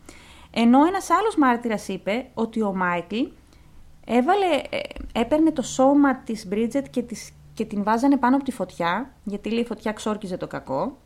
[0.51, 3.21] Ενώ ένας άλλος μάρτυρας είπε ότι ο Μάικλ
[4.05, 4.79] έβαλε, ε,
[5.19, 9.49] έπαιρνε το σώμα της Μπρίτζετ και, της, και την βάζανε πάνω από τη φωτιά, γιατί
[9.49, 10.97] λέει η φωτιά ξόρκιζε το κακό.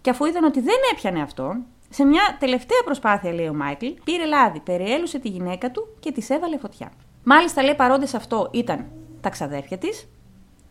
[0.00, 1.56] Και αφού είδαν ότι δεν έπιανε αυτό,
[1.94, 6.30] σε μια τελευταία προσπάθεια, λέει ο Μάικλ, πήρε λάδι, περιέλουσε τη γυναίκα του και της
[6.30, 6.92] έβαλε φωτιά.
[7.24, 8.86] Μάλιστα, λέει παρόντες αυτό ήταν
[9.20, 10.08] τα ξαδέρφια της,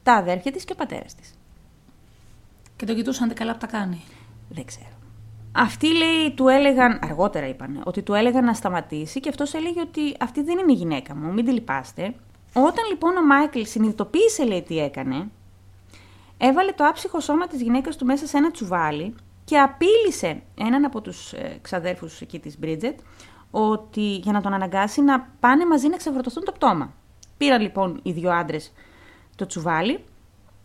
[0.03, 1.33] τα αδέρφια της και ο πατέρας της.
[2.75, 4.01] Και το κοιτούσαν τι καλά που τα κάνει.
[4.49, 4.95] Δεν ξέρω.
[5.51, 10.15] Αυτοί λέει του έλεγαν, αργότερα είπαν, ότι του έλεγαν να σταματήσει και αυτός έλεγε ότι
[10.19, 12.13] αυτή δεν είναι η γυναίκα μου, μην τη λυπάστε.
[12.53, 15.29] Όταν λοιπόν ο Μάικλ συνειδητοποίησε, λέει, τι έκανε,
[16.37, 19.15] έβαλε το άψυχο σώμα της γυναίκας του μέσα σε ένα τσουβάλι
[19.45, 22.99] και απείλησε έναν από τους ε, ξαδέρφους εκεί της Μπρίτζετ
[23.51, 26.93] ότι για να τον αναγκάσει να πάνε μαζί να ξεφορτωθούν το πτώμα.
[27.37, 28.73] Πήραν λοιπόν οι δύο άντρες
[29.35, 30.03] το τσουβάλι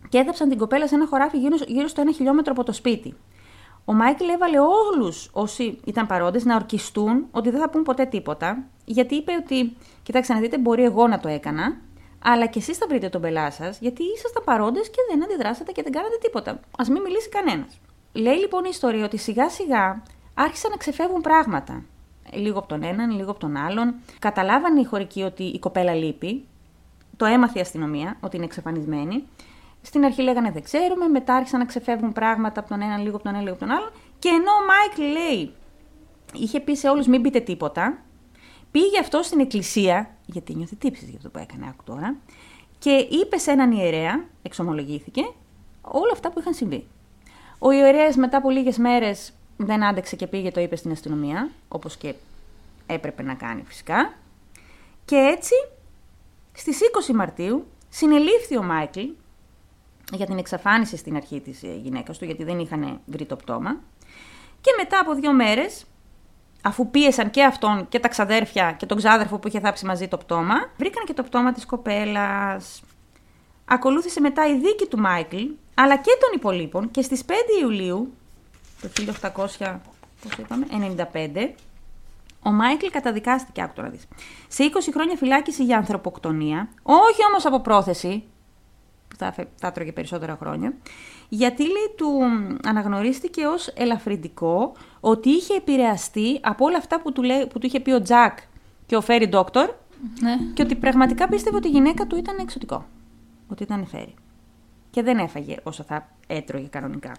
[0.08, 3.14] και έδαψαν την κοπέλα σε ένα χωράφι γύρω, γύρω στο ένα χιλιόμετρο από το σπίτι.
[3.84, 8.66] Ο Μάικλ έβαλε όλους όσοι ήταν παρόντες να ορκιστούν ότι δεν θα πούν ποτέ τίποτα,
[8.84, 11.80] γιατί είπε ότι, κοιτάξτε να δείτε, μπορεί εγώ να το έκανα,
[12.24, 15.82] αλλά και εσείς θα βρείτε τον πελά σας, γιατί ήσασταν παρόντες και δεν αντιδράσατε και
[15.82, 16.50] δεν κάνατε τίποτα.
[16.50, 17.80] Α μην μιλήσει κανένας.
[18.12, 20.02] Λέει λοιπόν η ιστορία ότι σιγά σιγά
[20.34, 21.82] άρχισαν να ξεφεύγουν πράγματα.
[22.32, 23.94] Λίγο από τον έναν, λίγο από τον άλλον.
[24.18, 26.44] Καταλάβανε οι χωρικοί ότι η κοπέλα λείπει.
[27.16, 29.24] Το έμαθε η αστυνομία ότι είναι εξαφανισμένη.
[29.82, 33.24] Στην αρχή λέγανε δεν ξέρουμε, μετά άρχισαν να ξεφεύγουν πράγματα από τον έναν, λίγο από
[33.24, 33.90] τον ένα, λίγο από τον άλλον.
[34.18, 35.52] Και ενώ ο Μάικλ λέει,
[36.32, 37.98] είχε πει σε όλους μην πείτε τίποτα,
[38.70, 42.16] πήγε αυτό στην εκκλησία, γιατί νιώθει τύψεις για αυτό που έκανε, άκου τώρα,
[42.78, 45.22] και είπε σε έναν ιερέα, εξομολογήθηκε,
[45.80, 46.86] όλα αυτά που είχαν συμβεί.
[47.58, 51.96] Ο ιερέα μετά από λίγες μέρες δεν άντεξε και πήγε, το είπε στην αστυνομία, όπως
[51.96, 52.14] και
[52.86, 54.12] έπρεπε να κάνει φυσικά.
[55.04, 55.54] Και έτσι,
[56.52, 56.78] στις
[57.10, 59.00] 20 Μαρτίου, συνελήφθη ο Μάικλ
[60.12, 63.76] για την εξαφάνιση στην αρχή της ε, γυναίκας του, γιατί δεν είχαν βρει το πτώμα.
[64.60, 65.84] Και μετά από δύο μέρες,
[66.62, 70.16] αφού πίεσαν και αυτόν και τα ξαδέρφια και τον ξάδερφο που είχε θάψει μαζί το
[70.16, 72.82] πτώμα, βρήκαν και το πτώμα της κοπέλας.
[73.64, 75.44] Ακολούθησε μετά η δίκη του Μάικλ,
[75.80, 78.12] αλλά και των υπολείπων και στις 5 Ιουλίου,
[78.80, 78.88] το
[81.12, 81.48] 1895,
[82.42, 84.06] ο Μάικλ καταδικάστηκε, άκου τώρα δεις,
[84.48, 88.24] σε 20 χρόνια φυλάκιση για ανθρωποκτονία, όχι όμως από πρόθεση,
[89.08, 90.72] που θα, θα τρώγε περισσότερα χρόνια,
[91.28, 92.20] γιατί λέει του
[92.64, 97.80] αναγνωρίστηκε ως ελαφρυντικό ότι είχε επηρεαστεί από όλα αυτά που του, λέει, που του είχε
[97.80, 98.38] πει ο Τζακ
[98.86, 99.70] και ο Φέρι Ντόκτορ
[100.20, 100.36] Ναι.
[100.54, 102.86] και ότι πραγματικά πίστευε ότι η γυναίκα του ήταν εξωτικό.
[103.48, 104.14] Ότι ήταν Φέρι.
[104.98, 107.12] Και δεν έφαγε όσο θα έτρωγε κανονικά.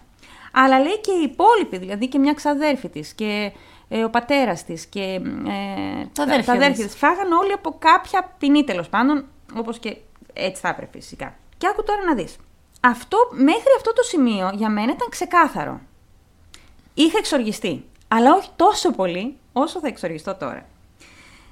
[0.52, 3.52] Αλλά λέει και οι υπόλοιποι, δηλαδή και μια ξαδέρφη της και
[3.88, 6.84] ε, ο πατέρας της και ε, Τα αδέρφια τα της.
[6.84, 6.96] της.
[6.96, 9.24] Φάγαν όλοι από κάποια ποινή τέλος πάντων,
[9.54, 9.96] όπως και
[10.32, 11.34] έτσι θα έπρεπε φυσικά.
[11.58, 12.36] Και άκου τώρα να δεις.
[12.80, 15.80] Αυτό, μέχρι αυτό το σημείο για μένα ήταν ξεκάθαρο.
[16.94, 20.66] Είχα εξοργιστεί, αλλά όχι τόσο πολύ όσο θα εξοργιστώ τώρα.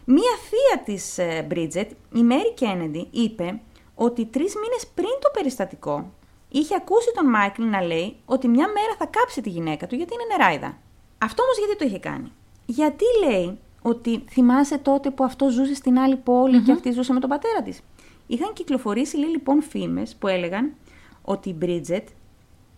[0.05, 3.61] Μία θεία της ε, Bridget, η Mary Kennedy, είπε
[3.95, 6.12] ότι τρεις μήνες πριν το περιστατικό
[6.49, 10.14] είχε ακούσει τον Μάικλ να λέει ότι μια μέρα θα κάψει τη γυναίκα του γιατί
[10.14, 10.78] είναι νεράιδα.
[11.18, 12.32] Αυτό όμως γιατί το είχε κάνει;
[12.66, 16.22] Γιατί λέει ότι θυμάσαι τότε που αυτό ζούσε στην άλλη
[16.64, 17.80] και αυτή ζούσε με τον πατέρα της;
[18.26, 20.74] Είχαν κυκλοφορήσει λέει, λοιπόν φήμες που έλεγαν
[21.22, 22.05] ότι η Bridget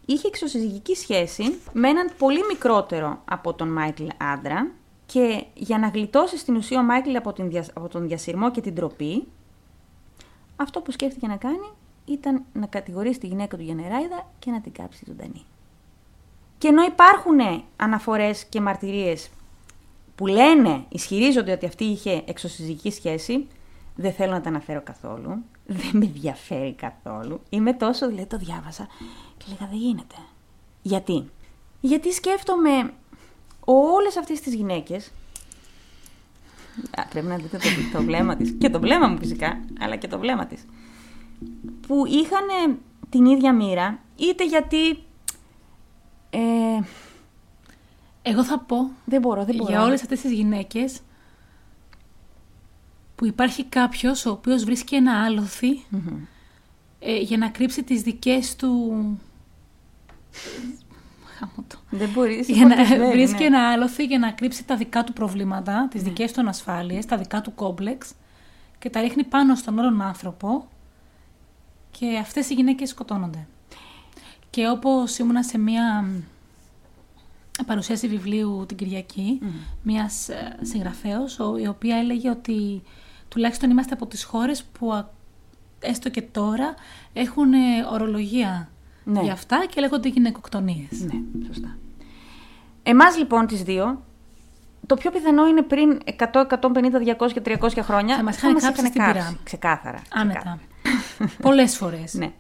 [0.07, 4.71] είχε εξωσυζυγική σχέση με έναν πολύ μικρότερο από τον Μάικλ άντρα
[5.07, 7.35] και για να γλιτώσει στην ουσία ο Μάικλ από,
[7.75, 9.27] από τον διασυρμό και την τροπή,
[10.57, 11.69] αυτό που σκέφτηκε να κάνει
[12.05, 15.45] ήταν να κατηγορήσει τη γυναίκα του για νεράιδα και να την κάψει ζωντανή.
[16.59, 19.31] Και ενώ υπάρχουν αναφορές και μαρτυρίες
[20.15, 23.47] που λένε, ισχυρίζονται ότι αυτή είχε εξωσυζυγική σχέση,
[23.95, 27.41] δεν θέλω να τα αναφέρω καθόλου, δεν με ενδιαφέρει καθόλου.
[27.49, 28.87] Είμαι τόσο, δηλαδή το διάβασα
[29.37, 30.15] και λέγα δεν γίνεται.
[30.83, 31.31] Γιατί;
[31.81, 32.93] Γιατί σκέφτομαι
[33.65, 35.13] όλες αυτές τις γυναίκες
[36.91, 38.55] Α, πρέπει να δείτε το, το βλέμμα της.
[38.59, 40.65] Και το βλέμμα μου φυσικά, αλλά και το βλέμμα της.
[41.91, 42.79] Που είχαν
[43.09, 44.91] την ίδια μοίρα, είτε γιατί...
[46.31, 46.81] Ε,
[48.23, 49.71] Εγώ θα πω, δεν μπορώ, δεν μπορώ.
[49.71, 51.01] για όλες αυτές τις γυναίκες,
[53.17, 55.27] που υπάρχει κάποιος ο οποίος βρίσκει ένα
[56.99, 59.03] ε, για να κρύψει τις δικές του
[61.91, 62.49] δεν μπορείς.
[62.49, 63.45] Για να βρίσκει ναι.
[63.45, 66.09] ένα άλοθη για να κρύψει τα δικά του προβλήματα, τις ναι.
[66.09, 68.13] δικές του ανασφάλειες, τα δικά του κόμπλεξ
[68.79, 70.69] και τα ρίχνει πάνω στον όλον άνθρωπο
[71.91, 73.47] και αυτές οι γυναίκες σκοτώνονται.
[74.51, 76.11] Και όπως ήμουνα σε μία
[77.67, 79.47] παρουσίαση βιβλίου την Κυριακή, mm.
[79.83, 82.83] μιας ε, συγγραφέως, η οποία έλεγε ότι
[83.29, 85.05] τουλάχιστον είμαστε από τις χώρες που
[85.81, 86.75] έστω και τώρα
[87.13, 87.53] έχουν
[87.93, 88.69] ορολογία
[89.05, 89.21] ναι.
[89.23, 91.01] για αυτά και λέγονται γυναικοκτονίες.
[91.01, 91.77] Ναι, σωστά.
[92.83, 94.03] Εμάς λοιπόν τις δύο,
[94.87, 96.01] το πιο πιθανό είναι πριν
[96.33, 96.61] 100, 150,
[97.19, 98.17] 200 και 300 χρόνια.
[98.17, 99.37] Θα μας είχαν κάψει στην πυρά.
[99.45, 100.03] Ξεκάθαρα.
[100.15, 100.59] Άνετα.
[101.43, 102.15] Πολλές φορές.
[102.15, 102.33] Ναι.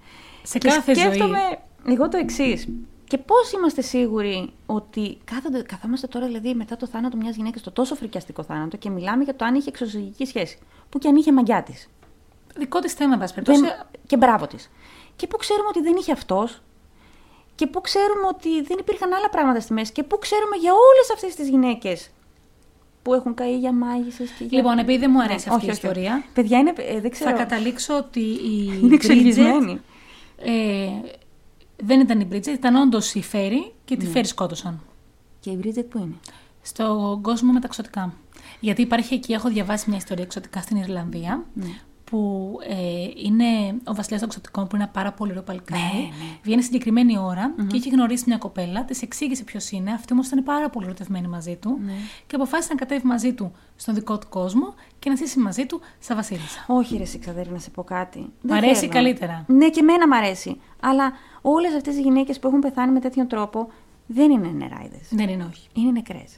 [0.43, 1.39] Σε και κάθε σκέφτομαι
[1.87, 2.69] εγώ το εξής.
[3.05, 7.71] Και πώς είμαστε σίγουροι ότι κάθονται, καθόμαστε τώρα δηλαδή μετά το θάνατο μιας γυναίκας, το
[7.71, 10.59] τόσο φρικιαστικό θάνατο και μιλάμε για το αν είχε εξωσυγική σχέση.
[10.89, 11.89] Που και αν είχε μαγιά της.
[12.57, 13.45] Δικό της θέμα, εν
[14.07, 14.71] Και μπράβο της.
[15.17, 16.63] Και πού ξέρουμε ότι δεν είχε αυτός.
[17.55, 19.93] Και πού ξέρουμε ότι δεν υπήρχαν άλλα πράγματα στη μέση.
[19.93, 22.11] Και πού ξέρουμε για όλες αυτές τις γυναίκες
[23.03, 24.59] που έχουν καεί για μάγισσες και για.
[24.59, 26.25] Λοιπόν, επειδή δεν μου αρέσει ναι, αυτή η ιστορία.
[26.35, 27.31] Παιδιά, είναι, ε, δεν ξέρω.
[27.31, 28.71] Θα καταλήξω ότι η.
[28.83, 29.81] Είναι εξοργισμένη.
[30.37, 30.89] Ε,
[31.77, 34.11] δεν ήταν η Μπρίτζετ, ήταν όντως η Φέρι και τη ναι.
[34.11, 34.81] Φέρι σκότωσαν.
[35.41, 36.15] Και η Μπρίτζετ που είναι;
[36.63, 38.15] Στον κόσμο με τα ξωτικά.
[38.61, 41.81] Γιατί υπάρχει εκεί, έχω διαβάσει μια ιστορία εξωτικά στην Ιρλανδία, ναι
[42.11, 42.77] που ε,
[43.25, 43.45] είναι
[43.85, 45.83] ο βασιλιάς των εξωτικών, που είναι ένα πάρα πολύ ωραίο παλικάρι.
[45.83, 46.39] Ναι, ναι.
[46.43, 47.15] Βγαίνει συγκεκριμένη
[47.67, 49.93] και έχει γνωρίσει μια κοπέλα, της εξήγησε ποιος είναι.
[49.93, 51.93] Αυτή όμως ήταν πάρα πολύ ερωτευμένη μαζί του ναι.
[52.27, 55.81] και αποφάσισε να κατέβει μαζί του στον δικό του κόσμο και να ζήσει μαζί του
[55.99, 56.65] σαν βασίλισσα.
[56.67, 58.33] Όχι, ρε Σιξαδέρη, να σε πω κάτι.
[58.43, 59.45] Μ' αρέσει καλύτερα.
[59.47, 60.61] Ναι, και εμένα μ' αρέσει.
[60.81, 63.71] Αλλά όλες αυτές οι γυναίκες που έχουν πεθάνει με τέτοιον τρόπο
[64.07, 65.09] δεν είναι νεράιδες.
[65.11, 65.69] Δεν είναι, όχι.
[65.73, 66.37] Είναι νεκρές.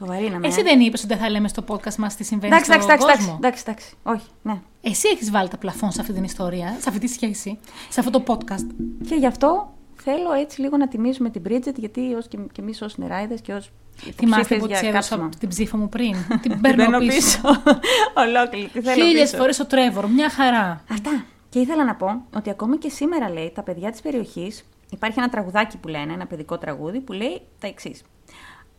[0.00, 0.46] Το βαρύναμε.
[0.46, 3.06] Εσύ δεν είπες ότι δεν θα λέμε στο podcast μας τι συμβαίνει εντάξει, στον εντάξει,
[3.06, 4.60] κόσμο; Εντάξει, εντάξει, όχι, ναι.
[4.80, 8.20] Εσύ έχεις βάλει τα πλαφόν σε αυτή την ιστορία, σε αυτή τη σχέση, σε αυτό
[8.20, 8.66] το podcast.
[9.08, 9.72] Και γι' αυτό
[10.02, 13.52] θέλω έτσι λίγο να τιμήσουμε την Bridget, γιατί ως και, και εμείς ως νεράιδες και
[13.52, 13.70] ως.
[14.16, 17.40] Θυμάστε που τη έδωσα την ψήφα μου πριν; την παίρνω πίσω.
[18.26, 18.70] Ολόκληρη.
[18.94, 20.84] Χίλιες φορές ο Τρέβορ, μια χαρά.
[20.90, 21.24] Αυτά.
[21.48, 24.64] Και ήθελα να πω ότι ακόμη και σήμερα λέει τα παιδιά της περιοχής.
[24.90, 28.02] Υπάρχει ένα τραγουδάκι που λένε, ένα παιδικό τραγούδι που λέει τα εξής.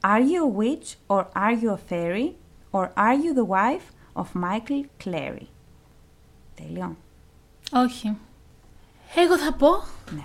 [0.04, 2.30] Are you a witch or are you a fairy;
[2.72, 5.46] Or are you the wife of Michael Clary;
[6.56, 6.98] Τέλειο.
[7.72, 8.18] Όχι.
[9.16, 9.70] Εγώ θα πω
[10.16, 10.24] ναι.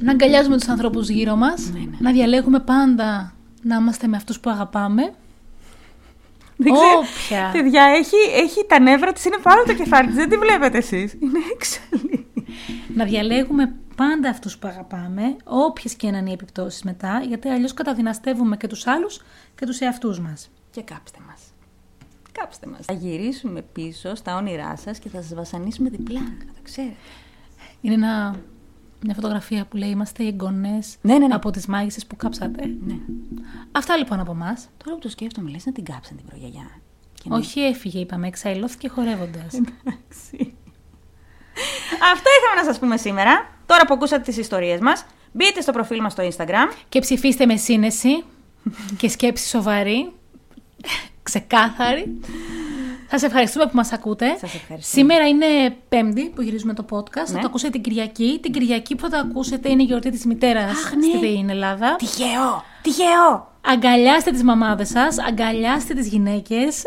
[0.00, 1.96] να αγκαλιάζουμε τους ανθρώπους γύρω μας, ναι, ναι.
[1.98, 5.14] να διαλέγουμε πάντα να είμαστε με αυτούς που αγαπάμε.
[6.56, 7.50] Δεν ξέρω, Όποια.
[7.52, 11.12] Παιδιά, έχει, έχει τα νεύρα της, είναι πάνω το κεφάλι της, δεν τη βλέπετε εσείς.
[11.12, 12.26] Είναι έξαλλη.
[12.94, 17.74] Να διαλέγουμε πάντα αυτούς που αγαπάμε, όποιες και να είναι οι επιπτώσεις μετά, γιατί αλλιώς
[17.74, 19.20] καταδυναστεύουμε και τους άλλους
[19.54, 20.48] και τους εαυτούς μας.
[20.70, 21.40] Και κάψτε μας.
[22.32, 22.84] Κάψτε μας.
[22.84, 26.94] Θα γυρίσουμε πίσω στα όνειρά σας και θα σας βασανίσουμε διπλά, να το ξέρετε.
[27.80, 28.36] Είναι ένα,
[29.04, 31.34] μια φωτογραφία που λέει είμαστε οι εγγονές ναι, ναι, ναι.
[31.34, 32.66] από τις μάγισσες που κάψατε.
[32.86, 32.94] Ναι.
[33.72, 34.68] Αυτά λοιπόν από εμάς.
[34.84, 36.70] Τώρα που το σκέφτομαι, λες να την κάψαν την προγιαγιά.
[37.28, 39.54] Όχι έφυγε, είπαμε, εξαϊλώθηκε χορεύοντας.
[39.54, 40.54] Εντάξει.
[42.12, 43.58] Αυτά είχαμε να σας πούμε σήμερα.
[43.70, 46.74] Τώρα που ακούσατε τις ιστορίες μας, μπείτε στο προφίλ μας στο Instagram.
[46.88, 48.24] Και ψηφίστε με σύνεση
[48.96, 50.12] και σκέψη σοβαρή,
[51.22, 52.20] ξεκάθαρη.
[53.10, 54.26] Σας ευχαριστούμε που μας ακούτε.
[54.26, 54.80] Σας ευχαριστούμε.
[54.80, 57.26] Σήμερα είναι Πέμπτη που γυρίζουμε το podcast.
[57.26, 57.40] Θα ναι.
[57.40, 58.38] το ακούσετε την Κυριακή.
[58.42, 61.18] Την Κυριακή που θα το ακούσετε είναι η γιορτή της μητέρας ναι.
[61.18, 61.96] στην Ελλάδα.
[61.96, 62.64] Τυχαίο!
[62.82, 63.52] Τυχαίο!
[63.60, 66.84] Αγκαλιάστε τις μαμάδες σας, αγκαλιάστε τις γυναίκες,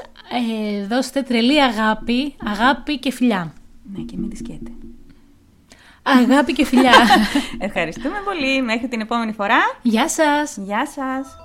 [0.78, 3.54] ε, δώστε τρελή αγάπη, αγάπη και φιλιά.
[3.96, 4.72] Ναι, και μην τη σκέτε.
[6.04, 6.92] Αγάπη και φιλιά.
[7.68, 8.62] Ευχαριστούμε πολύ.
[8.62, 9.60] Μέχρι την επόμενη φορά.
[9.82, 10.58] Γεια σας.
[10.58, 11.43] Γεια σας.